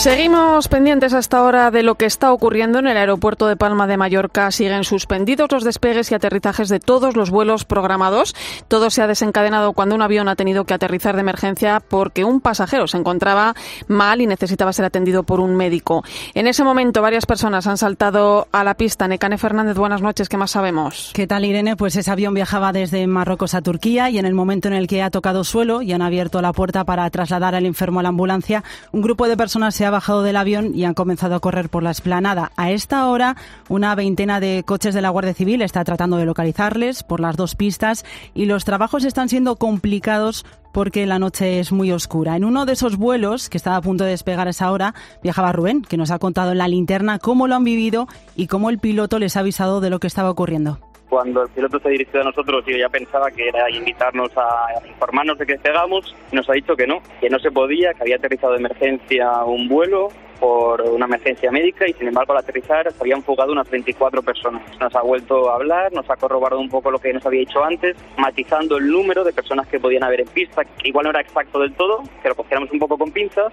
Seguimos 0.00 0.68
pendientes 0.68 1.12
hasta 1.12 1.36
ahora 1.36 1.70
de 1.70 1.82
lo 1.82 1.96
que 1.96 2.06
está 2.06 2.32
ocurriendo 2.32 2.78
en 2.78 2.86
el 2.86 2.96
aeropuerto 2.96 3.48
de 3.48 3.56
Palma 3.56 3.86
de 3.86 3.98
Mallorca. 3.98 4.50
Siguen 4.50 4.82
suspendidos 4.84 5.52
los 5.52 5.62
despegues 5.62 6.10
y 6.10 6.14
aterrizajes 6.14 6.70
de 6.70 6.80
todos 6.80 7.16
los 7.16 7.28
vuelos 7.28 7.66
programados. 7.66 8.34
Todo 8.66 8.88
se 8.88 9.02
ha 9.02 9.06
desencadenado 9.06 9.74
cuando 9.74 9.94
un 9.94 10.00
avión 10.00 10.28
ha 10.30 10.36
tenido 10.36 10.64
que 10.64 10.72
aterrizar 10.72 11.16
de 11.16 11.20
emergencia 11.20 11.82
porque 11.86 12.24
un 12.24 12.40
pasajero 12.40 12.86
se 12.86 12.96
encontraba 12.96 13.54
mal 13.88 14.22
y 14.22 14.26
necesitaba 14.26 14.72
ser 14.72 14.86
atendido 14.86 15.22
por 15.22 15.38
un 15.38 15.54
médico. 15.54 16.02
En 16.32 16.46
ese 16.46 16.64
momento 16.64 17.02
varias 17.02 17.26
personas 17.26 17.66
han 17.66 17.76
saltado 17.76 18.48
a 18.52 18.64
la 18.64 18.78
pista. 18.78 19.06
Necane 19.06 19.36
Fernández, 19.36 19.76
buenas 19.76 20.00
noches. 20.00 20.30
¿Qué 20.30 20.38
más 20.38 20.52
sabemos? 20.52 21.10
¿Qué 21.12 21.26
tal, 21.26 21.44
Irene? 21.44 21.76
Pues 21.76 21.94
ese 21.96 22.10
avión 22.10 22.32
viajaba 22.32 22.72
desde 22.72 23.06
Marruecos 23.06 23.52
a 23.52 23.60
Turquía 23.60 24.08
y 24.08 24.18
en 24.18 24.24
el 24.24 24.32
momento 24.32 24.66
en 24.66 24.72
el 24.72 24.86
que 24.86 25.02
ha 25.02 25.10
tocado 25.10 25.44
suelo 25.44 25.82
y 25.82 25.92
han 25.92 26.00
abierto 26.00 26.40
la 26.40 26.54
puerta 26.54 26.84
para 26.84 27.10
trasladar 27.10 27.54
al 27.54 27.66
enfermo 27.66 28.00
a 28.00 28.02
la 28.02 28.08
ambulancia, 28.08 28.64
un 28.92 29.02
grupo 29.02 29.28
de 29.28 29.36
personas 29.36 29.74
se 29.74 29.84
ha 29.84 29.89
bajado 29.90 30.22
del 30.22 30.36
avión 30.36 30.72
y 30.74 30.84
han 30.84 30.94
comenzado 30.94 31.34
a 31.34 31.40
correr 31.40 31.68
por 31.68 31.82
la 31.82 31.90
esplanada. 31.90 32.52
A 32.56 32.70
esta 32.70 33.06
hora, 33.06 33.36
una 33.68 33.94
veintena 33.94 34.40
de 34.40 34.62
coches 34.66 34.94
de 34.94 35.02
la 35.02 35.10
Guardia 35.10 35.34
Civil 35.34 35.62
está 35.62 35.84
tratando 35.84 36.16
de 36.16 36.26
localizarles 36.26 37.02
por 37.02 37.20
las 37.20 37.36
dos 37.36 37.54
pistas 37.54 38.04
y 38.34 38.46
los 38.46 38.64
trabajos 38.64 39.04
están 39.04 39.28
siendo 39.28 39.56
complicados 39.56 40.44
porque 40.72 41.06
la 41.06 41.18
noche 41.18 41.60
es 41.60 41.72
muy 41.72 41.92
oscura. 41.92 42.36
En 42.36 42.44
uno 42.44 42.66
de 42.66 42.74
esos 42.74 42.96
vuelos 42.96 43.48
que 43.48 43.56
estaba 43.56 43.76
a 43.76 43.82
punto 43.82 44.04
de 44.04 44.10
despegar 44.10 44.46
a 44.46 44.50
esa 44.50 44.70
hora, 44.70 44.94
viajaba 45.22 45.52
Rubén, 45.52 45.82
que 45.82 45.96
nos 45.96 46.10
ha 46.10 46.18
contado 46.18 46.52
en 46.52 46.58
la 46.58 46.68
linterna 46.68 47.18
cómo 47.18 47.48
lo 47.48 47.56
han 47.56 47.64
vivido 47.64 48.06
y 48.36 48.46
cómo 48.46 48.70
el 48.70 48.78
piloto 48.78 49.18
les 49.18 49.36
ha 49.36 49.40
avisado 49.40 49.80
de 49.80 49.90
lo 49.90 50.00
que 50.00 50.06
estaba 50.06 50.30
ocurriendo 50.30 50.89
cuando 51.10 51.42
el 51.42 51.48
piloto 51.50 51.80
se 51.80 51.88
ha 51.88 51.90
dirigido 51.90 52.20
a 52.22 52.24
nosotros, 52.24 52.64
yo 52.66 52.76
ya 52.76 52.88
pensaba 52.88 53.30
que 53.30 53.48
era 53.48 53.68
invitarnos 53.68 54.30
a 54.36 54.68
informarnos 54.88 55.36
de 55.36 55.44
que 55.44 55.52
despegamos, 55.54 56.14
nos 56.32 56.48
ha 56.48 56.52
dicho 56.52 56.76
que 56.76 56.86
no, 56.86 57.02
que 57.20 57.28
no 57.28 57.38
se 57.40 57.50
podía, 57.50 57.92
que 57.92 58.02
había 58.02 58.16
aterrizado 58.16 58.52
de 58.52 58.60
emergencia 58.60 59.44
un 59.44 59.68
vuelo 59.68 60.08
por 60.38 60.80
una 60.80 61.04
emergencia 61.04 61.50
médica 61.50 61.86
y 61.86 61.92
sin 61.92 62.08
embargo 62.08 62.32
al 62.32 62.38
aterrizar 62.38 62.90
se 62.90 62.98
habían 63.00 63.22
fugado 63.22 63.52
unas 63.52 63.68
24 63.68 64.22
personas. 64.22 64.62
Nos 64.80 64.94
ha 64.94 65.02
vuelto 65.02 65.50
a 65.50 65.56
hablar, 65.56 65.92
nos 65.92 66.08
ha 66.08 66.16
corroborado 66.16 66.60
un 66.60 66.70
poco 66.70 66.90
lo 66.90 66.98
que 66.98 67.12
nos 67.12 67.26
había 67.26 67.40
dicho 67.40 67.62
antes, 67.62 67.96
matizando 68.16 68.78
el 68.78 68.88
número 68.88 69.24
de 69.24 69.32
personas 69.32 69.66
que 69.68 69.78
podían 69.78 70.04
haber 70.04 70.20
en 70.20 70.28
pista, 70.28 70.64
que 70.64 70.88
igual 70.88 71.04
no 71.04 71.10
era 71.10 71.20
exacto 71.20 71.58
del 71.58 71.74
todo, 71.74 72.02
que 72.22 72.28
lo 72.28 72.34
cogiéramos 72.36 72.70
un 72.72 72.78
poco 72.78 72.96
con 72.96 73.10
pinzas, 73.12 73.52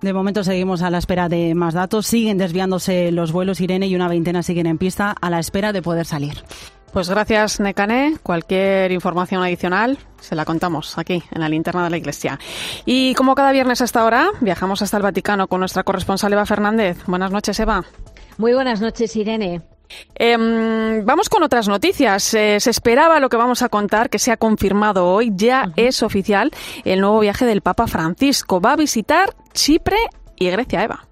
de 0.00 0.12
momento 0.12 0.44
seguimos 0.44 0.82
a 0.82 0.90
la 0.90 0.98
espera 0.98 1.28
de 1.28 1.54
más 1.54 1.74
datos. 1.74 2.06
Siguen 2.06 2.38
desviándose 2.38 3.10
los 3.12 3.32
vuelos 3.32 3.60
Irene 3.60 3.86
y 3.86 3.94
una 3.94 4.08
veintena 4.08 4.42
siguen 4.42 4.66
en 4.66 4.78
pista 4.78 5.14
a 5.20 5.30
la 5.30 5.38
espera 5.38 5.72
de 5.72 5.82
poder 5.82 6.06
salir. 6.06 6.44
Pues 6.92 7.10
gracias, 7.10 7.60
Necane. 7.60 8.16
Cualquier 8.22 8.92
información 8.92 9.42
adicional 9.42 9.98
se 10.20 10.34
la 10.34 10.44
contamos 10.44 10.96
aquí, 10.98 11.22
en 11.30 11.40
la 11.40 11.48
linterna 11.48 11.84
de 11.84 11.90
la 11.90 11.96
iglesia. 11.98 12.38
Y 12.86 13.14
como 13.14 13.34
cada 13.34 13.52
viernes 13.52 13.80
hasta 13.82 14.00
ahora, 14.00 14.28
viajamos 14.40 14.82
hasta 14.82 14.96
el 14.96 15.02
Vaticano 15.02 15.48
con 15.48 15.60
nuestra 15.60 15.82
corresponsal 15.82 16.32
Eva 16.32 16.46
Fernández. 16.46 16.98
Buenas 17.06 17.30
noches, 17.30 17.60
Eva. 17.60 17.84
Muy 18.38 18.54
buenas 18.54 18.80
noches, 18.80 19.14
Irene. 19.16 19.62
Em, 20.14 21.04
vamos 21.04 21.28
con 21.28 21.42
otras 21.42 21.68
noticias. 21.68 22.34
Eh, 22.34 22.60
se 22.60 22.70
esperaba 22.70 23.20
lo 23.20 23.28
que 23.28 23.36
vamos 23.36 23.62
a 23.62 23.68
contar, 23.68 24.10
que 24.10 24.18
se 24.18 24.30
ha 24.32 24.36
confirmado 24.36 25.06
hoy. 25.06 25.32
Ya 25.34 25.72
es 25.76 26.02
oficial 26.02 26.50
el 26.84 27.00
nuevo 27.00 27.20
viaje 27.20 27.46
del 27.46 27.60
Papa 27.60 27.86
Francisco. 27.86 28.60
Va 28.60 28.72
a 28.72 28.76
visitar 28.76 29.34
Chipre 29.52 29.98
y 30.36 30.50
Grecia, 30.50 30.84
Eva. 30.84 31.07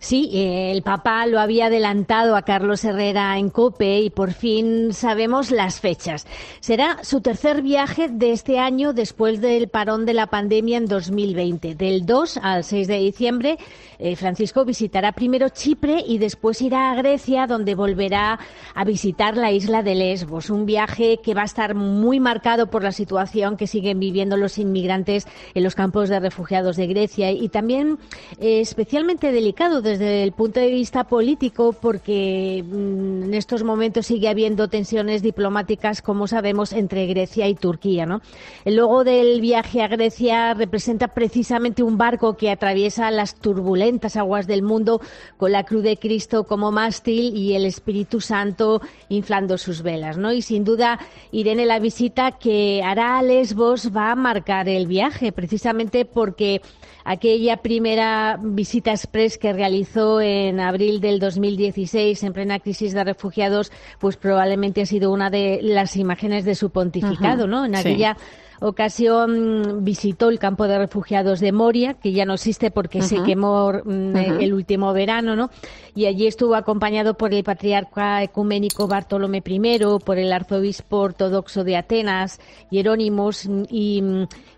Sí, 0.00 0.30
eh, 0.32 0.70
el 0.70 0.82
Papa 0.82 1.26
lo 1.26 1.40
había 1.40 1.66
adelantado 1.66 2.36
a 2.36 2.42
Carlos 2.42 2.84
Herrera 2.84 3.36
en 3.38 3.50
COPE 3.50 4.00
y 4.00 4.10
por 4.10 4.32
fin 4.32 4.92
sabemos 4.92 5.50
las 5.50 5.80
fechas. 5.80 6.26
Será 6.60 7.02
su 7.02 7.20
tercer 7.20 7.62
viaje 7.62 8.08
de 8.08 8.32
este 8.32 8.58
año 8.58 8.92
después 8.92 9.40
del 9.40 9.68
parón 9.68 10.06
de 10.06 10.14
la 10.14 10.28
pandemia 10.28 10.78
en 10.78 10.86
2020. 10.86 11.74
Del 11.74 12.06
2 12.06 12.38
al 12.42 12.62
6 12.62 12.86
de 12.86 12.98
diciembre, 12.98 13.58
eh, 13.98 14.14
Francisco 14.14 14.64
visitará 14.64 15.12
primero 15.12 15.48
Chipre 15.48 16.04
y 16.06 16.18
después 16.18 16.62
irá 16.62 16.92
a 16.92 16.94
Grecia, 16.94 17.48
donde 17.48 17.74
volverá 17.74 18.38
a 18.74 18.84
visitar 18.84 19.36
la 19.36 19.50
isla 19.50 19.82
de 19.82 19.96
Lesbos. 19.96 20.50
Un 20.50 20.64
viaje 20.64 21.18
que 21.22 21.34
va 21.34 21.42
a 21.42 21.46
estar 21.46 21.74
muy 21.74 22.20
marcado 22.20 22.70
por 22.70 22.84
la 22.84 22.92
situación 22.92 23.56
que 23.56 23.66
siguen 23.66 23.98
viviendo 23.98 24.36
los 24.36 24.58
inmigrantes 24.58 25.26
en 25.54 25.64
los 25.64 25.74
campos 25.74 26.08
de 26.08 26.20
refugiados 26.20 26.76
de 26.76 26.86
Grecia 26.86 27.32
y 27.32 27.48
también 27.48 27.98
eh, 28.38 28.60
especialmente 28.60 29.32
delicado 29.32 29.82
desde 29.88 30.22
el 30.22 30.32
punto 30.32 30.60
de 30.60 30.68
vista 30.68 31.04
político, 31.04 31.72
porque 31.72 32.62
mm, 32.64 33.24
en 33.24 33.34
estos 33.34 33.64
momentos 33.64 34.06
sigue 34.06 34.28
habiendo 34.28 34.68
tensiones 34.68 35.22
diplomáticas, 35.22 36.02
como 36.02 36.26
sabemos, 36.26 36.72
entre 36.72 37.06
Grecia 37.06 37.48
y 37.48 37.54
Turquía. 37.54 38.06
¿no? 38.06 38.20
El 38.64 38.76
logo 38.76 39.04
del 39.04 39.40
viaje 39.40 39.82
a 39.82 39.88
Grecia 39.88 40.54
representa 40.54 41.08
precisamente 41.08 41.82
un 41.82 41.96
barco 41.96 42.36
que 42.36 42.50
atraviesa 42.50 43.10
las 43.10 43.34
turbulentas 43.34 44.16
aguas 44.16 44.46
del 44.46 44.62
mundo 44.62 45.00
con 45.36 45.52
la 45.52 45.64
cruz 45.64 45.82
de 45.82 45.96
Cristo 45.96 46.44
como 46.44 46.70
mástil 46.70 47.34
y 47.36 47.54
el 47.54 47.64
Espíritu 47.64 48.20
Santo 48.20 48.80
inflando 49.08 49.58
sus 49.58 49.82
velas. 49.82 50.18
¿no? 50.18 50.32
Y 50.32 50.42
sin 50.42 50.64
duda, 50.64 50.98
Irene, 51.32 51.64
la 51.64 51.78
visita 51.78 52.32
que 52.32 52.82
hará 52.84 53.18
a 53.18 53.22
Lesbos 53.22 53.90
va 53.96 54.12
a 54.12 54.16
marcar 54.16 54.68
el 54.68 54.86
viaje, 54.86 55.32
precisamente 55.32 56.04
porque 56.04 56.60
aquella 57.08 57.56
primera 57.56 58.38
visita 58.38 58.90
express 58.90 59.38
que 59.38 59.54
realizó 59.54 60.20
en 60.20 60.60
abril 60.60 61.00
del 61.00 61.18
2016 61.20 62.22
en 62.22 62.34
plena 62.34 62.58
crisis 62.58 62.92
de 62.92 63.02
refugiados, 63.02 63.72
pues 63.98 64.18
probablemente 64.18 64.82
ha 64.82 64.86
sido 64.86 65.10
una 65.10 65.30
de 65.30 65.60
las 65.62 65.96
imágenes 65.96 66.44
de 66.44 66.54
su 66.54 66.68
pontificado, 66.68 67.46
¿no? 67.46 67.64
En 67.64 67.76
aquella 67.76 68.18
ocasión 68.60 69.84
visitó 69.84 70.28
el 70.28 70.38
campo 70.38 70.66
de 70.66 70.78
refugiados 70.78 71.40
de 71.40 71.52
Moria, 71.52 71.94
que 71.94 72.12
ya 72.12 72.24
no 72.24 72.34
existe 72.34 72.70
porque 72.70 73.02
se 73.02 73.22
quemó 73.22 73.72
mm, 73.72 74.16
el 74.16 74.52
último 74.52 74.92
verano, 74.92 75.36
¿no? 75.36 75.50
Y 75.94 76.06
allí 76.06 76.26
estuvo 76.26 76.54
acompañado 76.54 77.14
por 77.14 77.34
el 77.34 77.42
patriarca 77.42 78.22
ecuménico 78.22 78.86
Bartolomé 78.86 79.42
I, 79.44 79.78
por 80.04 80.18
el 80.18 80.32
arzobispo 80.32 80.98
ortodoxo 80.98 81.64
de 81.64 81.76
Atenas, 81.76 82.40
Jerónimos, 82.70 83.48
y, 83.68 84.02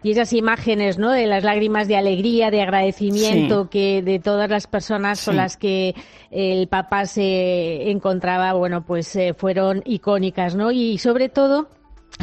y, 0.02 0.10
esas 0.10 0.32
imágenes, 0.32 0.98
¿no? 0.98 1.10
De 1.12 1.26
las 1.26 1.44
lágrimas 1.44 1.88
de 1.88 1.96
alegría, 1.96 2.50
de 2.50 2.62
agradecimiento 2.62 3.70
que 3.70 4.02
de 4.02 4.18
todas 4.18 4.50
las 4.50 4.66
personas 4.66 5.24
con 5.24 5.36
las 5.36 5.56
que 5.56 5.94
el 6.30 6.68
Papa 6.68 7.06
se 7.06 7.90
encontraba, 7.90 8.52
bueno, 8.52 8.84
pues 8.84 9.14
eh, 9.16 9.34
fueron 9.34 9.82
icónicas, 9.84 10.54
¿no? 10.54 10.70
Y 10.72 10.98
sobre 10.98 11.28
todo 11.28 11.68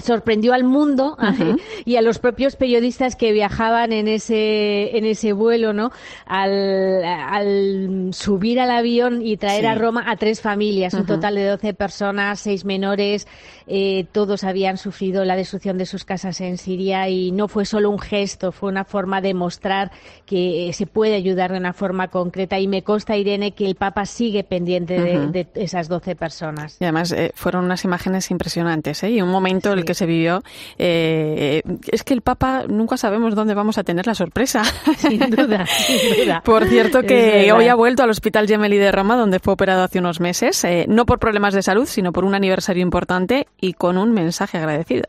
sorprendió 0.01 0.53
al 0.53 0.63
mundo 0.63 1.17
y 1.85 1.95
a 1.95 2.01
los 2.01 2.19
propios 2.19 2.55
periodistas 2.55 3.15
que 3.15 3.31
viajaban 3.31 3.93
en 3.93 4.07
ese 4.07 4.97
en 4.97 5.05
ese 5.05 5.33
vuelo 5.33 5.73
no 5.73 5.91
al, 6.25 8.09
subir 8.11 8.59
al 8.59 8.71
avión 8.71 9.21
y 9.21 9.37
traer 9.37 9.67
a 9.67 9.75
Roma 9.75 10.05
a 10.07 10.15
tres 10.15 10.41
familias 10.41 10.93
un 10.93 11.05
total 11.05 11.35
de 11.35 11.45
12 11.45 11.73
personas 11.73 12.39
seis 12.39 12.65
menores 12.65 13.27
eh, 13.67 14.05
todos 14.11 14.43
habían 14.43 14.77
sufrido 14.77 15.25
la 15.25 15.35
destrucción 15.35 15.77
de 15.77 15.85
sus 15.85 16.05
casas 16.05 16.39
en 16.41 16.57
Siria 16.57 17.09
y 17.09 17.31
no 17.31 17.47
fue 17.47 17.65
solo 17.65 17.89
un 17.89 17.99
gesto 17.99 18.51
fue 18.51 18.69
una 18.69 18.85
forma 18.85 19.21
de 19.21 19.33
mostrar 19.33 19.91
que 20.25 20.69
eh, 20.69 20.73
se 20.73 20.85
puede 20.85 21.15
ayudar 21.15 21.51
de 21.51 21.57
una 21.57 21.73
forma 21.73 22.07
concreta 22.09 22.59
y 22.59 22.67
me 22.67 22.83
consta 22.83 23.17
Irene 23.17 23.51
que 23.51 23.65
el 23.65 23.75
Papa 23.75 24.05
sigue 24.05 24.43
pendiente 24.43 24.99
de, 24.99 25.47
esas 25.55 25.87
12 25.87 26.15
personas. 26.15 26.77
Y 26.79 26.83
además 26.83 27.11
eh, 27.11 27.31
fueron 27.35 27.65
unas 27.65 27.83
imágenes 27.83 28.31
impresionantes 28.31 29.03
y 29.03 29.21
un 29.21 29.29
momento 29.29 29.73
el 29.73 29.85
que 29.87 29.95
se 29.95 30.05
vivió, 30.05 30.43
eh, 30.77 31.63
es 31.91 32.03
que 32.03 32.13
el 32.13 32.21
Papa 32.21 32.65
nunca 32.67 32.97
sabemos 32.97 33.33
dónde 33.33 33.55
vamos 33.55 33.79
a 33.79 33.83
tener 33.83 34.05
la 34.05 34.13
sorpresa. 34.13 34.63
Sin 34.97 35.19
duda, 35.31 35.65
sin 35.65 36.25
duda. 36.25 36.41
Por 36.43 36.67
cierto 36.67 37.01
que 37.01 37.51
hoy 37.51 37.67
ha 37.67 37.75
vuelto 37.75 38.03
al 38.03 38.09
Hospital 38.09 38.47
Gemelli 38.47 38.77
de 38.77 38.91
Roma, 38.91 39.15
donde 39.15 39.39
fue 39.39 39.53
operado 39.53 39.83
hace 39.83 39.99
unos 39.99 40.19
meses, 40.19 40.63
eh, 40.63 40.85
no 40.87 41.05
por 41.05 41.19
problemas 41.19 41.53
de 41.53 41.63
salud, 41.63 41.85
sino 41.85 42.11
por 42.11 42.25
un 42.25 42.35
aniversario 42.35 42.83
importante 42.83 43.47
y 43.59 43.73
con 43.73 43.97
un 43.97 44.11
mensaje 44.11 44.57
agradecido. 44.57 45.05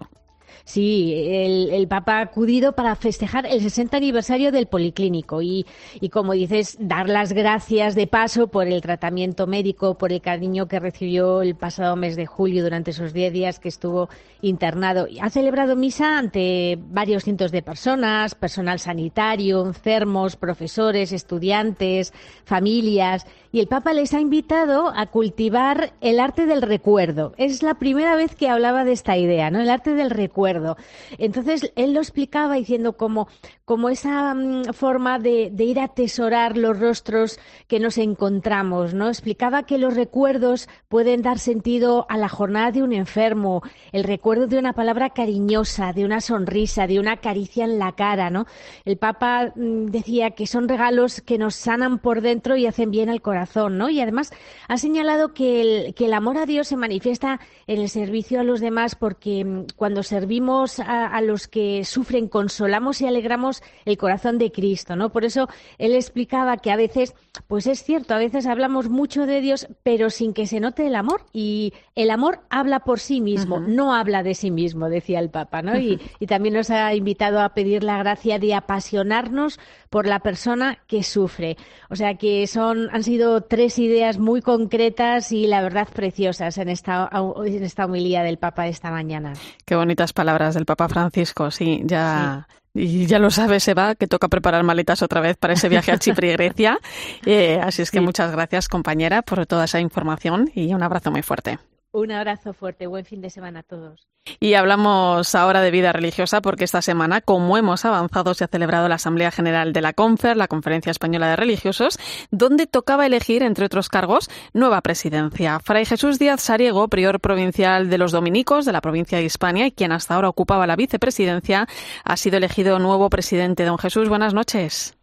Sí, 0.68 1.14
el, 1.16 1.88
Papa 1.88 2.18
ha 2.18 2.20
acudido 2.20 2.74
para 2.74 2.94
festejar 2.94 3.46
el 3.46 3.62
60 3.62 3.96
aniversario 3.96 4.52
del 4.52 4.66
Policlínico 4.66 5.40
y, 5.40 5.64
y, 5.98 6.10
como 6.10 6.34
dices, 6.34 6.76
dar 6.78 7.08
las 7.08 7.32
gracias 7.32 7.94
de 7.94 8.06
paso 8.06 8.48
por 8.48 8.66
el 8.66 8.82
tratamiento 8.82 9.46
médico, 9.46 9.96
por 9.96 10.12
el 10.12 10.20
cariño 10.20 10.68
que 10.68 10.78
recibió 10.78 11.40
el 11.40 11.56
pasado 11.56 11.96
mes 11.96 12.16
de 12.16 12.26
julio 12.26 12.62
durante 12.62 12.90
esos 12.90 13.14
10 13.14 13.32
días 13.32 13.60
que 13.60 13.70
estuvo 13.70 14.10
internado. 14.42 15.06
Ha 15.22 15.30
celebrado 15.30 15.74
misa 15.74 16.18
ante 16.18 16.78
varios 16.78 17.24
cientos 17.24 17.50
de 17.50 17.62
personas, 17.62 18.34
personal 18.34 18.78
sanitario, 18.78 19.64
enfermos, 19.64 20.36
profesores, 20.36 21.12
estudiantes, 21.12 22.12
familias 22.44 23.26
y 23.52 23.60
el 23.60 23.66
Papa 23.66 23.92
les 23.92 24.14
ha 24.14 24.20
invitado 24.20 24.92
a 24.94 25.06
cultivar 25.06 25.92
el 26.00 26.20
arte 26.20 26.46
del 26.46 26.62
recuerdo. 26.62 27.32
Es 27.36 27.62
la 27.62 27.74
primera 27.74 28.14
vez 28.16 28.34
que 28.34 28.48
hablaba 28.48 28.84
de 28.84 28.92
esta 28.92 29.16
idea, 29.16 29.50
¿no? 29.50 29.60
El 29.60 29.70
arte 29.70 29.94
del 29.94 30.10
recuerdo. 30.10 30.76
Entonces, 31.18 31.72
él 31.76 31.94
lo 31.94 32.00
explicaba 32.00 32.54
diciendo 32.54 32.96
como, 32.96 33.28
como 33.68 33.90
esa 33.90 34.32
mm, 34.32 34.72
forma 34.72 35.18
de, 35.18 35.52
ir 35.58 35.78
a 35.78 35.84
atesorar 35.84 36.56
los 36.56 36.80
rostros 36.80 37.38
que 37.66 37.78
nos 37.78 37.98
encontramos, 37.98 38.94
¿no? 38.94 39.08
Explicaba 39.08 39.64
que 39.64 39.76
los 39.76 39.94
recuerdos 39.94 40.70
pueden 40.88 41.20
dar 41.20 41.38
sentido 41.38 42.06
a 42.08 42.16
la 42.16 42.30
jornada 42.30 42.72
de 42.72 42.82
un 42.82 42.94
enfermo, 42.94 43.62
el 43.92 44.04
recuerdo 44.04 44.46
de 44.46 44.58
una 44.58 44.72
palabra 44.72 45.10
cariñosa, 45.10 45.92
de 45.92 46.06
una 46.06 46.22
sonrisa, 46.22 46.86
de 46.86 46.98
una 46.98 47.18
caricia 47.18 47.64
en 47.64 47.78
la 47.78 47.92
cara, 47.92 48.30
¿no? 48.30 48.46
El 48.86 48.96
Papa 48.96 49.52
mm, 49.54 49.86
decía 49.86 50.30
que 50.30 50.46
son 50.46 50.66
regalos 50.66 51.20
que 51.20 51.36
nos 51.36 51.54
sanan 51.54 51.98
por 51.98 52.22
dentro 52.22 52.56
y 52.56 52.66
hacen 52.66 52.90
bien 52.90 53.10
al 53.10 53.20
corazón 53.20 53.68
¿no? 53.76 53.90
Y 53.90 54.00
además 54.00 54.32
ha 54.68 54.78
señalado 54.78 55.34
que 55.34 55.60
el, 55.60 55.94
que 55.94 56.06
el 56.06 56.14
amor 56.14 56.38
a 56.38 56.46
Dios 56.46 56.68
se 56.68 56.76
manifiesta 56.76 57.40
en 57.66 57.80
el 57.80 57.88
servicio 57.88 58.40
a 58.40 58.44
los 58.44 58.60
demás 58.60 58.94
porque 58.94 59.44
mm, 59.44 59.66
cuando 59.76 60.02
servimos 60.02 60.80
a, 60.80 61.20
los 61.20 61.48
que 61.48 61.84
sufren, 61.84 62.28
consolamos 62.28 63.00
y 63.00 63.06
alegramos 63.06 63.57
el 63.84 63.96
corazón 63.96 64.38
de 64.38 64.52
Cristo, 64.52 64.96
¿no? 64.96 65.10
Por 65.10 65.24
eso 65.24 65.48
él 65.78 65.94
explicaba 65.94 66.56
que 66.56 66.70
a 66.70 66.76
veces, 66.76 67.14
pues 67.46 67.66
es 67.66 67.82
cierto, 67.82 68.14
a 68.14 68.18
veces 68.18 68.46
hablamos 68.46 68.88
mucho 68.88 69.26
de 69.26 69.40
Dios, 69.40 69.68
pero 69.82 70.10
sin 70.10 70.34
que 70.34 70.46
se 70.46 70.60
note 70.60 70.86
el 70.86 70.94
amor. 70.94 71.22
Y 71.32 71.72
el 71.94 72.10
amor 72.10 72.40
habla 72.50 72.80
por 72.80 73.00
sí 73.00 73.20
mismo, 73.20 73.60
no 73.60 73.94
habla 73.94 74.22
de 74.22 74.34
sí 74.34 74.50
mismo, 74.50 74.88
decía 74.88 75.20
el 75.20 75.30
Papa, 75.30 75.62
¿no? 75.62 75.78
y, 75.78 76.00
y 76.20 76.26
también 76.26 76.54
nos 76.54 76.70
ha 76.70 76.94
invitado 76.94 77.40
a 77.40 77.50
pedir 77.50 77.82
la 77.82 77.98
gracia 77.98 78.38
de 78.38 78.54
apasionarnos 78.54 79.58
por 79.90 80.06
la 80.06 80.20
persona 80.20 80.78
que 80.86 81.02
sufre. 81.02 81.56
O 81.90 81.96
sea 81.96 82.16
que 82.16 82.46
son, 82.46 82.88
han 82.92 83.02
sido 83.02 83.42
tres 83.42 83.78
ideas 83.78 84.18
muy 84.18 84.42
concretas 84.42 85.32
y 85.32 85.46
la 85.46 85.62
verdad 85.62 85.88
preciosas 85.92 86.58
en 86.58 86.68
esta, 86.68 87.08
en 87.44 87.64
esta 87.64 87.86
homilía 87.86 88.22
del 88.22 88.38
Papa 88.38 88.64
de 88.64 88.70
esta 88.70 88.90
mañana. 88.90 89.32
Qué 89.64 89.74
bonitas 89.76 90.12
palabras 90.12 90.54
del 90.54 90.66
Papa 90.66 90.88
Francisco, 90.88 91.50
sí, 91.50 91.82
ya. 91.84 92.46
Y 92.78 93.06
ya 93.06 93.18
lo 93.18 93.30
sabe, 93.30 93.60
se 93.60 93.74
va, 93.74 93.94
que 93.94 94.06
toca 94.06 94.28
preparar 94.28 94.62
maletas 94.62 95.02
otra 95.02 95.20
vez 95.20 95.36
para 95.36 95.54
ese 95.54 95.68
viaje 95.68 95.90
a 95.90 95.98
Chipre 95.98 96.28
y 96.30 96.32
Grecia. 96.32 96.78
Eh, 97.26 97.60
así 97.62 97.82
es 97.82 97.90
que 97.90 98.00
muchas 98.00 98.30
gracias, 98.30 98.68
compañera, 98.68 99.22
por 99.22 99.44
toda 99.46 99.64
esa 99.64 99.80
información 99.80 100.50
y 100.54 100.72
un 100.74 100.82
abrazo 100.82 101.10
muy 101.10 101.22
fuerte. 101.22 101.58
Un 101.98 102.12
abrazo 102.12 102.52
fuerte, 102.52 102.86
buen 102.86 103.04
fin 103.04 103.20
de 103.20 103.28
semana 103.28 103.58
a 103.58 103.62
todos. 103.64 104.06
Y 104.38 104.54
hablamos 104.54 105.34
ahora 105.34 105.62
de 105.62 105.72
vida 105.72 105.92
religiosa 105.92 106.40
porque 106.40 106.62
esta 106.62 106.80
semana, 106.80 107.20
como 107.20 107.58
hemos 107.58 107.84
avanzado, 107.84 108.34
se 108.34 108.44
ha 108.44 108.46
celebrado 108.46 108.88
la 108.88 108.94
Asamblea 108.94 109.32
General 109.32 109.72
de 109.72 109.80
la 109.80 109.94
CONFER, 109.94 110.36
la 110.36 110.46
Conferencia 110.46 110.92
Española 110.92 111.28
de 111.28 111.34
Religiosos, 111.34 111.98
donde 112.30 112.68
tocaba 112.68 113.04
elegir, 113.04 113.42
entre 113.42 113.66
otros 113.66 113.88
cargos, 113.88 114.30
nueva 114.52 114.80
presidencia. 114.80 115.58
Fray 115.58 115.86
Jesús 115.86 116.20
Díaz 116.20 116.40
Sariego, 116.40 116.86
prior 116.86 117.18
provincial 117.18 117.90
de 117.90 117.98
los 117.98 118.12
dominicos 118.12 118.64
de 118.64 118.72
la 118.72 118.80
provincia 118.80 119.18
de 119.18 119.24
Hispania 119.24 119.66
y 119.66 119.72
quien 119.72 119.90
hasta 119.90 120.14
ahora 120.14 120.28
ocupaba 120.28 120.68
la 120.68 120.76
vicepresidencia, 120.76 121.66
ha 122.04 122.16
sido 122.16 122.36
elegido 122.36 122.78
nuevo 122.78 123.10
presidente. 123.10 123.64
Don 123.64 123.78
Jesús, 123.78 124.08
buenas 124.08 124.34
noches. 124.34 124.97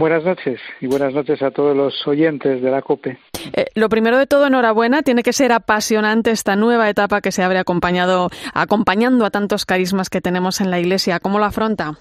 Buenas 0.00 0.24
noches 0.24 0.58
y 0.80 0.86
buenas 0.86 1.12
noches 1.12 1.42
a 1.42 1.50
todos 1.50 1.76
los 1.76 2.08
oyentes 2.08 2.62
de 2.62 2.70
la 2.70 2.80
COPE. 2.80 3.18
Eh, 3.52 3.66
lo 3.74 3.90
primero 3.90 4.16
de 4.16 4.26
todo, 4.26 4.46
enhorabuena. 4.46 5.02
Tiene 5.02 5.22
que 5.22 5.34
ser 5.34 5.52
apasionante 5.52 6.30
esta 6.30 6.56
nueva 6.56 6.88
etapa 6.88 7.20
que 7.20 7.30
se 7.30 7.42
abre 7.42 7.58
acompañado, 7.58 8.30
acompañando 8.54 9.26
a 9.26 9.30
tantos 9.30 9.66
carismas 9.66 10.08
que 10.08 10.22
tenemos 10.22 10.62
en 10.62 10.70
la 10.70 10.80
Iglesia. 10.80 11.20
¿Cómo 11.20 11.38
lo 11.38 11.44
afronta? 11.44 11.98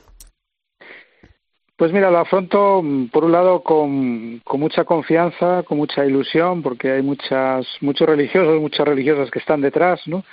Pues 1.76 1.91
mira, 1.91 2.10
lo 2.10 2.20
afronto 2.20 2.82
mm, 2.82 3.08
por 3.08 3.26
un 3.26 3.34
lado 3.34 3.64
con, 3.64 4.39
con, 4.45 4.62
mucha 4.62 4.86
confianza, 4.86 5.64
con 5.64 5.78
mucha 5.78 6.06
ilusión, 6.06 6.62
porque 6.62 6.91
hay 6.91 7.02
muchas, 7.02 7.68
muchos 7.82 8.08
religiosos, 8.08 8.62
muchas 8.62 8.88
religiosas 8.88 9.30
que 9.30 9.39
están 9.39 9.60
detrás, 9.60 10.00
¿no? 10.06 10.24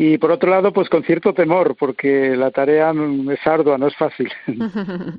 Y 0.00 0.16
por 0.16 0.30
otro 0.30 0.48
lado, 0.48 0.72
pues 0.72 0.88
con 0.88 1.02
cierto 1.02 1.32
temor, 1.34 1.74
porque 1.76 2.36
la 2.36 2.52
tarea 2.52 2.92
es 2.92 3.44
ardua, 3.44 3.76
no 3.78 3.88
es 3.88 3.96
fácil. 3.96 4.30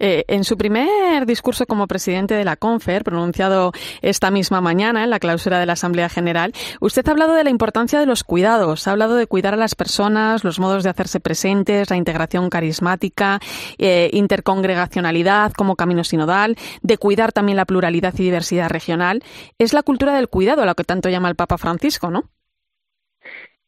Eh, 0.00 0.24
en 0.28 0.44
su 0.44 0.56
primer 0.56 1.26
discurso 1.26 1.66
como 1.66 1.88
presidente 1.88 2.34
de 2.34 2.44
la 2.44 2.56
CONFER, 2.56 3.02
pronunciado 3.02 3.72
esta 4.00 4.30
misma 4.30 4.60
mañana 4.60 5.02
en 5.02 5.10
la 5.10 5.18
clausura 5.18 5.58
de 5.58 5.66
la 5.66 5.72
Asamblea 5.72 6.08
General, 6.08 6.52
usted 6.80 7.08
ha 7.08 7.10
hablado 7.10 7.34
de 7.34 7.42
la 7.42 7.50
importancia 7.50 7.98
de 7.98 8.06
los 8.06 8.22
cuidados, 8.22 8.86
ha 8.86 8.92
hablado 8.92 9.16
de 9.16 9.26
cuidar 9.26 9.54
a 9.54 9.56
las 9.56 9.74
personas, 9.74 10.44
los 10.44 10.60
modos 10.60 10.84
de 10.84 10.90
hacerse 10.90 11.20
presentes, 11.20 11.90
la 11.90 11.96
integración 11.96 12.50
carismática, 12.50 13.40
eh, 13.78 14.10
intercongregacionalidad 14.12 15.52
como 15.52 15.74
camino 15.74 16.04
sinodal, 16.04 16.56
de 16.82 16.98
cuidar 16.98 17.32
también 17.32 17.56
la 17.56 17.64
pluralidad 17.64 18.14
y 18.18 18.24
diversidad 18.24 18.68
regional. 18.68 19.24
Es 19.58 19.72
la 19.72 19.82
cultura 19.82 20.14
del 20.14 20.28
cuidado 20.28 20.62
a 20.62 20.66
lo 20.66 20.74
que 20.74 20.84
tanto 20.84 21.08
llama 21.08 21.28
el 21.28 21.34
Papa 21.34 21.58
Francisco, 21.58 22.10
¿no? 22.10 22.30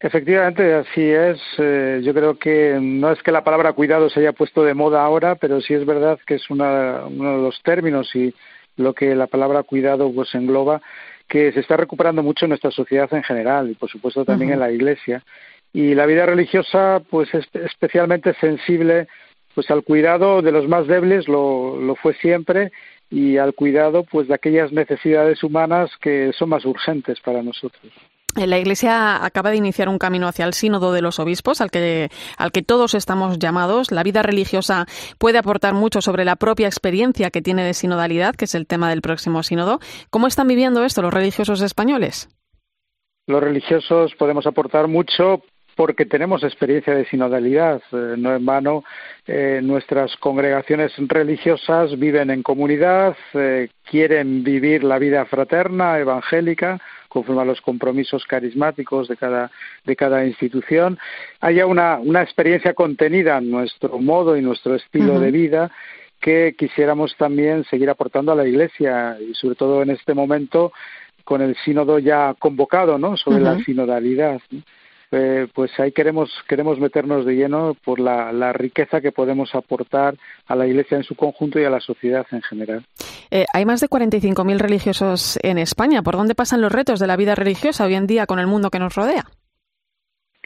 Efectivamente, 0.03 0.73
así 0.73 1.03
es. 1.03 1.39
Eh, 1.59 2.01
yo 2.03 2.15
creo 2.15 2.39
que 2.39 2.79
no 2.81 3.13
es 3.13 3.23
que 3.23 3.33
la 3.33 3.45
palabra 3.45 3.75
cuidado 3.75 4.09
se 4.09 4.21
haya 4.21 4.33
puesto 4.33 4.65
de 4.65 4.73
moda 4.73 5.05
ahora, 5.05 5.35
pero 5.35 5.61
sí 5.61 5.75
es 5.75 5.85
verdad 5.85 6.19
que 6.27 6.37
es 6.37 6.49
una, 6.49 7.05
uno 7.07 7.37
de 7.37 7.43
los 7.43 7.63
términos 7.63 8.15
y 8.17 8.35
lo 8.77 8.95
que 8.95 9.15
la 9.15 9.27
palabra 9.27 9.63
cuidado 9.63 10.11
pues 10.11 10.35
engloba, 10.35 10.81
que 11.29 11.53
se 11.53 11.61
está 11.61 11.77
recuperando 11.77 12.23
mucho 12.23 12.47
en 12.47 12.51
nuestra 12.51 12.71
sociedad 12.71 13.13
en 13.13 13.23
general 13.23 13.71
y 13.71 13.75
por 13.75 13.91
supuesto 13.91 14.25
también 14.25 14.53
en 14.53 14.61
la 14.61 14.73
Iglesia. 14.73 15.23
Y 15.71 15.95
la 15.95 16.07
vida 16.07 16.25
religiosa 16.25 17.03
pues 17.11 17.33
es 17.35 17.47
especialmente 17.53 18.33
sensible 18.41 19.07
pues 19.55 19.71
al 19.71 19.85
cuidado 19.85 20.41
de 20.41 20.53
los 20.53 20.67
más 20.67 20.87
débiles, 20.87 21.29
lo, 21.29 21.79
lo 21.79 21.95
fue 21.97 22.15
siempre, 22.15 22.73
y 23.11 23.37
al 23.37 23.53
cuidado 23.53 24.05
pues 24.05 24.29
de 24.29 24.35
aquellas 24.35 24.73
necesidades 24.73 25.43
humanas 25.43 25.91
que 26.01 26.33
son 26.33 26.49
más 26.49 26.65
urgentes 26.65 27.21
para 27.21 27.43
nosotros. 27.43 27.93
La 28.37 28.59
Iglesia 28.59 29.25
acaba 29.25 29.51
de 29.51 29.57
iniciar 29.57 29.89
un 29.89 29.99
camino 29.99 30.29
hacia 30.29 30.45
el 30.45 30.55
sínodo 30.55 30.93
de 30.93 31.03
los 31.03 31.19
obispos, 31.19 31.61
al 31.61 31.71
que, 31.71 32.11
al 32.39 32.53
que 32.53 32.63
todos 32.63 32.95
estamos 32.95 33.39
llamados. 33.39 33.91
La 33.91 34.03
vida 34.03 34.23
religiosa 34.23 34.87
puede 35.19 35.39
aportar 35.39 35.75
mucho 35.75 36.01
sobre 36.01 36.25
la 36.25 36.37
propia 36.37 36.69
experiencia 36.69 37.31
que 37.31 37.43
tiene 37.43 37.65
de 37.65 37.75
sinodalidad, 37.75 38.37
que 38.37 38.45
es 38.45 38.55
el 38.55 38.67
tema 38.67 38.89
del 38.89 39.03
próximo 39.03 39.43
sínodo. 39.43 39.81
¿Cómo 40.11 40.27
están 40.27 40.47
viviendo 40.47 40.85
esto 40.85 41.03
los 41.03 41.13
religiosos 41.13 41.61
españoles? 41.61 42.29
Los 43.27 43.43
religiosos 43.43 44.15
podemos 44.15 44.47
aportar 44.47 44.87
mucho 44.89 45.43
porque 45.77 46.05
tenemos 46.05 46.43
experiencia 46.43 46.95
de 46.95 47.07
sinodalidad. 47.07 47.81
Eh, 47.93 48.15
no 48.19 48.35
en 48.35 48.45
vano, 48.45 48.85
eh, 49.27 49.61
nuestras 49.63 50.15
congregaciones 50.17 50.93
religiosas 50.99 51.99
viven 51.99 52.31
en 52.31 52.43
comunidad, 52.43 53.17
eh, 53.35 53.69
quieren 53.91 54.45
vivir 54.45 54.85
la 54.85 54.99
vida 54.99 55.25
fraterna, 55.25 55.99
evangélica, 55.99 56.81
conforme 57.11 57.43
a 57.43 57.45
los 57.45 57.61
compromisos 57.61 58.25
carismáticos 58.25 59.09
de 59.09 59.17
cada, 59.17 59.51
de 59.85 59.97
cada 59.97 60.25
institución, 60.25 60.99
haya 61.41 61.67
una, 61.67 61.99
una 61.99 62.23
experiencia 62.23 62.73
contenida 62.73 63.37
en 63.37 63.51
nuestro 63.51 63.99
modo 63.99 64.37
y 64.37 64.43
nuestro 64.43 64.77
estilo 64.77 65.21
de 65.21 65.31
vida 65.31 65.71
que 66.21 66.55
quisiéramos 66.57 67.17
también 67.17 67.65
seguir 67.65 67.91
aportando 67.91 68.33
a 68.33 68.37
la 68.37 68.47
Iglesia 68.47 69.19
y 69.21 69.35
sobre 69.35 69.57
todo 69.57 69.83
en 69.83 69.91
este 69.91 70.15
momento 70.15 70.73
con 71.25 71.43
el 71.43 71.57
sínodo 71.65 71.99
ya 71.99 72.35
convocado, 72.39 72.99
¿no? 72.99 73.17
Sobre 73.17 73.41
la 73.41 73.59
sinodalidad. 73.65 74.41
Eh, 75.13 75.49
pues 75.55 75.71
ahí 75.81 75.93
queremos, 75.93 76.31
queremos 76.49 76.79
meternos 76.79 77.27
de 77.27 77.35
lleno 77.35 77.77
por 77.85 77.99
la, 77.99 78.33
la, 78.33 78.53
riqueza 78.53 79.01
que 79.01 79.11
podemos 79.11 79.55
aportar 79.55 80.15
a 80.47 80.55
la 80.55 80.67
Iglesia 80.67 80.97
en 80.97 81.05
su 81.05 81.17
conjunto 81.17 81.59
y 81.59 81.65
a 81.65 81.71
la 81.71 81.81
sociedad 81.81 82.27
en 82.31 82.43
general. 82.43 82.87
Eh, 83.31 83.47
hay 83.53 83.65
más 83.65 83.81
de 83.81 83.89
45.000 83.89 84.59
religiosos 84.59 85.39
en 85.43 85.59
España. 85.59 86.03
¿Por 86.03 86.17
dónde 86.17 86.35
pasan 86.35 86.61
los 86.61 86.73
retos 86.73 87.01
de 87.01 87.07
la 87.07 87.17
vida 87.17 87.35
religiosa 87.35 87.85
hoy 87.85 87.95
en 87.95 88.07
día 88.07 88.27
con 88.27 88.39
el 88.39 88.47
mundo 88.47 88.71
que 88.71 88.79
nos 88.79 88.95
rodea? 88.95 89.25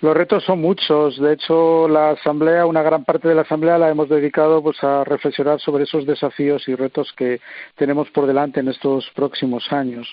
Los 0.01 0.17
retos 0.17 0.43
son 0.45 0.61
muchos. 0.61 1.21
De 1.21 1.35
hecho, 1.35 1.89
la 1.89 2.11
asamblea, 2.11 2.67
una 2.67 2.83
gran 2.83 3.05
parte 3.05 3.29
de 3.29 3.35
la 3.35 3.43
asamblea 3.43 3.79
la 3.79 3.91
hemos 3.91 4.09
dedicado 4.09 4.63
pues 4.63 4.83
a 4.83 5.05
reflexionar 5.05 5.61
sobre 5.61 5.85
esos 5.85 6.05
desafíos 6.05 6.69
y 6.69 6.75
retos 6.75 7.13
que 7.17 7.41
tenemos 7.77 8.11
por 8.11 8.27
delante 8.27 8.61
en 8.61 8.69
estos 8.69 9.09
próximos 9.15 9.73
años. 9.73 10.13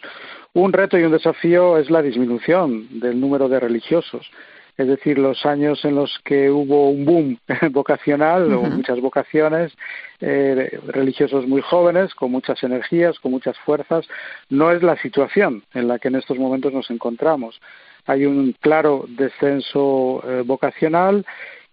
Un 0.53 0.71
reto 0.71 0.99
y 0.99 1.03
un 1.03 1.11
desafío 1.11 1.77
es 1.77 1.89
la 1.89 2.01
disminución 2.01 2.99
del 2.99 3.19
número 3.19 3.49
de 3.49 3.59
religiosos. 3.59 4.29
Es 4.77 4.87
decir, 4.87 5.17
los 5.17 5.45
años 5.45 5.83
en 5.83 5.95
los 5.95 6.19
que 6.23 6.49
hubo 6.49 6.89
un 6.89 7.05
boom 7.05 7.39
vocacional 7.71 8.53
o 8.53 8.61
muchas 8.61 8.99
vocaciones, 9.01 9.73
eh, 10.21 10.79
religiosos 10.87 11.47
muy 11.47 11.61
jóvenes, 11.61 12.13
con 12.13 12.31
muchas 12.31 12.63
energías, 12.63 13.19
con 13.19 13.31
muchas 13.31 13.57
fuerzas, 13.59 14.07
no 14.49 14.71
es 14.71 14.81
la 14.83 14.95
situación 14.97 15.63
en 15.73 15.87
la 15.87 15.99
que 15.99 16.07
en 16.07 16.15
estos 16.15 16.37
momentos 16.37 16.71
nos 16.71 16.89
encontramos 16.91 17.59
hay 18.05 18.25
un 18.25 18.53
claro 18.59 19.05
descenso 19.07 20.23
eh, 20.27 20.43
vocacional 20.45 21.25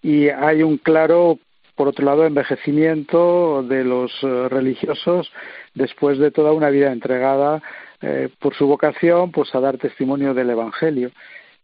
y 0.02 0.28
hay 0.28 0.62
un 0.62 0.78
claro, 0.78 1.38
por 1.74 1.88
otro 1.88 2.04
lado, 2.04 2.26
envejecimiento 2.26 3.62
de 3.62 3.84
los 3.84 4.12
eh, 4.22 4.48
religiosos 4.48 5.30
después 5.74 6.18
de 6.18 6.30
toda 6.30 6.52
una 6.52 6.70
vida 6.70 6.92
entregada 6.92 7.62
eh, 8.00 8.28
por 8.38 8.54
su 8.54 8.66
vocación 8.66 9.32
pues 9.32 9.54
a 9.54 9.60
dar 9.60 9.78
testimonio 9.78 10.34
del 10.34 10.50
Evangelio. 10.50 11.10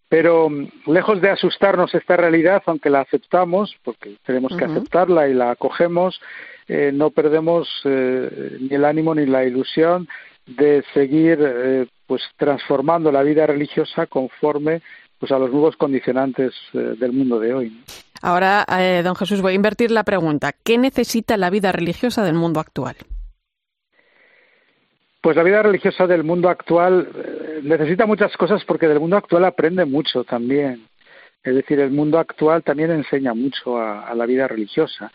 Pero 0.08 0.48
mm, 0.48 0.68
lejos 0.86 1.20
de 1.20 1.30
asustarnos 1.30 1.94
esta 1.94 2.16
realidad, 2.16 2.62
aunque 2.66 2.90
la 2.90 3.00
aceptamos, 3.00 3.76
porque 3.84 4.16
tenemos 4.24 4.56
que 4.56 4.64
aceptarla 4.64 5.28
y 5.28 5.34
la 5.34 5.50
acogemos, 5.50 6.20
no 6.66 7.10
perdemos 7.10 7.68
ni 7.84 8.74
el 8.74 8.86
ánimo 8.86 9.14
ni 9.14 9.26
la 9.26 9.44
ilusión 9.44 10.08
de 10.46 10.84
seguir 10.92 11.88
pues 12.06 12.22
transformando 12.36 13.10
la 13.10 13.22
vida 13.22 13.46
religiosa 13.46 14.06
conforme 14.06 14.82
pues 15.18 15.32
a 15.32 15.38
los 15.38 15.50
nuevos 15.50 15.76
condicionantes 15.76 16.52
eh, 16.74 16.96
del 16.98 17.12
mundo 17.12 17.40
de 17.40 17.54
hoy. 17.54 17.82
Ahora, 18.20 18.64
eh, 18.78 19.02
don 19.02 19.14
Jesús, 19.16 19.40
voy 19.40 19.52
a 19.52 19.56
invertir 19.56 19.90
la 19.90 20.02
pregunta. 20.02 20.52
¿Qué 20.52 20.78
necesita 20.78 21.36
la 21.36 21.50
vida 21.50 21.72
religiosa 21.72 22.24
del 22.24 22.34
mundo 22.34 22.60
actual? 22.60 22.96
Pues 25.20 25.36
la 25.36 25.42
vida 25.42 25.62
religiosa 25.62 26.06
del 26.06 26.24
mundo 26.24 26.48
actual 26.48 27.08
eh, 27.14 27.60
necesita 27.62 28.06
muchas 28.06 28.36
cosas 28.36 28.62
porque 28.64 28.88
del 28.88 29.00
mundo 29.00 29.16
actual 29.16 29.44
aprende 29.44 29.84
mucho 29.84 30.24
también. 30.24 30.86
Es 31.42 31.54
decir, 31.54 31.80
el 31.80 31.90
mundo 31.90 32.18
actual 32.18 32.62
también 32.62 32.90
enseña 32.90 33.34
mucho 33.34 33.78
a 33.78 34.14
la 34.14 34.24
vida 34.24 34.48
religiosa 34.48 35.12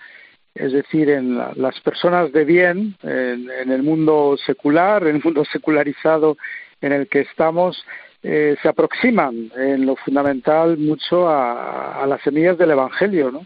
es 0.55 0.73
decir, 0.73 1.09
en 1.09 1.37
las 1.37 1.79
personas 1.81 2.31
de 2.31 2.43
bien, 2.43 2.95
en, 3.03 3.71
el 3.71 3.83
mundo 3.83 4.35
secular, 4.45 5.03
en 5.03 5.17
el 5.17 5.23
mundo 5.23 5.45
secularizado 5.45 6.37
en 6.81 6.91
el 6.91 7.07
que 7.07 7.21
estamos, 7.21 7.85
eh, 8.23 8.57
se 8.61 8.67
aproximan 8.67 9.51
en 9.55 9.85
lo 9.85 9.95
fundamental 9.95 10.77
mucho 10.77 11.29
a, 11.29 12.05
las 12.07 12.21
semillas 12.21 12.57
del 12.57 12.71
Evangelio, 12.71 13.31
¿no? 13.31 13.45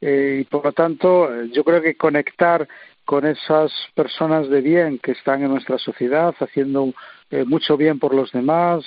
Eh, 0.00 0.38
y 0.40 0.44
por 0.44 0.64
lo 0.64 0.72
tanto, 0.72 1.44
yo 1.46 1.64
creo 1.64 1.82
que 1.82 1.96
conectar 1.96 2.66
con 3.04 3.26
esas 3.26 3.72
personas 3.94 4.48
de 4.48 4.60
bien 4.60 4.98
que 4.98 5.12
están 5.12 5.42
en 5.42 5.50
nuestra 5.50 5.78
sociedad, 5.78 6.34
haciendo 6.38 6.92
eh, 7.30 7.44
mucho 7.44 7.76
bien 7.76 7.98
por 7.98 8.14
los 8.14 8.30
demás, 8.32 8.84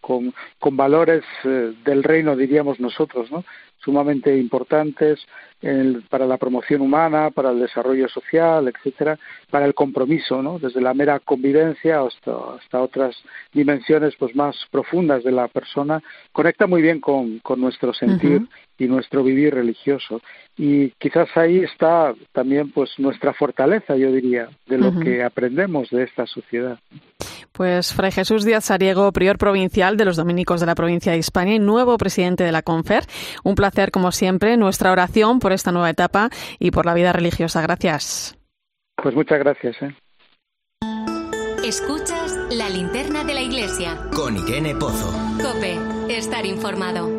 con, 0.00 0.34
con 0.58 0.76
valores 0.76 1.22
del 1.44 2.02
reino, 2.02 2.36
diríamos 2.36 2.80
nosotros, 2.80 3.30
¿no? 3.30 3.44
Sumamente 3.80 4.36
importantes 4.36 5.20
para 6.08 6.26
la 6.26 6.36
promoción 6.36 6.82
humana, 6.82 7.30
para 7.30 7.50
el 7.50 7.58
desarrollo 7.58 8.08
social, 8.08 8.68
etcétera, 8.68 9.18
para 9.50 9.66
el 9.66 9.74
compromiso, 9.74 10.40
¿no? 10.40 10.58
Desde 10.58 10.80
la 10.80 10.94
mera 10.94 11.18
convivencia 11.18 12.00
hasta, 12.00 12.32
hasta 12.54 12.80
otras 12.80 13.16
dimensiones 13.52 14.14
pues 14.16 14.36
más 14.36 14.56
profundas 14.70 15.24
de 15.24 15.32
la 15.32 15.48
persona, 15.48 16.00
conecta 16.32 16.68
muy 16.68 16.80
bien 16.80 17.00
con, 17.00 17.40
con 17.40 17.60
nuestro 17.60 17.92
sentir 17.92 18.46
y 18.78 18.86
nuestro 18.86 19.24
vivir 19.24 19.54
religioso. 19.54 20.20
Y 20.56 20.90
quizás 20.90 21.28
ahí 21.36 21.58
está 21.58 22.14
también 22.32 22.70
pues 22.70 22.90
nuestra 22.98 23.32
fortaleza, 23.32 23.96
yo 23.96 24.12
diría, 24.12 24.48
de 24.66 24.78
lo 24.78 25.00
que 25.00 25.24
aprendemos 25.24 25.90
de 25.90 26.04
esta 26.04 26.26
sociedad. 26.26 26.78
Pues 27.52 27.92
Fray 27.92 28.12
Jesús 28.12 28.44
Díaz 28.44 28.64
Sariego, 28.64 29.12
prior 29.12 29.38
provincial 29.38 29.96
de 29.96 30.04
los 30.04 30.16
dominicos 30.16 30.60
de 30.60 30.66
la 30.66 30.74
provincia 30.74 31.12
de 31.12 31.18
España 31.18 31.54
y 31.54 31.58
nuevo 31.58 31.96
presidente 31.98 32.44
de 32.44 32.52
la 32.52 32.62
CONFER. 32.62 33.04
Un 33.44 33.54
placer, 33.54 33.90
como 33.90 34.12
siempre, 34.12 34.56
nuestra 34.56 34.92
oración 34.92 35.38
por 35.40 35.52
esta 35.52 35.72
nueva 35.72 35.90
etapa 35.90 36.30
y 36.58 36.70
por 36.70 36.86
la 36.86 36.94
vida 36.94 37.12
religiosa. 37.12 37.62
Gracias. 37.62 38.38
Pues 39.02 39.14
muchas 39.14 39.38
gracias. 39.38 39.76
¿eh? 39.82 39.94
Escuchas 41.64 42.38
la 42.50 42.68
linterna 42.68 43.24
de 43.24 43.34
la 43.34 43.42
iglesia. 43.42 43.98
Con 44.14 44.36
Irene 44.36 44.74
Pozo. 44.74 45.12
Cope, 45.42 45.78
estar 46.08 46.46
informado. 46.46 47.17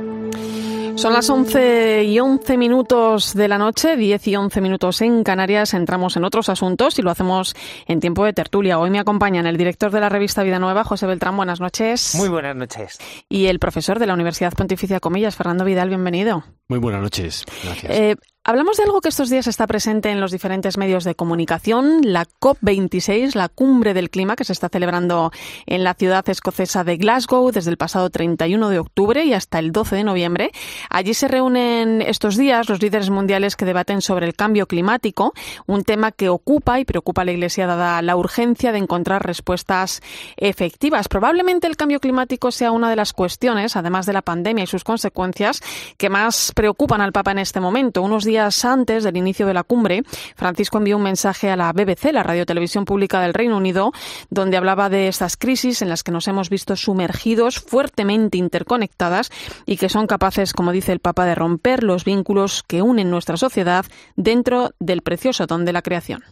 Son 1.00 1.14
las 1.14 1.30
11 1.30 2.04
y 2.04 2.20
11 2.20 2.58
minutos 2.58 3.34
de 3.34 3.48
la 3.48 3.58
noche, 3.58 3.96
10 3.96 4.28
y 4.28 4.36
11 4.36 4.60
minutos 4.60 5.02
en 5.02 5.24
Canarias. 5.24 5.74
Entramos 5.74 6.18
en 6.18 6.26
otros 6.26 6.50
asuntos 6.50 7.00
y 7.00 7.02
lo 7.02 7.10
hacemos 7.10 7.56
en 7.88 8.02
tiempo 8.02 8.26
de 8.26 8.34
tertulia. 8.34 8.80
Hoy 8.80 8.90
me 8.90 9.00
acompañan 9.00 9.48
el 9.48 9.56
director 9.56 9.92
de 9.92 10.02
la 10.02 10.10
revista 10.10 10.44
Vida 10.44 10.60
Nueva, 10.60 10.84
José 10.84 11.08
Beltrán. 11.08 11.38
Buenas 11.38 11.62
noches. 11.62 12.16
Muy 12.16 12.28
buenas 12.28 12.54
noches. 12.54 13.00
Y 13.30 13.46
el 13.46 13.60
profesor 13.60 13.98
de 13.98 14.08
la 14.08 14.14
Universidad 14.14 14.52
Pontificia 14.52 15.00
Comillas, 15.00 15.38
Fernando 15.38 15.64
Vidal. 15.64 15.88
Bienvenido. 15.88 16.44
Muy 16.68 16.80
buenas 16.80 17.02
noches. 17.02 17.46
Gracias. 17.64 17.98
Eh, 17.98 18.16
Hablamos 18.50 18.78
de 18.78 18.84
algo 18.84 19.00
que 19.00 19.10
estos 19.10 19.30
días 19.30 19.46
está 19.46 19.68
presente 19.68 20.10
en 20.10 20.20
los 20.20 20.32
diferentes 20.32 20.80
medios 20.80 21.04
de 21.04 21.14
comunicación, 21.14 22.02
la 22.02 22.26
COP26, 22.26 23.36
la 23.36 23.48
cumbre 23.48 23.94
del 23.94 24.10
clima 24.10 24.36
que 24.36 24.44
se 24.44 24.54
está 24.54 24.70
celebrando 24.70 25.32
en 25.68 25.84
la 25.84 25.94
ciudad 25.94 26.28
escocesa 26.28 26.84
de 26.84 26.98
Glasgow 26.98 27.52
desde 27.52 27.70
el 27.70 27.78
pasado 27.78 28.10
31 28.10 28.70
de 28.70 28.80
octubre 28.80 29.24
y 29.24 29.36
hasta 29.36 29.60
el 29.60 29.72
12 29.72 29.98
de 29.98 30.04
noviembre. 30.04 30.52
Allí 30.90 31.14
se 31.14 31.28
reúnen 31.28 32.02
estos 32.02 32.38
días 32.38 32.68
los 32.70 32.82
líderes 32.82 33.12
mundiales 33.12 33.56
que 33.56 33.66
debaten 33.66 34.02
sobre 34.02 34.26
el 34.26 34.34
cambio 34.34 34.66
climático, 34.66 35.32
un 35.68 35.84
tema 35.84 36.12
que 36.12 36.30
ocupa 36.30 36.80
y 36.80 36.86
preocupa 36.86 37.22
a 37.22 37.26
la 37.26 37.34
Iglesia 37.34 37.68
dada 37.68 38.02
la 38.02 38.16
urgencia 38.16 38.72
de 38.72 38.80
encontrar 38.80 39.24
respuestas 39.24 40.02
efectivas. 40.38 41.08
Probablemente 41.08 41.68
el 41.68 41.78
cambio 41.78 42.00
climático 42.00 42.50
sea 42.50 42.72
una 42.72 42.90
de 42.90 42.96
las 42.96 43.14
cuestiones, 43.14 43.76
además 43.76 44.08
de 44.08 44.14
la 44.14 44.24
pandemia 44.24 44.64
y 44.64 44.68
sus 44.68 44.84
consecuencias, 44.84 45.62
que 45.98 46.10
más 46.10 46.52
preocupan 46.56 47.02
al 47.02 47.12
Papa 47.12 47.30
en 47.30 47.38
este 47.38 47.60
momento. 47.60 48.02
Unos 48.02 48.24
días 48.24 48.39
antes 48.40 49.04
del 49.04 49.18
inicio 49.18 49.46
de 49.46 49.54
la 49.54 49.64
cumbre, 49.64 50.04
Francisco 50.36 50.78
envió 50.78 50.98
un 50.98 51.04
mensaje 51.04 51.50
a 51.50 51.56
la 51.56 51.72
BBC, 51.74 52.12
la 52.14 52.24
radio 52.24 52.46
televisión 52.46 52.86
pública 52.86 53.22
del 53.22 53.34
Reino 53.34 53.58
Unido, 53.58 53.92
donde 54.30 54.58
hablaba 54.58 54.90
de 54.90 55.08
estas 55.08 55.38
crisis 55.38 55.82
en 55.82 55.90
las 55.90 56.04
que 56.04 56.12
nos 56.12 56.28
hemos 56.28 56.50
visto 56.50 56.76
sumergidos, 56.76 57.60
fuertemente 57.60 58.38
interconectadas 58.38 59.30
y 59.66 59.78
que 59.78 59.90
son 59.90 60.08
capaces, 60.08 60.54
como 60.54 60.72
dice 60.72 60.92
el 60.92 61.00
Papa, 61.00 61.26
de 61.26 61.36
romper 61.36 61.84
los 61.84 62.06
vínculos 62.06 62.64
que 62.68 62.82
unen 62.82 63.10
nuestra 63.10 63.38
sociedad 63.38 63.86
dentro 64.16 64.72
del 64.80 65.02
precioso 65.02 65.46
don 65.46 65.66
de 65.66 65.74
la 65.74 65.82
creación. 65.82 66.24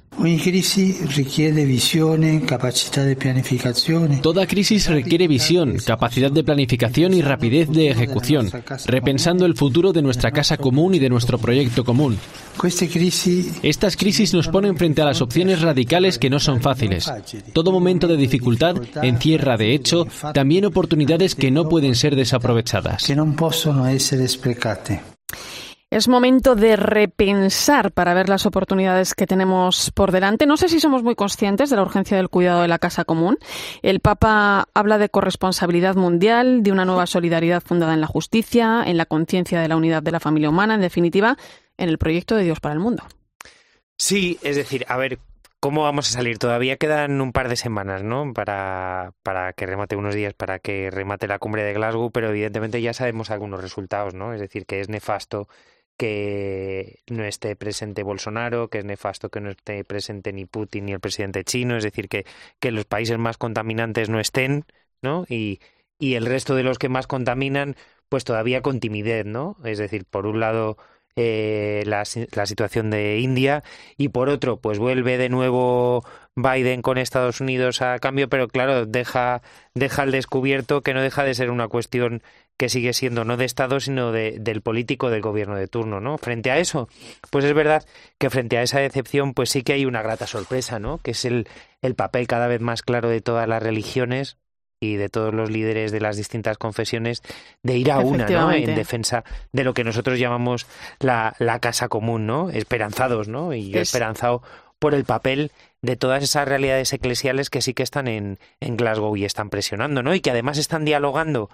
Toda 4.21 4.47
crisis 4.47 4.87
requiere 4.87 5.27
visión, 5.27 5.77
capacidad 5.85 6.31
de 6.31 6.43
planificación 6.43 7.13
y 7.13 7.21
rapidez 7.21 7.69
de 7.69 7.89
ejecución, 7.89 8.49
repensando 8.87 9.45
el 9.45 9.55
futuro 9.55 9.93
de 9.93 10.01
nuestra 10.01 10.31
casa 10.31 10.57
común 10.57 10.95
y 10.95 10.99
de 10.99 11.09
nuestro 11.09 11.37
proyecto 11.37 11.83
común. 11.87 12.19
Estas 13.63 13.95
crisis 13.95 14.33
nos 14.33 14.47
ponen 14.49 14.77
frente 14.77 15.01
a 15.01 15.05
las 15.05 15.21
opciones 15.21 15.61
radicales 15.61 16.19
que 16.19 16.29
no 16.29 16.39
son 16.39 16.61
fáciles. 16.61 17.09
Todo 17.53 17.71
momento 17.71 18.07
de 18.07 18.17
dificultad 18.17 18.75
encierra, 19.01 19.57
de 19.57 19.73
hecho, 19.73 20.05
también 20.33 20.65
oportunidades 20.65 21.33
que 21.33 21.49
no 21.49 21.69
pueden 21.69 21.95
ser 21.95 22.15
desaprovechadas. 22.15 23.03
Es 25.89 26.09
momento 26.09 26.55
de 26.55 26.75
repensar 26.75 27.93
para 27.93 28.13
ver 28.13 28.27
las 28.27 28.45
oportunidades 28.45 29.13
que 29.13 29.25
tenemos 29.25 29.89
por 29.95 30.11
delante. 30.11 30.45
No 30.45 30.57
sé 30.57 30.67
si 30.67 30.81
somos 30.81 31.01
muy 31.01 31.15
conscientes 31.15 31.69
de 31.69 31.77
la 31.77 31.81
urgencia 31.81 32.17
del 32.17 32.27
cuidado 32.27 32.61
de 32.61 32.67
la 32.67 32.77
casa 32.77 33.05
común. 33.05 33.37
El 33.81 34.01
Papa 34.01 34.67
habla 34.73 34.97
de 34.97 35.07
corresponsabilidad 35.07 35.95
mundial, 35.95 36.61
de 36.61 36.73
una 36.73 36.83
nueva 36.83 37.07
solidaridad 37.07 37.63
fundada 37.63 37.93
en 37.93 38.01
la 38.01 38.07
justicia, 38.07 38.83
en 38.85 38.97
la 38.97 39.05
conciencia 39.05 39.61
de 39.61 39.69
la 39.69 39.77
unidad 39.77 40.03
de 40.03 40.11
la 40.11 40.19
familia 40.19 40.49
humana, 40.49 40.75
en 40.75 40.81
definitiva, 40.81 41.37
en 41.77 41.87
el 41.87 41.97
proyecto 41.97 42.35
de 42.35 42.43
Dios 42.43 42.59
para 42.59 42.73
el 42.73 42.81
mundo. 42.81 43.03
Sí, 43.97 44.39
es 44.43 44.57
decir, 44.57 44.85
a 44.89 44.97
ver, 44.97 45.19
¿Cómo 45.59 45.81
vamos 45.81 46.07
a 46.07 46.11
salir? 46.11 46.37
Todavía 46.37 46.77
quedan 46.77 47.19
un 47.19 47.31
par 47.31 47.49
de 47.49 47.55
semanas, 47.55 48.03
¿no? 48.03 48.31
Para, 48.31 49.13
para 49.23 49.53
que 49.53 49.65
remate 49.65 49.95
unos 49.95 50.13
días, 50.13 50.35
para 50.35 50.59
que 50.59 50.91
remate 50.91 51.27
la 51.27 51.39
cumbre 51.39 51.63
de 51.63 51.73
Glasgow, 51.73 52.11
pero 52.11 52.29
evidentemente 52.29 52.79
ya 52.79 52.93
sabemos 52.93 53.31
algunos 53.31 53.59
resultados, 53.59 54.13
¿no? 54.13 54.33
Es 54.33 54.39
decir, 54.39 54.67
que 54.67 54.81
es 54.81 54.87
nefasto 54.87 55.47
que 55.97 56.99
no 57.09 57.23
esté 57.23 57.55
presente 57.55 58.03
Bolsonaro, 58.03 58.69
que 58.69 58.79
es 58.79 58.85
nefasto 58.85 59.29
que 59.29 59.41
no 59.41 59.49
esté 59.49 59.83
presente 59.83 60.31
ni 60.33 60.45
Putin 60.45 60.85
ni 60.85 60.93
el 60.93 60.99
presidente 60.99 61.43
chino, 61.43 61.77
es 61.77 61.83
decir, 61.83 62.07
que, 62.07 62.25
que 62.59 62.71
los 62.71 62.85
países 62.85 63.17
más 63.17 63.37
contaminantes 63.37 64.09
no 64.09 64.19
estén, 64.19 64.65
¿no? 65.01 65.25
Y, 65.29 65.59
y 65.99 66.15
el 66.15 66.25
resto 66.25 66.55
de 66.55 66.63
los 66.63 66.79
que 66.79 66.89
más 66.89 67.07
contaminan, 67.07 67.75
pues 68.09 68.23
todavía 68.23 68.61
con 68.61 68.79
timidez, 68.79 69.25
¿no? 69.25 69.57
Es 69.65 69.77
decir, 69.79 70.05
por 70.05 70.27
un 70.27 70.39
lado 70.39 70.77
eh, 71.19 71.81
la, 71.87 72.03
la, 72.33 72.45
situación 72.45 72.91
de 72.91 73.17
India 73.17 73.63
y 73.97 74.09
por 74.09 74.29
otro, 74.29 74.57
pues 74.57 74.77
vuelve 74.77 75.17
de 75.17 75.29
nuevo 75.29 76.05
Biden 76.35 76.83
con 76.83 76.99
Estados 76.99 77.41
Unidos 77.41 77.81
a 77.81 77.97
cambio, 77.97 78.29
pero 78.29 78.47
claro, 78.47 78.85
deja, 78.85 79.41
deja 79.73 80.03
al 80.03 80.11
descubierto 80.11 80.83
que 80.83 80.93
no 80.93 81.01
deja 81.01 81.23
de 81.23 81.33
ser 81.33 81.49
una 81.49 81.67
cuestión 81.67 82.21
que 82.55 82.69
sigue 82.69 82.93
siendo 82.93 83.25
no 83.25 83.35
de 83.35 83.45
Estado, 83.45 83.79
sino 83.79 84.11
de, 84.11 84.37
del 84.39 84.61
político 84.61 85.09
del 85.09 85.21
gobierno 85.21 85.55
de 85.55 85.67
turno, 85.67 85.99
¿no? 85.99 86.19
Frente 86.19 86.51
a 86.51 86.59
eso, 86.59 86.87
pues 87.31 87.45
es 87.45 87.53
verdad 87.53 87.83
que 88.19 88.29
frente 88.29 88.59
a 88.59 88.61
esa 88.61 88.79
decepción, 88.79 89.33
pues 89.33 89.49
sí 89.49 89.63
que 89.63 89.73
hay 89.73 89.85
una 89.85 90.03
grata 90.03 90.27
sorpresa, 90.27 90.77
¿no? 90.77 90.99
Que 90.99 91.11
es 91.11 91.25
el, 91.25 91.47
el 91.81 91.95
papel 91.95 92.27
cada 92.27 92.47
vez 92.47 92.61
más 92.61 92.83
claro 92.83 93.09
de 93.09 93.21
todas 93.21 93.47
las 93.47 93.63
religiones 93.63 94.37
y 94.79 94.95
de 94.95 95.09
todos 95.09 95.33
los 95.33 95.49
líderes 95.49 95.91
de 95.91 95.99
las 95.99 96.17
distintas 96.17 96.57
confesiones 96.57 97.23
de 97.63 97.77
ir 97.77 97.91
a 97.91 97.99
una, 97.99 98.27
¿no? 98.27 98.51
En 98.51 98.75
defensa 98.75 99.23
de 99.51 99.63
lo 99.63 99.73
que 99.73 99.83
nosotros 99.83 100.19
llamamos 100.19 100.67
la, 100.99 101.35
la 101.39 101.59
casa 101.59 101.87
común, 101.87 102.27
¿no? 102.27 102.49
Esperanzados, 102.49 103.27
¿no? 103.27 103.53
Y 103.53 103.71
yo 103.71 103.81
esperanzado 103.81 104.43
por 104.79 104.93
el 104.93 105.05
papel 105.05 105.51
de 105.81 105.95
todas 105.95 106.23
esas 106.23 106.47
realidades 106.47 106.93
eclesiales 106.93 107.49
que 107.49 107.61
sí 107.61 107.73
que 107.73 107.83
están 107.83 108.07
en, 108.07 108.37
en 108.59 108.77
Glasgow 108.77 109.15
y 109.15 109.25
están 109.25 109.49
presionando, 109.49 110.03
¿no? 110.03 110.13
Y 110.13 110.21
que 110.21 110.31
además 110.31 110.57
están 110.57 110.85
dialogando 110.85 111.49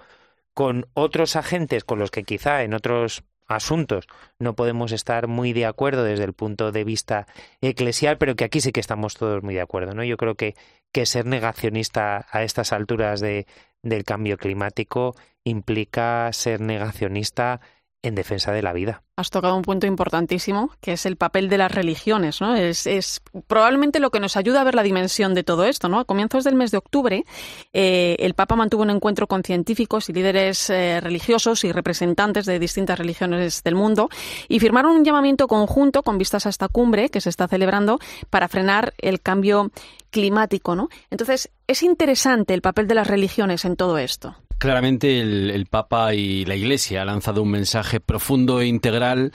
con 0.52 0.86
otros 0.94 1.36
agentes 1.36 1.84
con 1.84 1.98
los 1.98 2.10
que 2.10 2.24
quizá 2.24 2.62
en 2.62 2.74
otros 2.74 3.24
asuntos 3.46 4.06
no 4.38 4.54
podemos 4.54 4.92
estar 4.92 5.26
muy 5.26 5.52
de 5.52 5.66
acuerdo 5.66 6.04
desde 6.04 6.24
el 6.24 6.32
punto 6.32 6.72
de 6.72 6.84
vista 6.84 7.26
eclesial, 7.60 8.18
pero 8.18 8.36
que 8.36 8.44
aquí 8.44 8.60
sí 8.60 8.72
que 8.72 8.80
estamos 8.80 9.14
todos 9.14 9.42
muy 9.42 9.54
de 9.54 9.60
acuerdo, 9.60 9.94
¿no? 9.94 10.04
Yo 10.04 10.16
creo 10.16 10.34
que, 10.34 10.54
que 10.92 11.06
ser 11.06 11.26
negacionista 11.26 12.26
a 12.30 12.42
estas 12.42 12.72
alturas 12.72 13.20
de, 13.20 13.46
del 13.82 14.04
cambio 14.04 14.38
climático 14.38 15.14
implica 15.44 16.32
ser 16.32 16.60
negacionista 16.60 17.60
en 18.04 18.14
defensa 18.14 18.52
de 18.52 18.62
la 18.62 18.72
vida. 18.72 19.02
Has 19.16 19.30
tocado 19.30 19.56
un 19.56 19.62
punto 19.62 19.86
importantísimo, 19.86 20.70
que 20.80 20.92
es 20.92 21.06
el 21.06 21.16
papel 21.16 21.48
de 21.48 21.56
las 21.56 21.72
religiones, 21.72 22.40
¿no? 22.40 22.54
Es, 22.54 23.22
probablemente 23.46 23.98
lo 23.98 24.10
que 24.10 24.20
nos 24.20 24.36
ayuda 24.36 24.60
a 24.60 24.64
ver 24.64 24.74
la 24.74 24.82
dimensión 24.82 25.34
de 25.34 25.42
todo 25.42 25.64
esto, 25.64 25.88
¿no? 25.88 26.00
A 26.00 26.04
comienzos 26.04 26.44
del 26.44 26.54
mes 26.54 26.70
de 26.70 26.78
octubre, 26.78 27.24
eh, 27.72 28.16
el 28.18 28.34
Papa 28.34 28.56
mantuvo 28.56 28.82
un 28.82 28.90
encuentro 28.90 29.26
con 29.26 29.42
científicos 29.42 30.08
y 30.10 30.12
líderes 30.12 30.68
eh, 30.68 31.00
religiosos 31.00 31.64
y 31.64 31.72
representantes 31.72 32.44
de 32.44 32.58
distintas 32.58 32.98
religiones 32.98 33.62
del 33.62 33.74
mundo 33.74 34.10
y 34.48 34.60
firmaron 34.60 34.96
un 34.96 35.04
llamamiento 35.04 35.48
conjunto 35.48 36.02
con 36.02 36.18
vistas 36.18 36.44
a 36.44 36.50
esta 36.50 36.68
cumbre 36.68 37.08
que 37.08 37.22
se 37.22 37.30
está 37.30 37.48
celebrando 37.48 37.98
para 38.28 38.48
frenar 38.48 38.92
el 38.98 39.20
cambio 39.20 39.70
climático, 40.10 40.76
¿no? 40.76 40.88
Entonces, 41.10 41.50
es 41.66 41.82
interesante 41.82 42.52
el 42.52 42.60
papel 42.60 42.86
de 42.86 42.94
las 42.94 43.06
religiones 43.06 43.64
en 43.64 43.76
todo 43.76 43.96
esto. 43.96 44.36
Claramente 44.64 45.20
el, 45.20 45.66
Papa 45.66 46.14
y 46.14 46.46
la 46.46 46.56
Iglesia 46.56 47.02
han 47.02 47.08
lanzado 47.08 47.42
un 47.42 47.50
mensaje 47.50 48.00
profundo 48.00 48.62
e 48.62 48.66
integral 48.66 49.30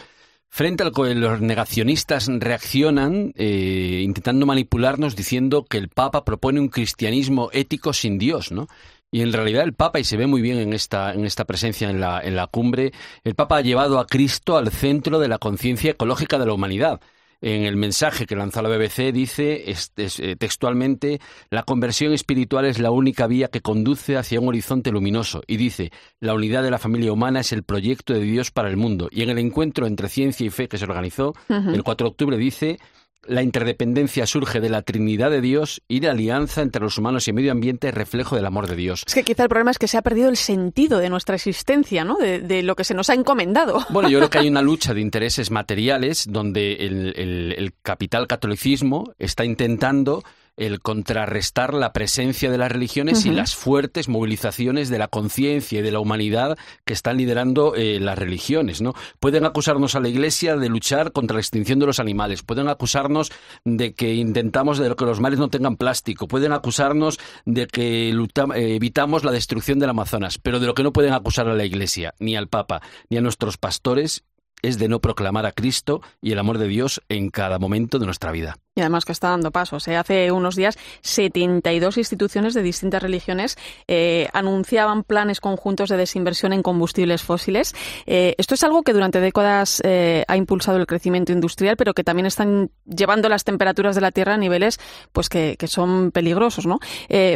frente 0.47 0.82
al 0.82 0.91
que 0.91 1.13
los 1.13 1.39
negacionistas 1.39 2.27
reaccionan 2.27 3.34
eh, 3.36 4.01
intentando 4.03 4.47
manipularnos 4.47 5.15
diciendo 5.15 5.65
que 5.69 5.77
el 5.77 5.88
Papa 5.88 6.25
propone 6.25 6.59
un 6.59 6.69
cristianismo 6.69 7.51
ético 7.53 7.93
sin 7.93 8.17
Dios, 8.17 8.51
¿no? 8.51 8.67
Y 9.11 9.21
en 9.21 9.32
realidad 9.32 9.65
el 9.65 9.75
Papa, 9.75 9.99
y 9.99 10.03
se 10.03 10.17
ve 10.17 10.25
muy 10.25 10.41
bien 10.41 10.57
en 10.57 10.73
esta, 10.73 11.13
en 11.13 11.23
esta 11.25 11.45
presencia 11.45 11.91
en 11.91 11.99
la, 12.01 12.19
en 12.21 12.36
la 12.36 12.47
cumbre, 12.47 12.91
el 13.23 13.36
Papa 13.36 13.57
ha 13.57 13.61
llevado 13.61 13.99
a 13.99 14.07
Cristo 14.07 14.57
al 14.57 14.71
centro 14.71 15.19
de 15.19 15.27
la 15.27 15.38
conciencia 15.38 15.91
ecológica 15.91 16.39
de 16.39 16.47
la 16.47 16.53
humanidad 16.53 17.01
en 17.41 17.63
el 17.63 17.77
mensaje 17.77 18.25
que 18.25 18.35
lanzó 18.35 18.61
la 18.61 18.69
BBC 18.69 19.13
dice 19.13 19.63
eh, 19.67 20.35
textualmente, 20.37 21.19
la 21.49 21.63
conversión 21.63 22.13
espiritual 22.13 22.65
es 22.65 22.79
la 22.79 22.91
única 22.91 23.27
vía 23.27 23.47
que 23.47 23.61
conduce 23.61 24.17
hacia 24.17 24.39
un 24.39 24.49
horizonte 24.49 24.91
luminoso 24.91 25.41
y 25.47 25.57
dice, 25.57 25.91
la 26.19 26.33
unidad 26.33 26.63
de 26.63 26.71
la 26.71 26.79
familia 26.79 27.13
humana 27.13 27.39
es 27.39 27.53
el 27.53 27.63
proyecto 27.63 28.13
de 28.13 28.21
Dios 28.21 28.51
para 28.51 28.69
el 28.69 28.77
mundo. 28.77 29.07
Y 29.11 29.21
en 29.21 29.29
el 29.29 29.39
encuentro 29.39 29.87
entre 29.87 30.09
ciencia 30.09 30.45
y 30.45 30.49
fe 30.49 30.67
que 30.67 30.77
se 30.77 30.85
organizó 30.85 31.33
el 31.47 31.83
4 31.83 32.05
de 32.05 32.09
octubre 32.09 32.37
dice, 32.37 32.79
la 33.28 33.43
interdependencia 33.43 34.26
surge 34.26 34.59
de 34.59 34.70
la 34.70 34.82
Trinidad 34.82 35.30
de 35.30 35.41
Dios 35.41 35.82
y 35.88 35.99
la 35.99 36.11
alianza 36.11 36.61
entre 36.61 36.82
los 36.82 36.97
humanos 36.97 37.28
y 37.28 37.32
el 37.32 37.36
medio 37.36 37.51
ambiente 37.51 37.89
es 37.89 37.93
reflejo 37.93 38.36
del 38.36 38.45
amor 38.45 38.67
de 38.67 38.76
Dios. 38.76 39.03
Es 39.05 39.13
que 39.13 39.24
quizá 39.24 39.43
el 39.43 39.49
problema 39.49 39.72
es 39.72 39.78
que 39.78 39.88
se 39.88 39.97
ha 39.97 40.01
perdido 40.01 40.30
el 40.30 40.38
sentido 40.38 40.99
de 40.99 41.09
nuestra 41.09 41.36
existencia, 41.36 42.03
¿no? 42.03 42.17
De, 42.17 42.63
lo 42.63 42.76
que 42.76 42.84
se 42.84 42.93
nos 42.93 43.09
ha 43.09 43.13
encomendado. 43.13 43.86
Bueno, 43.89 44.09
yo 44.09 44.20
creo 44.20 44.30
que 44.30 44.39
hay 44.39 44.47
una 44.47 44.61
lucha 44.63 44.93
de 44.93 45.01
intereses 45.01 45.51
materiales 45.51 46.26
donde 46.30 46.74
el 46.76 47.74
capital 47.82 48.28
catolicismo 48.28 49.13
está 49.17 49.43
intentando 49.43 50.24
el 50.60 50.82
contrarrestar 50.82 51.74
la 51.74 51.93
presencia 51.93 52.51
de 52.51 52.57
las 52.57 52.72
religiones 52.72 53.26
y 53.26 53.32
las 53.32 53.55
fuertes 53.55 54.10
movilizaciones 54.10 54.89
de 54.89 54.99
la 54.99 55.07
conciencia 55.07 55.80
y 55.80 55.82
de 55.82 55.91
la 55.91 55.99
humanidad 55.99 56.57
que 56.86 56.93
están 56.93 57.18
liderando 57.18 57.76
eh, 57.76 57.99
las 57.99 58.20
religiones, 58.20 58.82
¿no? 58.82 58.93
Pueden 59.20 59.45
acusarnos 59.45 59.95
a 59.95 60.01
la 60.01 60.10
Iglesia 60.10 60.57
de 60.57 60.70
luchar 60.70 61.14
contra 61.14 61.36
la 61.36 61.41
extinción 61.41 61.80
de 61.80 61.86
los 61.86 61.99
animales, 61.99 62.43
pueden 62.43 62.68
acusarnos 62.68 63.32
de 63.64 63.93
que 63.93 64.14
intentamos 64.16 64.78
de 64.78 64.93
que 64.95 65.05
los 65.05 65.22
mares 65.22 65.39
no 65.39 65.49
tengan 65.49 65.78
plástico, 65.78 66.28
pueden 66.28 66.51
acusarnos 66.51 67.20
de 67.45 67.68
que 67.68 68.10
eh, 68.10 68.76
evitamos 68.76 69.24
la 69.24 69.32
destrucción 69.32 69.80
del 69.80 69.89
Amazonas, 69.89 70.38
pero 70.38 70.60
de 70.60 70.68
lo 70.68 70.74
que 70.74 70.84
no 70.84 70.91
pueden 70.91 71.14
acusar 71.14 71.47
a 71.47 71.55
la 71.55 71.66
Iglesia, 71.66 72.14
ni 72.20 72.36
al 72.36 72.49
Papa, 72.49 72.82
ni 73.10 73.18
a 73.18 73.22
nuestros 73.22 73.57
pastores 73.57 74.24
es 74.62 74.78
de 74.78 74.89
no 74.89 74.99
proclamar 74.99 75.45
a 75.45 75.51
Cristo 75.51 76.01
y 76.22 76.32
el 76.34 76.39
amor 76.39 76.57
de 76.57 76.68
Dios 76.68 77.01
en 77.10 77.30
cada 77.30 77.60
momento 77.60 77.99
de 77.99 78.05
nuestra 78.05 78.32
vida. 78.32 78.57
Y 78.80 78.82
además 78.82 79.03
que 79.03 79.11
está 79.11 79.27
dando 79.27 79.51
pasos. 79.51 79.86
¿eh? 79.89 79.97
Hace 79.97 80.32
unos 80.32 80.55
días 80.55 80.77
72 81.01 81.97
instituciones 81.97 82.53
de 82.53 82.61
distintas 82.61 83.03
religiones 83.03 83.57
eh, 83.89 84.30
anunciaban 84.32 85.03
planes 85.03 85.41
conjuntos 85.41 85.89
de 85.89 85.97
desinversión 85.97 86.53
en 86.53 86.63
combustibles 86.63 87.21
fósiles. 87.21 87.75
Eh, 88.05 88.36
esto 88.38 88.55
es 88.55 88.63
algo 88.63 88.84
que 88.84 88.93
durante 88.93 89.19
décadas 89.19 89.82
ha 90.27 90.38
impulsado 90.38 90.77
el 90.77 90.88
crecimiento 90.88 91.34
industrial, 91.34 91.75
pero 91.75 91.93
que 91.93 92.05
también 92.05 92.25
están 92.25 92.71
llevando 92.86 93.27
las 93.27 93.43
temperaturas 93.43 93.95
de 93.95 94.01
la 94.01 94.11
Tierra 94.11 94.36
a 94.36 94.38
niveles 94.38 94.80
pues 95.11 95.27
que, 95.27 95.57
son 95.67 96.11
peligrosos. 96.11 96.65
¿no? 96.65 96.80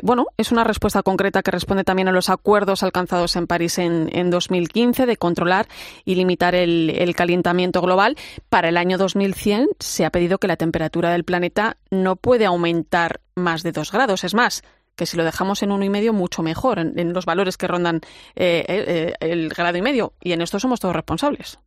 bueno, 0.01 0.27
es 0.37 0.53
una 0.53 0.63
respuesta 0.63 1.03
concreta 1.03 1.43
que 1.43 1.51
responde 1.51 1.83
también 1.83 2.07
a 2.07 2.13
los 2.13 2.29
acuerdos 2.29 2.83
alcanzados 2.83 3.35
en 3.35 3.47
París 3.47 3.77
en, 3.79 4.09
en 4.13 4.29
2015 4.29 5.05
de 5.05 5.17
controlar 5.17 5.67
y 6.05 6.15
limitar 6.15 6.55
el, 6.55 7.13
calentamiento 7.15 7.81
global. 7.81 8.17
Para 8.49 8.69
el 8.69 8.77
año 8.77 8.97
2100 8.97 9.67
se 9.79 10.05
ha 10.05 10.09
pedido 10.09 10.37
que 10.37 10.47
la 10.47 10.57
temperatura 10.57 11.11
del 11.11 11.23
no 11.91 12.15
puede 12.15 12.45
aumentar 12.45 13.21
más 13.35 13.63
de 13.63 13.71
dos 13.71 13.91
grados. 13.91 14.23
Es 14.23 14.33
más, 14.33 14.63
que 14.95 15.05
si 15.05 15.17
lo 15.17 15.23
dejamos 15.23 15.63
en 15.63 15.71
uno 15.71 15.83
y 15.83 15.89
medio, 15.89 16.13
mucho 16.13 16.43
mejor, 16.43 16.79
en, 16.79 17.13
los 17.13 17.25
valores 17.25 17.57
que 17.57 17.67
rondan 17.67 18.01
eh, 18.35 18.63
eh, 18.67 19.13
el 19.19 19.49
grado 19.49 19.77
y 19.77 19.81
medio. 19.81 20.13
Y 20.21 20.33
en 20.33 20.41
esto 20.41 20.59
somos 20.59 20.79
todos 20.79 20.95
responsables. 20.95 21.59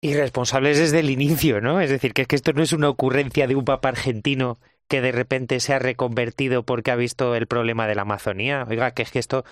Y 0.00 0.14
responsables 0.14 0.78
desde 0.78 1.00
el 1.00 1.10
inicio, 1.10 1.60
¿no? 1.60 1.80
Es 1.80 1.90
decir, 1.90 2.12
que, 2.12 2.26
que 2.26 2.36
esto 2.36 2.52
no 2.52 2.62
es 2.62 2.72
una 2.72 2.88
ocurrencia 2.88 3.46
de 3.46 3.56
un 3.56 3.64
papa 3.64 3.88
argentino 3.88 4.58
que 4.88 5.00
de 5.00 5.12
repente 5.12 5.60
se 5.60 5.72
ha 5.72 5.78
reconvertido 5.78 6.64
porque 6.64 6.90
ha 6.90 6.96
visto 6.96 7.34
el 7.34 7.46
problema 7.46 7.86
de 7.86 7.94
la 7.94 8.02
Amazonía. 8.02 8.66
Oiga, 8.68 8.90
que 8.90 9.02
es 9.02 9.10
que 9.10 9.18
esto 9.18 9.44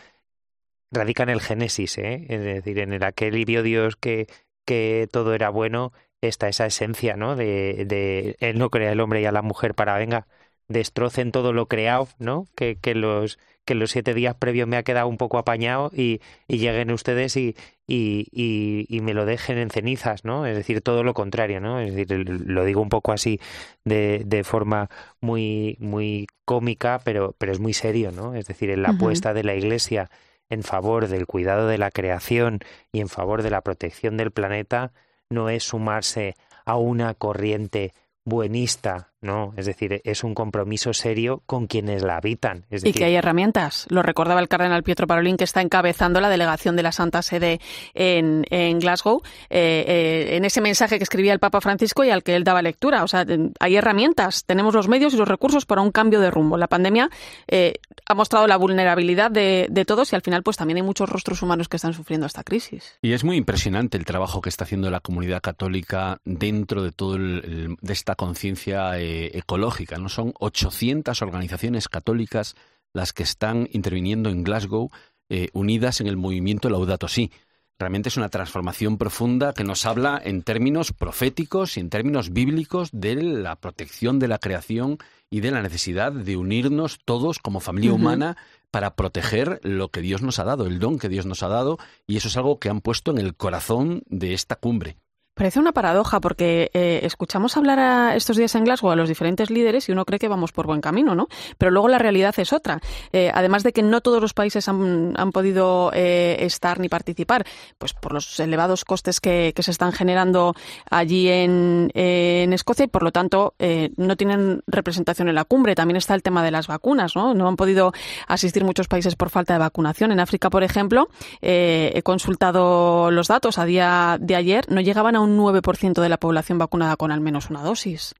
radica 0.91 1.23
en 1.23 1.31
el 1.31 1.41
Génesis, 1.41 1.97
¿eh? 1.99 2.27
Es 2.29 2.43
decir, 2.43 2.79
en 2.79 2.93
el 2.93 3.03
aquel 3.03 3.37
y 3.37 3.45
Dios 3.45 3.97
que, 3.97 4.27
que 4.67 5.09
todo 5.11 5.35
era 5.35 5.49
bueno 5.49 5.93
está 6.23 6.49
esa 6.49 6.67
esencia, 6.67 7.17
¿no? 7.17 7.37
De, 7.37 7.85
de 7.87 8.37
él 8.41 8.59
no 8.59 8.71
crea 8.71 8.93
el 8.93 9.01
hombre 9.01 9.21
y 9.21 9.27
a 9.27 9.33
la 9.33 9.43
mujer 9.43 9.75
para, 9.75 9.99
venga, 9.99 10.27
destrocen 10.69 11.33
todo 11.33 11.53
lo 11.53 11.67
creado, 11.67 12.09
¿no? 12.19 12.47
Que, 12.57 12.77
que 12.77 12.95
los 12.95 13.39
que 13.65 13.75
los 13.77 13.93
siete 13.93 14.13
días 14.13 14.35
previos 14.35 14.67
me 14.67 14.77
ha 14.77 14.83
quedado 14.83 15.07
un 15.07 15.19
poco 15.19 15.39
apañado 15.39 15.91
y, 15.95 16.21
y 16.49 16.59
lleguen 16.59 16.91
ustedes 16.91 17.37
y, 17.37 17.55
y, 17.87 18.27
y, 18.33 19.01
me 19.03 19.15
lo 19.15 19.25
dejen 19.25 19.57
en 19.59 19.71
cenizas, 19.71 20.25
¿no? 20.25 20.47
Es 20.47 20.57
decir, 20.57 20.81
todo 20.81 21.05
lo 21.05 21.15
contrario, 21.15 21.61
¿no? 21.61 21.79
Es 21.79 21.95
decir, 21.95 22.29
lo 22.29 22.65
digo 22.65 22.81
un 22.81 22.89
poco 22.89 23.13
así 23.13 23.39
de, 23.85 24.23
de 24.27 24.43
forma 24.43 24.91
muy, 25.21 25.77
muy 25.79 26.27
cómica, 26.45 27.01
pero, 27.05 27.37
pero 27.39 27.53
es 27.53 27.61
muy 27.61 27.73
serio, 27.73 28.11
¿no? 28.11 28.35
Es 28.35 28.47
decir, 28.47 28.71
en 28.71 28.83
la 28.83 28.91
apuesta 28.91 29.33
de 29.33 29.45
la 29.45 29.55
Iglesia 29.55 30.11
en 30.49 30.63
favor 30.63 31.09
del 31.09 31.27
cuidado 31.27 31.67
de 31.67 31.79
la 31.79 31.91
creación 31.91 32.61
y 32.93 33.01
en 33.01 33.09
favor 33.09 33.43
de 33.43 33.51
la 33.51 33.63
protección 33.63 34.17
del 34.17 34.33
planeta, 34.33 34.93
no 35.33 35.49
es 35.49 35.65
sumarse 35.65 36.37
a 36.65 36.77
una 36.77 37.15
corriente 37.15 37.93
buenista, 38.25 39.11
¿no? 39.21 39.55
Es 39.57 39.67
decir, 39.67 40.01
es 40.05 40.25
un 40.25 40.35
compromiso 40.35 40.93
serio 40.93 41.43
con 41.47 41.67
quienes 41.67 42.03
la 42.03 42.17
habitan. 42.17 42.67
y 42.71 42.93
que 42.93 43.05
hay 43.05 43.15
herramientas. 43.15 43.87
Lo 43.89 44.03
recordaba 44.03 44.41
el 44.41 44.49
cardenal 44.49 44.83
Pietro 44.83 45.07
Parolín, 45.07 45.37
que 45.37 45.45
está 45.45 45.61
encabezando 45.61 46.21
la 46.21 46.29
delegación 46.29 46.77
de 46.77 46.83
la 46.83 46.93
Santa 46.93 47.23
Sede 47.23 47.61
en, 47.95 48.45
en 48.51 48.79
Glasgow, 48.79 49.23
eh, 49.51 49.85
eh, 49.87 50.37
en 50.37 50.45
ese 50.45 50.61
mensaje 50.61 50.99
que 50.99 51.05
escribía 51.05 51.33
el 51.33 51.39
Papa 51.39 51.61
Francisco 51.61 52.05
y 52.05 52.11
al 52.11 52.23
que 52.23 52.37
él 52.37 52.45
daba 52.45 52.63
lectura. 52.63 53.05
O 53.05 53.09
sea, 53.09 53.25
hay 53.61 53.77
herramientas, 53.77 54.45
tenemos 54.45 54.75
los 54.75 54.89
medios 54.89 55.15
y 55.15 55.17
los 55.17 55.29
recursos 55.29 55.67
para 55.67 55.83
un 55.83 55.91
cambio 55.93 56.21
de 56.21 56.31
rumbo. 56.31 56.57
La 56.57 56.69
pandemia 56.69 57.11
eh, 57.49 57.75
ha 58.07 58.15
mostrado 58.15 58.47
la 58.47 58.57
vulnerabilidad 58.57 59.31
de, 59.31 59.67
de, 59.71 59.85
todos 59.85 60.13
y 60.13 60.17
al 60.17 60.23
final, 60.23 60.43
pues 60.43 60.57
también 60.57 60.77
hay 60.77 60.83
muchos 60.83 61.09
rostros 61.09 61.43
humanos 61.43 61.69
que 61.69 61.77
están 61.77 61.95
sufriendo 61.95 62.27
esta 62.27 62.45
crisis. 62.45 62.99
Y 63.03 63.13
es 63.13 63.25
muy 63.25 63.37
impresionante 63.37 63.97
el 63.99 64.05
trabajo 64.05 64.41
que 64.41 64.49
está 64.49 64.65
haciendo 64.65 64.91
la 64.91 65.01
comunidad 65.01 65.41
católica 65.41 66.21
dentro 66.25 66.83
de 66.83 66.93
todo 66.93 67.17
el, 67.17 67.77
de 67.81 67.93
esta 67.93 68.12
conciencia 68.15 68.99
eh, 68.99 69.37
ecológica. 69.39 69.99
¿no? 69.99 70.09
Son 70.09 70.33
800 70.39 71.21
organizaciones 71.23 71.89
católicas 71.89 72.55
las 72.93 73.13
que 73.13 73.23
están 73.23 73.69
interviniendo 73.73 74.31
en 74.31 74.45
Glasgow, 74.45 74.91
eh, 75.29 75.49
unidas 75.53 76.01
en 76.01 76.07
el 76.07 76.17
movimiento 76.17 76.69
Laudato 76.69 77.09
Si. 77.09 77.31
Realmente 77.79 78.11
es 78.11 78.17
una 78.17 78.29
transformación 78.29 78.97
profunda 78.97 79.55
que 79.55 79.65
nos 79.65 79.87
habla 79.87 80.21
en 80.23 80.43
términos 80.43 80.93
proféticos 80.93 81.77
y 81.77 81.81
en 81.81 81.91
términos 81.91 82.33
bíblicos 82.33 82.91
de 82.93 83.17
la 83.17 83.57
protección 83.57 84.19
de 84.19 84.29
la 84.29 84.39
creación 84.39 84.99
y 85.31 85.41
de 85.41 85.51
la 85.51 85.63
necesidad 85.63 86.13
de 86.13 86.37
unirnos 86.37 87.01
todos 87.05 87.39
como 87.39 87.61
familia 87.61 87.93
humana 87.93 88.37
para 88.71 88.95
proteger 88.95 89.59
lo 89.63 89.89
que 89.89 90.01
Dios 90.01 90.23
nos 90.23 90.39
ha 90.39 90.45
dado, 90.45 90.67
el 90.67 90.79
don 90.79 90.99
que 90.99 91.09
Dios 91.09 91.27
nos 91.27 91.43
ha 91.43 91.49
dado, 91.49 91.79
y 92.07 92.17
eso 92.17 92.29
es 92.29 92.37
algo 92.37 92.59
que 92.59 92.69
han 92.69 92.81
puesto 92.81 93.11
en 93.11 93.19
el 93.19 93.35
corazón 93.35 94.03
de 94.07 94.35
esta 94.35 94.57
cumbre. 94.57 94.97
Parece 95.35 95.59
una 95.59 95.73
paradoja 95.73 96.21
porque 96.21 96.71
eh, 96.75 97.01
escuchamos 97.05 97.57
hablar 97.57 98.15
estos 98.15 98.37
días 98.37 98.55
en 98.55 98.65
Glasgow 98.65 98.91
a 98.91 98.97
los 98.97 99.09
diferentes 99.09 99.49
líderes 99.49 99.89
y 99.89 99.93
uno 99.93 100.05
cree 100.05 100.19
que 100.19 100.29
vamos 100.29 100.53
por 100.53 100.67
buen 100.67 100.83
camino, 100.83 101.15
¿no? 101.15 101.29
Pero 101.57 101.71
luego 101.71 101.89
la 101.89 101.97
realidad 101.97 102.35
es 102.37 102.53
otra. 102.53 102.81
Eh, 103.15 103.31
además 103.33 103.63
de 103.63 103.73
que 103.73 103.83
no 103.83 104.03
todos 104.03 104.21
los 104.21 104.35
países 104.35 104.69
han, 104.69 105.15
podido 105.33 105.91
eh, 105.95 106.37
estar 106.41 106.79
ni 106.81 106.91
participar, 106.91 107.47
pues 107.79 107.95
por 107.95 108.13
los 108.13 108.39
elevados 108.41 108.85
costes 108.85 109.21
que, 109.21 109.55
se 109.63 109.71
están 109.71 109.93
generando 109.93 110.55
allí 110.91 111.29
en, 111.29 111.91
en 111.95 112.53
Escocia 112.53 112.85
y 112.85 112.89
por 112.89 113.05
lo 113.05 113.13
tanto 113.13 113.55
no 113.97 114.17
tienen 114.17 114.63
representación 114.67 115.29
en 115.29 115.37
la 115.37 115.45
cumbre. 115.45 115.77
También 115.77 115.97
está 115.97 116.15
el 116.15 116.23
tema 116.23 116.43
de 116.43 116.51
las 116.51 116.67
vacunas, 116.67 117.15
¿no? 117.15 117.33
No 117.33 117.47
han 117.47 117.55
podido 117.55 117.93
asistir 118.27 118.65
muchos 118.65 118.89
países 118.89 119.15
por 119.15 119.31
falta 119.31 119.53
de 119.53 119.61
vacunación. 119.61 120.11
En 120.11 120.19
África, 120.19 120.51
por 120.51 120.65
ejemplo, 120.65 121.09
he 121.41 122.03
consultado 122.03 123.13
los 123.13 123.29
datos 123.29 123.59
a 123.59 123.65
día 123.65 124.19
de 124.21 124.35
ayer, 124.35 124.65
no 124.69 124.81
llegaban 124.81 125.15
a 125.15 125.22
un 125.23 125.39
9% 125.39 126.01
de 126.01 126.09
la 126.09 126.19
población 126.19 126.59
vacunada 126.59 126.97
con 126.97 127.11
al 127.11 127.21
menos 127.21 127.51
una 127.51 127.63
dosis. 127.63 128.15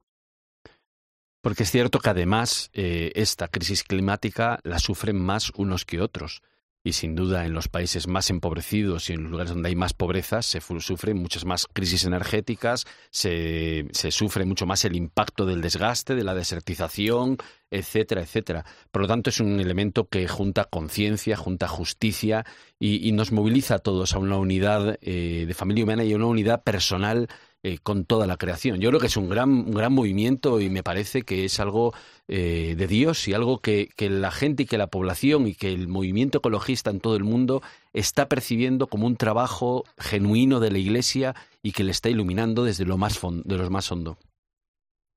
Porque 1.41 1.63
es 1.63 1.71
cierto 1.71 1.99
que 1.99 2.09
además 2.09 2.69
eh, 2.73 3.11
esta 3.15 3.49
crisis 3.49 3.83
climática 3.83 4.59
la 4.63 4.79
sufren 4.79 5.19
más 5.19 5.51
unos 5.55 5.85
que 5.85 6.01
otros. 6.01 6.41
Y 6.83 6.93
sin 6.93 7.15
duda 7.15 7.45
en 7.45 7.53
los 7.53 7.69
países 7.69 8.07
más 8.07 8.29
empobrecidos 8.29 9.09
y 9.09 9.13
en 9.13 9.23
los 9.23 9.31
lugares 9.31 9.53
donde 9.53 9.69
hay 9.69 9.75
más 9.75 9.93
pobreza 9.93 10.41
se 10.41 10.59
sufren 10.59 11.17
muchas 11.17 11.45
más 11.45 11.65
crisis 11.71 12.03
energéticas, 12.03 12.85
se, 13.09 13.87
se 13.91 14.11
sufre 14.11 14.43
mucho 14.43 14.65
más 14.65 14.83
el 14.83 14.95
impacto 14.95 15.45
del 15.45 15.61
desgaste, 15.61 16.13
de 16.13 16.25
la 16.25 16.35
desertización, 16.35 17.37
etcétera, 17.71 18.21
etcétera. 18.21 18.65
Por 18.91 19.01
lo 19.01 19.07
tanto, 19.07 19.29
es 19.29 19.39
un 19.39 19.59
elemento 19.59 20.07
que 20.07 20.27
junta 20.27 20.65
conciencia, 20.65 21.35
junta 21.35 21.67
justicia 21.67 22.45
y, 22.79 23.11
nos 23.13 23.31
moviliza 23.31 23.75
a 23.75 23.79
todos 23.79 24.13
a 24.13 24.19
una 24.19 24.37
unidad 24.37 24.97
eh, 25.01 25.45
de 25.47 25.53
familia 25.53 25.83
humana 25.83 26.03
y 26.03 26.13
a 26.13 26.15
una 26.17 26.25
unidad 26.25 26.63
personal 26.63 27.29
eh, 27.65 27.77
con 27.81 28.03
toda 28.03 28.27
la 28.27 28.35
creación. 28.35 28.81
Yo 28.81 28.89
creo 28.89 28.99
que 28.99 29.07
es 29.07 29.15
un 29.15 29.29
gran, 29.29 29.49
un 29.49 29.71
gran 29.71 29.93
movimiento 29.93 30.59
y 30.59 30.69
me 30.69 30.83
parece 30.83 31.21
que 31.21 31.45
es 31.45 31.61
algo 31.61 31.93
eh, 32.27 32.75
de 32.77 32.87
Dios 32.87 33.25
y 33.29 33.33
algo 33.33 33.59
que, 33.59 33.87
la 33.97 34.31
gente 34.31 34.63
y 34.63 34.65
que 34.65 34.77
la 34.77 34.87
población 34.87 35.47
y 35.47 35.55
que 35.55 35.71
el 35.71 35.87
movimiento 35.87 36.39
ecologista 36.39 36.89
en 36.89 36.99
todo 36.99 37.15
el 37.15 37.23
mundo 37.23 37.61
está 37.93 38.27
percibiendo 38.27 38.87
como 38.87 39.07
un 39.07 39.15
trabajo 39.15 39.85
genuino 39.97 40.59
de 40.59 40.71
la 40.71 40.77
Iglesia 40.77 41.35
y 41.61 41.71
que 41.71 41.85
le 41.85 41.91
está 41.91 42.09
iluminando 42.09 42.65
desde 42.65 42.83
lo 42.83 42.97
más, 42.97 43.17
de 43.45 43.69
más 43.69 43.89
hondo. 43.93 44.17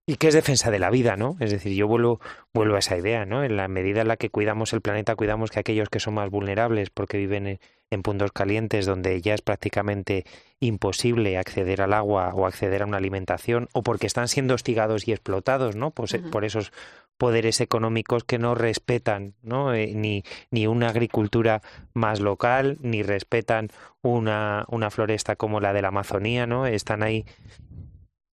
Y 0.09 0.15
que 0.15 0.29
es 0.29 0.33
defensa 0.33 0.71
de 0.71 0.79
la 0.79 0.89
vida, 0.89 1.17
¿no? 1.17 1.35
Es 1.41 1.51
decir, 1.51 1.73
yo 1.73 1.85
vuelvo, 1.85 2.21
vuelvo 2.53 2.77
a 2.77 2.79
esa 2.79 2.95
idea, 2.97 3.25
¿no? 3.25 3.43
En 3.43 3.57
la 3.57 3.67
medida 3.67 3.99
en 3.99 4.07
la 4.07 4.15
que 4.15 4.29
cuidamos 4.29 4.71
el 4.71 4.79
planeta, 4.79 5.17
cuidamos 5.17 5.51
que 5.51 5.59
aquellos 5.59 5.89
que 5.89 5.99
son 5.99 6.13
más 6.13 6.29
vulnerables 6.29 6.91
porque 6.91 7.17
viven 7.17 7.45
en, 7.45 7.59
puntos 8.03 8.31
calientes 8.31 8.85
donde 8.85 9.21
ya 9.21 9.33
es 9.33 9.41
prácticamente 9.41 10.25
imposible 10.59 11.37
acceder 11.37 11.81
al 11.81 11.93
agua 11.93 12.33
o 12.33 12.45
acceder 12.45 12.81
a 12.81 12.85
una 12.85 12.97
alimentación, 12.97 13.69
o 13.73 13.83
porque 13.83 14.07
están 14.07 14.27
siendo 14.27 14.53
hostigados 14.53 15.07
y 15.07 15.11
explotados, 15.11 15.75
¿no? 15.75 15.91
Pues, 15.91 16.17
Por 16.31 16.45
esos 16.45 16.71
poderes 17.17 17.61
económicos 17.61 18.23
que 18.23 18.37
no 18.37 18.53
respetan 18.53 19.33
¿no? 19.41 19.73
Eh, 19.73 19.93
ni, 19.95 20.23
ni 20.51 20.67
una 20.67 20.89
agricultura 20.89 21.61
más 21.93 22.19
local, 22.19 22.77
ni 22.81 23.03
respetan 23.03 23.69
una, 24.01 24.65
una 24.69 24.91
floresta 24.91 25.35
como 25.35 25.59
la 25.59 25.73
de 25.73 25.81
la 25.81 25.87
Amazonía, 25.87 26.45
¿no? 26.45 26.67
Están 26.67 27.03
ahí 27.03 27.25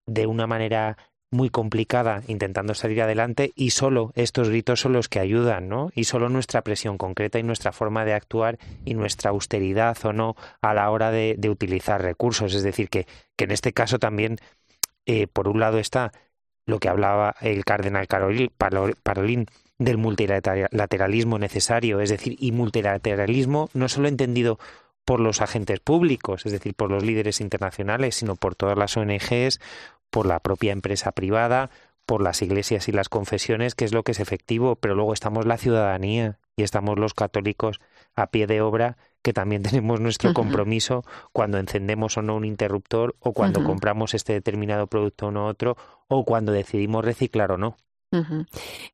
de 0.06 0.26
una 0.26 0.46
manera 0.46 0.96
muy 1.32 1.50
complicada 1.50 2.22
intentando 2.28 2.74
salir 2.74 3.02
adelante 3.02 3.52
y 3.56 3.70
solo 3.70 4.12
estos 4.14 4.50
gritos 4.50 4.80
son 4.80 4.92
los 4.92 5.08
que 5.08 5.18
ayudan, 5.18 5.68
¿no? 5.68 5.90
Y 5.94 6.04
solo 6.04 6.28
nuestra 6.28 6.62
presión 6.62 6.98
concreta 6.98 7.38
y 7.38 7.42
nuestra 7.42 7.72
forma 7.72 8.04
de 8.04 8.12
actuar 8.12 8.58
y 8.84 8.94
nuestra 8.94 9.30
austeridad 9.30 9.96
o 10.04 10.12
no 10.12 10.36
a 10.60 10.74
la 10.74 10.90
hora 10.90 11.10
de, 11.10 11.38
utilizar 11.50 12.02
recursos. 12.02 12.54
Es 12.54 12.62
decir, 12.62 12.88
que, 12.88 13.06
que 13.36 13.44
en 13.44 13.50
este 13.50 13.72
caso 13.72 13.98
también, 13.98 14.36
eh, 15.06 15.26
por 15.26 15.48
un 15.48 15.58
lado 15.58 15.78
está 15.78 16.12
lo 16.66 16.78
que 16.78 16.88
hablaba 16.88 17.34
el 17.40 17.64
cardenal 17.64 18.06
Parolín 18.06 19.46
del 19.78 19.98
multilateralismo 19.98 21.38
necesario, 21.38 22.00
es 22.00 22.10
decir, 22.10 22.36
y 22.38 22.52
multilateralismo 22.52 23.68
no 23.72 23.88
solo 23.88 24.08
entendido 24.08 24.58
por 25.04 25.18
los 25.18 25.40
agentes 25.40 25.80
públicos, 25.80 26.46
es 26.46 26.52
decir, 26.52 26.74
por 26.74 26.90
los 26.90 27.02
líderes 27.02 27.40
internacionales, 27.40 28.14
sino 28.16 28.36
por 28.36 28.54
todas 28.54 28.78
las 28.78 28.96
ONGs, 28.96 29.58
por 30.12 30.26
la 30.26 30.40
propia 30.40 30.72
empresa 30.72 31.12
privada, 31.12 31.70
por 32.04 32.22
las 32.22 32.42
iglesias 32.42 32.86
y 32.86 32.92
las 32.92 33.08
confesiones, 33.08 33.74
que 33.74 33.86
es 33.86 33.94
lo 33.94 34.02
que 34.02 34.12
es 34.12 34.20
efectivo, 34.20 34.76
pero 34.76 34.94
luego 34.94 35.14
estamos 35.14 35.46
la 35.46 35.56
ciudadanía 35.56 36.38
y 36.54 36.62
estamos 36.62 36.98
los 36.98 37.14
católicos 37.14 37.80
a 38.14 38.26
pie 38.26 38.46
de 38.46 38.60
obra 38.60 38.98
que 39.22 39.32
también 39.32 39.62
tenemos 39.68 40.00
nuestro 40.00 40.34
compromiso 40.34 41.04
cuando 41.32 41.58
encendemos 41.58 42.18
o 42.18 42.22
no 42.22 42.36
un 42.36 42.44
interruptor 42.44 43.16
o 43.20 43.32
cuando 43.32 43.64
compramos 43.64 44.12
este 44.12 44.34
determinado 44.34 44.86
producto 44.86 45.28
o 45.28 45.30
no 45.30 45.46
otro 45.46 45.78
o 46.08 46.24
cuando 46.26 46.52
decidimos 46.52 47.04
reciclar 47.04 47.50
o 47.50 47.56
no. 47.56 47.76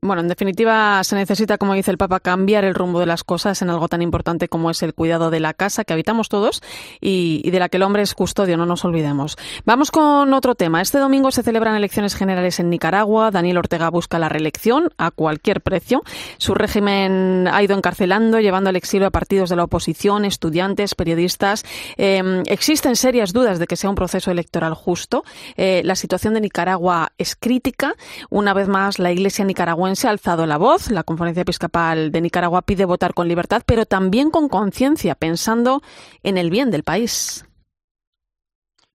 Bueno, 0.01 0.23
en 0.23 0.29
definitiva, 0.29 1.03
se 1.03 1.17
necesita, 1.17 1.59
como 1.59 1.75
dice 1.75 1.91
el 1.91 1.99
Papa, 1.99 2.21
cambiar 2.21 2.65
el 2.65 2.75
rumbo 2.75 3.01
de 3.01 3.07
las 3.07 3.25
cosas 3.25 3.61
en 3.63 3.71
algo 3.71 3.89
tan 3.89 4.01
importante 4.01 4.49
como 4.49 4.71
es 4.71 4.83
el 4.83 4.95
cuidado 4.95 5.31
de 5.31 5.41
la 5.41 5.55
casa 5.55 5.85
que 5.85 5.93
habitamos 5.93 6.29
todos 6.29 6.63
y, 7.01 7.49
de 7.51 7.59
la 7.59 7.69
que 7.69 7.79
el 7.79 7.83
hombre 7.83 8.03
es 8.03 8.15
custodio, 8.15 8.57
no 8.57 8.67
nos 8.67 8.85
olvidemos. 8.85 9.37
Vamos 9.65 9.91
con 9.91 10.33
otro 10.33 10.55
tema. 10.55 10.81
Este 10.81 10.99
domingo 10.99 11.31
se 11.33 11.43
celebran 11.43 11.75
elecciones 11.75 12.15
generales 12.15 12.61
en 12.61 12.71
Nicaragua. 12.71 13.31
Daniel 13.31 13.59
Ortega 13.59 13.91
busca 13.91 14.19
la 14.19 14.29
reelección 14.29 14.91
a 14.99 15.11
cualquier 15.11 15.63
precio. 15.63 16.03
Su 16.39 16.55
régimen 16.55 17.49
ha 17.51 17.63
ido 17.63 17.77
encarcelando, 17.77 18.39
llevando 18.39 18.71
al 18.71 18.77
exilio 18.77 19.09
a 19.09 19.11
partidos 19.11 19.51
de 19.51 19.57
la 19.57 19.65
oposición, 19.65 20.25
estudiantes, 20.25 20.95
periodistas. 20.95 21.65
Em, 21.97 22.43
existen 22.47 22.95
serias 22.95 23.33
dudas 23.33 23.59
de 23.59 23.67
que 23.67 23.77
sea 23.77 23.91
un 23.91 23.97
proceso 23.97 24.31
electoral 24.31 24.75
justo. 24.75 25.25
Eh, 25.57 25.83
la 25.85 25.97
situación 25.97 26.35
de 26.35 26.41
Nicaragua 26.41 27.13
es 27.19 27.35
crítica. 27.35 27.95
Una 28.31 28.55
vez 28.55 28.69
más, 28.69 28.99
la 28.99 29.08
la 29.09 29.13
Iglesia 29.13 29.43
nicaragüense 29.47 30.07
ha 30.07 30.11
alzado 30.11 30.45
la 30.45 30.59
voz. 30.59 30.91
La 30.91 31.03
Conferencia 31.03 31.41
Episcopal 31.41 32.13
de 32.13 32.21
Nicaragua 32.21 32.61
pide 32.61 32.85
votar 32.85 33.15
con 33.15 33.27
libertad, 33.27 33.63
pero 33.65 33.87
también 33.87 34.31
con 34.31 34.51
conciencia, 34.51 35.15
pensando 35.15 35.83
en 36.23 36.37
el 36.37 36.51
bien 36.51 36.71
del 36.71 36.83
país. 36.83 37.47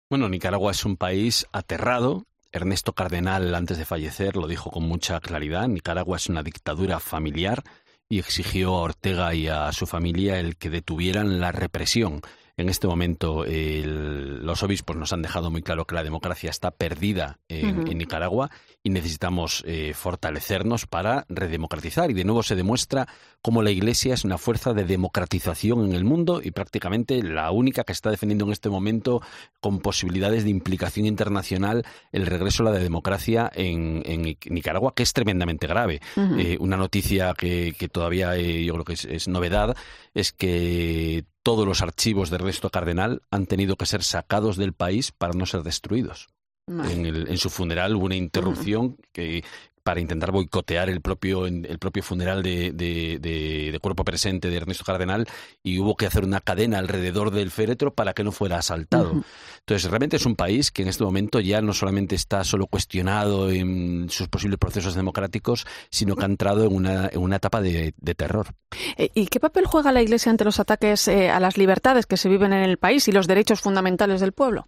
Bueno, 0.10 0.28
Nicaragua 0.28 0.72
es 0.72 0.84
un 0.84 0.98
país 0.98 1.46
aterrado. 1.52 2.24
Ernesto 2.52 2.94
Cardenal, 2.94 3.54
antes 3.54 3.78
de 3.78 3.86
fallecer, 3.86 4.36
lo 4.36 4.48
dijo 4.48 4.72
con 4.72 4.82
mucha 4.82 5.20
claridad. 5.20 5.68
Nicaragua 5.68 6.18
es 6.18 6.28
una 6.28 6.42
dictadura 6.42 7.00
familiar 7.00 7.62
y 8.10 8.18
exigió 8.18 8.78
a 8.78 8.82
Ortega 8.82 9.36
y 9.36 9.48
a 9.48 9.72
su 9.74 9.86
familia 9.86 10.40
el 10.40 10.58
que 10.58 10.72
detuvieran 10.72 11.40
la 11.40 11.52
represión. 11.52 12.22
En 12.60 12.68
este 12.68 12.88
momento 12.88 13.46
los 13.48 14.64
obispos 14.64 14.98
nos 14.98 15.14
han 15.14 15.22
dejado 15.22 15.50
muy 15.50 15.62
claro 15.62 15.86
que 15.86 15.96
la 15.96 16.04
democracia 16.04 16.50
está 16.50 16.72
perdida 16.72 17.40
en, 17.48 17.86
Nicaragua 17.98 18.52
y 18.84 18.90
necesitamos 18.90 19.64
eh, 19.66 19.94
fortalecernos 19.96 20.86
para 20.86 21.26
redemocratizar. 21.30 22.12
Y 22.12 22.14
de 22.14 22.26
nuevo 22.26 22.44
se 22.44 22.56
demuestra 22.56 23.08
cómo 23.42 23.64
la 23.64 23.72
Iglesia 23.72 24.14
es 24.14 24.26
una 24.26 24.38
fuerza 24.38 24.74
de 24.74 24.84
democratización 24.84 25.86
en 25.86 25.94
el 25.94 26.04
mundo 26.04 26.42
y 26.44 26.52
prácticamente 26.52 27.24
la 27.24 27.50
única 27.52 27.86
que 27.86 27.94
está 27.94 28.12
defendiendo 28.12 28.44
en 28.44 28.52
este 28.52 28.70
momento 28.70 29.22
con 29.62 29.80
posibilidades 29.80 30.44
de 30.44 30.50
implicación 30.50 31.06
internacional 31.06 31.86
el 32.12 32.26
regreso 32.26 32.64
a 32.64 32.72
la 32.72 32.80
democracia 32.80 33.50
en, 33.56 34.04
Nicaragua, 34.50 34.94
que 34.94 35.04
es 35.04 35.14
tremendamente 35.14 35.66
grave. 35.66 36.02
Eh, 36.18 36.58
una 36.60 36.76
noticia 36.76 37.34
que, 37.38 37.74
todavía 37.90 38.36
eh, 38.36 38.66
yo 38.66 38.74
creo 38.74 38.86
que 38.86 39.16
es 39.16 39.30
novedad 39.30 39.78
es 40.14 40.34
que 40.34 41.24
todos 41.44 41.66
los 41.66 41.82
archivos 41.82 42.30
de 42.30 42.36
Ernesto 42.38 42.70
Cardenal 42.70 43.22
han 43.32 43.46
tenido 43.46 43.76
que 43.76 43.86
ser 43.86 44.04
sacados 44.04 44.58
del 44.58 44.74
país 44.74 45.12
para 45.12 45.34
no 45.34 45.46
ser 45.46 45.64
destruidos. 45.64 46.28
En, 46.68 47.38
su 47.38 47.50
funeral 47.50 47.96
hubo 47.96 48.06
una 48.06 48.16
interrupción 48.16 48.98
que, 49.12 49.44
para 49.90 50.02
intentar 50.02 50.32
boicotear 50.32 50.88
el 50.88 51.02
propio, 51.02 51.48
el 51.48 51.80
propio 51.80 52.04
funeral 52.04 52.44
de, 52.44 52.72
de, 52.74 53.80
cuerpo 53.82 54.06
presente 54.06 54.48
de 54.48 54.58
Ernesto 54.58 54.84
Cardenal 54.84 55.26
y 55.64 55.80
hubo 55.80 55.96
que 55.96 56.06
hacer 56.06 56.24
una 56.24 56.42
cadena 56.42 56.78
alrededor 56.78 57.32
del 57.32 57.50
féretro 57.50 57.92
para 57.92 58.14
que 58.14 58.24
no 58.24 58.32
fuera 58.32 58.60
asaltado. 58.60 59.24
Entonces, 59.62 59.90
realmente 59.90 60.18
es 60.18 60.28
un 60.28 60.36
país 60.36 60.70
que 60.70 60.84
en 60.84 60.90
este 60.90 61.04
momento 61.04 61.40
ya 61.40 61.64
no 61.64 61.74
solamente 61.74 62.14
está 62.14 62.44
solo 62.44 62.68
cuestionado 62.68 63.50
en 63.50 64.12
sus 64.12 64.28
posibles 64.28 64.60
procesos 64.60 64.94
democráticos, 64.94 65.66
sino 65.90 66.16
que 66.16 66.22
ha 66.22 66.28
entrado 66.28 66.66
en 66.66 66.76
una, 66.76 67.10
en 67.12 67.22
una 67.22 67.38
etapa 67.38 67.60
de, 67.60 67.92
terror. 68.16 68.54
Eh, 68.96 69.10
¿Y 69.16 69.26
qué 69.26 69.40
papel 69.40 69.66
juega 69.66 69.92
la 69.92 70.04
Iglesia 70.04 70.30
ante 70.30 70.46
los 70.46 70.60
ataques 70.60 71.08
eh, 71.08 71.32
a 71.32 71.40
las 71.40 71.58
libertades 71.58 72.06
que 72.06 72.18
se 72.18 72.30
viven 72.30 72.54
en 72.54 72.62
el 72.62 72.78
país 72.78 73.08
y 73.08 73.12
los 73.12 73.26
derechos 73.26 73.60
fundamentales 73.60 74.22
del 74.22 74.34
pueblo? 74.34 74.68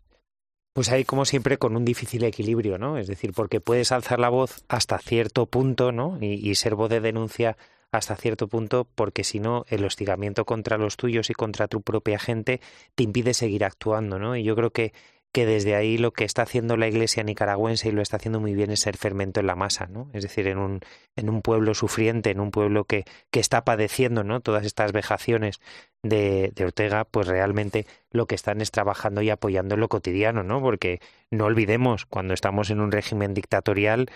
Pues 0.73 0.89
ahí, 0.89 1.03
como 1.03 1.25
siempre, 1.25 1.57
con 1.57 1.75
un 1.75 1.83
difícil 1.83 2.23
equilibrio, 2.23 2.77
¿no? 2.77 2.97
Es 2.97 3.07
decir, 3.07 3.33
porque 3.33 3.59
puedes 3.59 3.91
alzar 3.91 4.19
la 4.19 4.29
voz 4.29 4.63
hasta 4.69 4.97
cierto 4.99 5.45
punto, 5.45 5.91
¿no? 5.91 6.17
Y, 6.21 6.55
ser 6.55 6.75
voz 6.75 6.89
de 6.89 7.01
denuncia 7.01 7.57
hasta 7.91 8.15
cierto 8.15 8.47
punto, 8.47 8.87
porque 8.95 9.25
si 9.25 9.41
no, 9.41 9.65
el 9.67 9.83
hostigamiento 9.83 10.45
contra 10.45 10.77
los 10.77 10.95
tuyos 10.95 11.29
y 11.29 11.33
contra 11.33 11.67
tu 11.67 11.81
propia 11.81 12.19
gente 12.19 12.61
te 12.95 13.03
impide 13.03 13.33
seguir 13.33 13.65
actuando, 13.65 14.17
¿no? 14.17 14.37
Y 14.37 14.43
yo 14.43 14.55
creo 14.55 14.71
que 14.71 14.93
que 15.31 15.45
desde 15.45 15.75
ahí 15.75 15.97
lo 15.97 16.11
que 16.11 16.25
está 16.25 16.41
haciendo 16.41 16.75
la 16.77 16.87
iglesia 16.87 17.23
nicaragüense 17.23 17.87
y 17.87 17.91
lo 17.91 18.01
está 18.01 18.17
haciendo 18.17 18.39
muy 18.39 18.53
bien 18.53 18.69
es 18.69 18.81
ser 18.81 18.97
fermento 18.97 19.39
en 19.39 19.47
la 19.47 19.55
masa, 19.55 19.87
¿no? 19.87 20.09
Es 20.13 20.23
decir, 20.23 20.47
en 20.47 20.57
un, 20.57 20.81
en 21.15 21.29
un 21.29 21.41
pueblo 21.41 21.73
sufriente, 21.73 22.31
en 22.31 22.39
un 22.41 22.51
pueblo 22.51 22.83
que, 22.83 23.05
que 23.29 23.39
está 23.39 23.63
padeciendo, 23.63 24.23
¿no? 24.23 24.41
Todas 24.41 24.65
estas 24.65 24.91
vejaciones 24.91 25.61
de, 26.03 26.51
de, 26.55 26.65
Ortega, 26.65 27.05
pues 27.05 27.27
realmente 27.27 27.85
lo 28.11 28.25
que 28.25 28.35
están 28.35 28.61
es 28.61 28.71
trabajando 28.71 29.21
y 29.21 29.29
apoyando 29.29 29.75
en 29.75 29.81
lo 29.81 29.89
cotidiano, 29.89 30.43
¿no? 30.43 30.61
Porque 30.61 30.99
no 31.29 31.45
olvidemos, 31.45 32.05
cuando 32.05 32.33
estamos 32.33 32.69
en 32.69 32.79
un 32.79 32.91
régimen 32.91 33.33
dictatorial, 33.33 34.09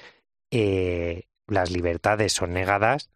eh, 0.51 1.23
las 1.47 1.71
libertades 1.71 2.33
son 2.33 2.53
negadas, 2.53 3.09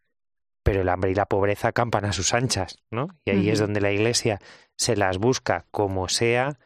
pero 0.64 0.82
el 0.82 0.90
hambre 0.90 1.12
y 1.12 1.16
la 1.16 1.26
pobreza 1.26 1.72
campan 1.72 2.06
a 2.06 2.14
sus 2.14 2.34
anchas, 2.34 2.80
¿no? 2.92 3.10
Y 3.26 3.32
ahí 3.32 3.50
es 3.50 3.60
donde 3.60 3.82
la 3.82 3.92
iglesia 3.92 4.40
se 4.76 4.96
las 4.96 5.18
busca 5.18 5.66
como 5.72 6.10
sea, 6.10 6.60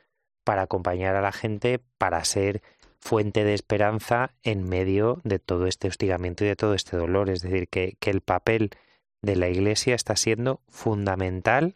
para 0.44 0.64
acompañar 0.64 1.16
a 1.16 1.22
la 1.22 1.32
gente, 1.32 1.80
para 1.98 2.24
ser 2.26 2.62
fuente 3.00 3.44
de 3.44 3.54
esperanza 3.54 4.32
en 4.44 4.68
medio 4.68 5.22
de 5.24 5.40
todo 5.40 5.68
este 5.68 5.88
hostigamiento 5.88 6.44
y 6.44 6.48
de 6.48 6.56
todo 6.56 6.74
este 6.74 6.98
dolor. 6.98 7.30
Es 7.30 7.42
decir, 7.42 7.68
que, 7.68 7.98
que 8.00 8.10
el 8.10 8.22
papel 8.22 8.72
de 9.22 9.36
la 9.36 9.50
Iglesia 9.50 9.96
está 9.96 10.16
siendo 10.16 10.62
fundamental 10.68 11.74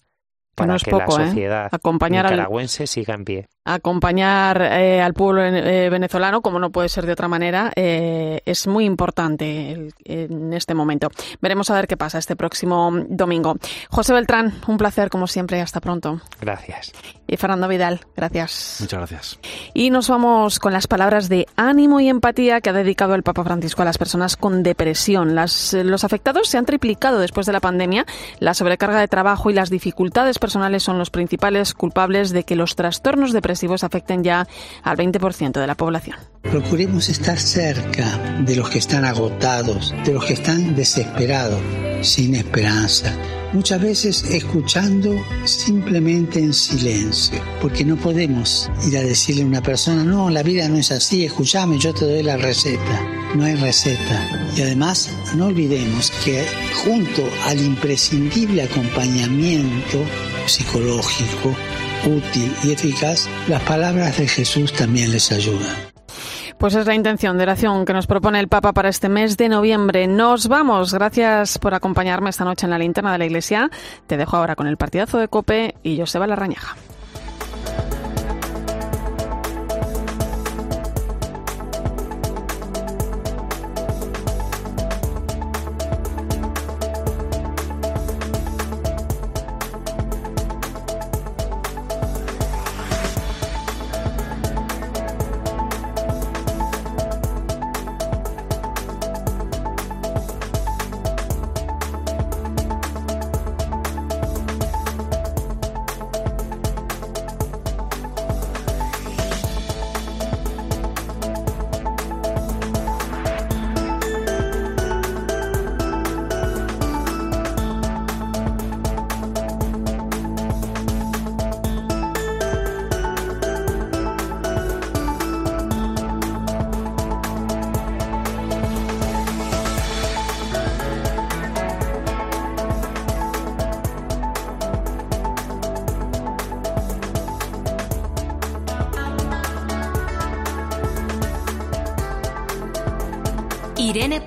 para 0.58 0.78
que, 0.78 0.92
la 0.92 1.06
¿eh? 1.06 1.12
sociedad 1.12 1.72
nicaragüense 2.10 2.88
siga 2.88 3.14
en 3.14 3.24
pie 3.24 3.48
acompañar 3.68 4.62
eh, 4.62 5.02
al 5.02 5.14
pueblo 5.14 5.44
eh, 5.44 5.90
venezolano, 5.90 6.42
como 6.42 6.58
no 6.58 6.72
puede 6.72 6.88
ser 6.90 7.06
de 7.06 7.12
otra 7.12 7.28
manera, 7.28 7.72
eh, 7.76 8.42
es 8.46 8.66
muy 8.66 8.86
importante 8.86 9.92
en 10.06 10.54
este 10.54 10.74
momento. 10.74 11.10
Veremos 11.42 11.70
a 11.70 11.76
ver 11.76 11.88
qué 11.88 11.98
pasa 11.98 12.18
este 12.18 12.36
próximo 12.36 12.92
domingo. 13.10 13.58
José 13.90 14.14
Beltrán, 14.14 14.54
un 14.68 14.78
placer 14.78 15.10
como 15.10 15.28
siempre. 15.28 15.62
Hasta 15.62 15.82
pronto. 15.82 16.22
Gracias. 16.40 16.94
Y 17.28 17.36
Fernando 17.36 17.68
Vidal, 17.68 18.00
gracias. 18.16 18.78
Muchas 18.80 19.00
gracias. 19.00 19.40
Y 19.74 19.90
nos 19.90 20.08
vamos 20.08 20.60
con 20.60 20.72
las 20.72 20.88
palabras 20.88 21.28
de 21.28 21.46
ánimo 21.58 22.00
y 22.00 22.08
empatía 22.08 22.62
que 22.62 22.70
ha 22.70 22.74
dedicado 22.74 23.16
el 23.16 23.24
Papa 23.24 23.44
Francisco 23.44 23.82
a 23.82 23.86
las 23.86 23.98
personas 23.98 24.38
con 24.38 24.64
depresión. 24.64 25.36
Las, 25.36 25.74
los 25.74 26.06
afectados 26.06 26.48
se 26.48 26.58
han 26.58 26.66
triplicado 26.66 27.20
después 27.20 27.46
de 27.46 27.54
la 27.54 27.60
pandemia. 27.60 28.06
La 28.40 28.54
sobrecarga 28.54 29.02
de 29.02 29.10
trabajo 29.10 29.50
y 29.50 29.54
las 29.54 29.70
dificultades 29.70 30.40
personales 30.48 30.84
son 30.84 30.98
los 30.98 31.10
principales 31.10 31.74
culpables 31.74 32.30
de 32.30 32.46
que 32.46 32.56
los 32.56 32.78
trastornos 32.78 33.34
depresivos 33.34 33.84
afecten 33.84 34.24
ya 34.24 34.48
al 34.82 34.96
20% 34.96 35.60
de 35.60 35.68
la 35.68 35.76
población. 35.76 36.16
Procuremos 36.44 37.10
estar 37.10 37.38
cerca 37.38 38.18
de 38.46 38.56
los 38.56 38.70
que 38.70 38.78
están 38.78 39.04
agotados, 39.04 39.94
de 40.06 40.14
los 40.14 40.24
que 40.24 40.32
están 40.32 40.74
desesperados, 40.74 41.60
sin 42.02 42.34
esperanza. 42.34 43.14
Muchas 43.54 43.82
veces 43.82 44.24
escuchando 44.24 45.16
simplemente 45.46 46.40
en 46.40 46.54
silencio, 46.54 47.42
porque 47.62 47.86
no 47.86 47.96
podemos 47.96 48.70
ir 48.86 48.98
a 48.98 49.02
decirle 49.02 49.44
a 49.44 49.46
una 49.46 49.62
persona, 49.62 50.04
no, 50.04 50.30
la 50.30 50.44
vida 50.44 50.68
no 50.68 50.78
es 50.78 50.92
así, 50.92 51.26
escúchame, 51.26 51.80
yo 51.80 51.94
te 51.94 52.06
doy 52.06 52.24
la 52.24 52.36
receta. 52.36 53.18
No 53.36 53.46
hay 53.46 53.56
receta. 53.56 54.52
Y 54.56 54.62
además, 54.62 55.10
no 55.36 55.48
olvidemos 55.48 56.12
que 56.24 56.46
junto 56.84 57.24
al 57.46 57.62
imprescindible 57.62 58.64
acompañamiento 58.64 60.04
psicológico, 60.46 61.56
útil 62.06 62.54
y 62.64 62.72
eficaz, 62.72 63.30
las 63.48 63.62
palabras 63.64 64.18
de 64.18 64.28
Jesús 64.28 64.74
también 64.74 65.12
les 65.12 65.32
ayudan. 65.32 65.97
Pues 66.58 66.74
es 66.74 66.88
la 66.88 66.96
intención 66.96 67.38
de 67.38 67.44
oración 67.44 67.86
que 67.86 67.94
nos 67.94 68.08
propone 68.08 68.40
el 68.40 68.48
Papa 68.48 68.74
para 68.74 68.90
este 68.90 69.10
mes 69.10 69.38
de 69.38 69.48
noviembre. 69.48 70.08
Nos 70.08 70.48
vamos. 70.48 70.92
Gracias 70.92 71.60
por 71.60 71.76
acompañarme 71.76 72.32
esta 72.32 72.46
noche 72.46 72.66
en 72.66 72.72
la 72.72 72.80
linterna 72.80 73.12
de 73.12 73.20
la 73.20 73.26
Iglesia. 73.26 73.70
Te 74.08 74.18
dejo 74.18 74.38
ahora 74.38 74.56
con 74.56 74.66
el 74.66 74.76
partidazo 74.76 75.20
de 75.20 75.28
Cope 75.28 75.76
y 75.84 76.00
Joseba 76.00 76.26
Larrañaga. 76.26 76.76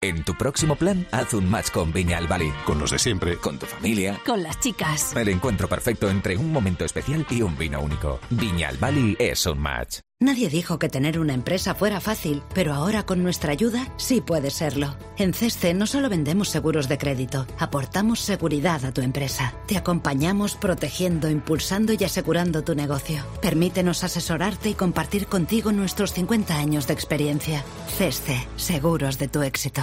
En 0.00 0.22
tu 0.22 0.32
próximo 0.34 0.76
plan, 0.76 1.04
haz 1.10 1.34
un 1.34 1.50
match 1.50 1.72
con 1.72 1.92
Viña 1.92 2.20
Bali. 2.20 2.52
Con 2.64 2.78
los 2.78 2.92
de 2.92 3.00
siempre. 3.00 3.36
Con 3.38 3.58
tu 3.58 3.66
familia. 3.66 4.20
Con 4.24 4.44
las 4.44 4.60
chicas. 4.60 5.16
El 5.16 5.28
encuentro 5.28 5.68
perfecto 5.68 6.08
entre 6.08 6.36
un 6.36 6.52
momento 6.52 6.84
especial 6.84 7.26
y 7.28 7.42
un 7.42 7.58
vino 7.58 7.80
único. 7.80 8.20
Viña 8.30 8.70
Bali 8.78 9.16
es 9.18 9.44
un 9.46 9.58
match. 9.58 9.98
Nadie 10.20 10.48
dijo 10.48 10.80
que 10.80 10.88
tener 10.88 11.20
una 11.20 11.32
empresa 11.32 11.76
fuera 11.76 12.00
fácil, 12.00 12.42
pero 12.52 12.74
ahora 12.74 13.06
con 13.06 13.22
nuestra 13.22 13.52
ayuda 13.52 13.86
sí 13.98 14.20
puede 14.20 14.50
serlo. 14.50 14.96
En 15.16 15.32
CESCE 15.32 15.74
no 15.74 15.86
solo 15.86 16.08
vendemos 16.08 16.48
seguros 16.48 16.88
de 16.88 16.98
crédito, 16.98 17.46
aportamos 17.56 18.18
seguridad 18.18 18.84
a 18.84 18.92
tu 18.92 19.00
empresa. 19.00 19.54
Te 19.68 19.76
acompañamos 19.76 20.56
protegiendo, 20.56 21.30
impulsando 21.30 21.92
y 21.92 22.02
asegurando 22.02 22.64
tu 22.64 22.74
negocio. 22.74 23.24
Permítenos 23.40 24.02
asesorarte 24.02 24.70
y 24.70 24.74
compartir 24.74 25.28
contigo 25.28 25.70
nuestros 25.70 26.12
50 26.14 26.56
años 26.58 26.88
de 26.88 26.94
experiencia. 26.94 27.64
CESCE, 27.96 28.48
seguros 28.56 29.18
de 29.18 29.28
tu 29.28 29.42
éxito. 29.42 29.82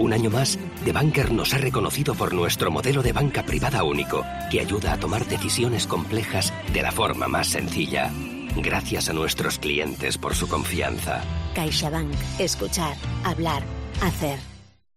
Un 0.00 0.14
año 0.14 0.30
más, 0.30 0.58
The 0.82 0.92
Banker 0.92 1.30
nos 1.30 1.52
ha 1.52 1.58
reconocido 1.58 2.14
por 2.14 2.32
nuestro 2.32 2.70
modelo 2.70 3.02
de 3.02 3.12
banca 3.12 3.42
privada 3.42 3.84
único, 3.84 4.24
que 4.50 4.60
ayuda 4.60 4.94
a 4.94 4.96
tomar 4.96 5.26
decisiones 5.26 5.86
complejas 5.86 6.54
de 6.72 6.80
la 6.80 6.90
forma 6.90 7.28
más 7.28 7.48
sencilla. 7.48 8.10
Gracias 8.56 9.10
a 9.10 9.12
nuestros 9.12 9.58
clientes 9.58 10.16
por 10.16 10.34
su 10.34 10.48
confianza. 10.48 11.20
CaixaBank. 11.54 12.14
Escuchar, 12.38 12.96
hablar, 13.24 13.62
hacer. 14.00 14.38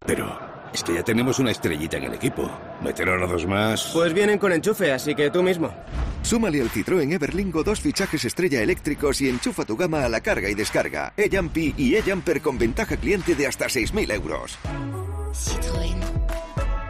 Pero 0.05 0.39
es 0.73 0.81
que 0.81 0.93
ya 0.93 1.03
tenemos 1.03 1.37
una 1.37 1.51
estrellita 1.51 1.97
en 1.97 2.05
el 2.05 2.13
equipo. 2.13 2.49
¿Meter 2.81 3.09
a 3.09 3.27
dos 3.27 3.45
más? 3.45 3.91
Pues 3.91 4.13
vienen 4.13 4.39
con 4.39 4.53
enchufe, 4.53 4.93
así 4.93 5.15
que 5.15 5.29
tú 5.29 5.43
mismo. 5.43 5.69
Súmale 6.23 6.61
al 6.61 6.71
Citroën 6.71 7.11
Everlingo 7.11 7.63
dos 7.63 7.79
fichajes 7.81 8.25
estrella 8.25 8.61
eléctricos 8.61 9.21
y 9.21 9.29
enchufa 9.29 9.65
tu 9.65 9.75
gama 9.75 10.03
a 10.03 10.09
la 10.09 10.21
carga 10.21 10.49
y 10.49 10.55
descarga. 10.55 11.13
E-Jumpy 11.17 11.75
y 11.77 11.95
E-Jumper 11.95 12.41
con 12.41 12.57
ventaja 12.57 12.97
cliente 12.97 13.35
de 13.35 13.45
hasta 13.45 13.65
6.000 13.65 14.13
euros. 14.13 14.57
Citroën. 15.33 16.12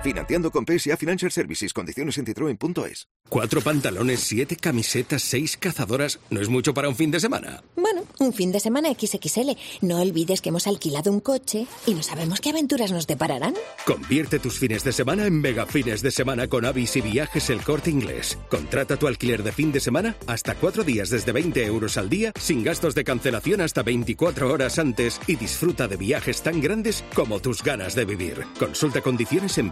Financiando 0.04 0.52
con 0.52 0.66
PSA 0.66 0.98
Financial 0.98 1.32
Services. 1.32 1.74
Condiciones 1.74 2.18
en 2.18 2.26
Citroën.es. 2.26 3.08
Cuatro 3.30 3.62
pantalones, 3.62 4.20
siete 4.20 4.58
camisetas, 4.58 5.24
seis 5.24 5.56
cazadoras. 5.58 6.20
¿No 6.30 6.42
es 6.42 6.50
mucho 6.50 6.74
para 6.74 6.90
un 6.90 6.96
fin 6.96 7.10
de 7.10 7.22
semana? 7.22 7.64
Bueno, 7.76 8.04
un 8.20 8.34
fin 8.34 8.52
de 8.52 8.60
semana 8.60 8.90
XXL. 8.90 9.52
No 9.82 10.02
olvides 10.02 10.42
que 10.42 10.50
hemos 10.50 10.68
alquilado 10.68 11.12
un 11.12 11.22
coche 11.22 11.66
y 11.88 11.94
no 11.94 12.04
sabemos 12.04 12.42
qué 12.42 12.50
aventuras 12.50 12.92
nos 12.92 13.08
depararán. 13.08 13.56
Convierte 13.86 14.40
tus 14.40 14.60
fines 14.60 14.84
de 14.84 14.92
semana 14.92 15.26
en 15.26 15.40
mega 15.40 15.66
fines 15.66 16.02
de 16.02 16.12
semana 16.12 16.48
con 16.48 16.66
Avis 16.66 16.96
y 16.98 17.02
Viajes 17.02 17.50
El 17.50 17.64
Corte 17.64 17.90
Inglés. 17.90 18.38
Contrata 18.50 18.98
tu 18.98 19.08
alquiler 19.08 19.42
de 19.42 19.54
fin 19.54 19.72
de 19.72 19.80
semana 19.80 20.16
hasta 20.28 20.56
cuatro 20.56 20.84
días 20.84 21.10
desde 21.10 21.32
20 21.32 21.66
euros 21.66 21.98
al 21.98 22.10
día, 22.10 22.34
sin 22.38 22.62
gastos 22.64 22.94
de 22.94 23.06
cancelación 23.06 23.62
hasta 23.62 23.84
24 23.84 24.52
horas 24.52 24.78
antes 24.80 25.20
y 25.28 25.38
disfruta 25.38 25.88
de 25.88 25.96
viajes 25.96 26.44
tan 26.44 26.60
grandes 26.62 27.04
como 27.16 27.40
tus 27.40 27.64
ganas 27.64 27.96
de 27.96 28.06
vivir. 28.06 28.44
Consulta 28.60 29.02
condiciones 29.02 29.58
en 29.58 29.72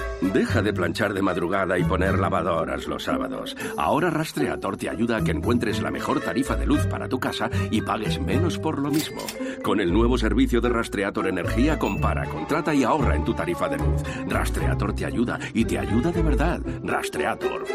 Deja 0.21 0.61
de 0.61 0.71
planchar 0.71 1.13
de 1.13 1.21
madrugada 1.21 1.79
y 1.79 1.83
poner 1.83 2.19
lavadoras 2.19 2.87
los 2.87 3.03
sábados. 3.03 3.57
Ahora 3.77 4.09
Rastreator 4.09 4.77
te 4.77 4.89
ayuda 4.89 5.17
a 5.17 5.23
que 5.23 5.31
encuentres 5.31 5.81
la 5.81 5.89
mejor 5.89 6.21
tarifa 6.21 6.55
de 6.55 6.67
luz 6.67 6.85
para 6.85 7.09
tu 7.09 7.19
casa 7.19 7.49
y 7.71 7.81
pagues 7.81 8.21
menos 8.21 8.59
por 8.59 8.77
lo 8.77 8.91
mismo. 8.91 9.21
Con 9.63 9.79
el 9.79 9.91
nuevo 9.91 10.17
servicio 10.17 10.61
de 10.61 10.69
Rastreator 10.69 11.27
Energía, 11.27 11.79
compara, 11.79 12.25
contrata 12.29 12.73
y 12.73 12.83
ahorra 12.83 13.15
en 13.15 13.25
tu 13.25 13.33
tarifa 13.33 13.67
de 13.67 13.77
luz. 13.77 14.03
Rastreator 14.27 14.93
te 14.93 15.05
ayuda 15.05 15.39
y 15.53 15.65
te 15.65 15.79
ayuda 15.79 16.11
de 16.11 16.21
verdad. 16.21 16.61
Rastreator. 16.83 17.65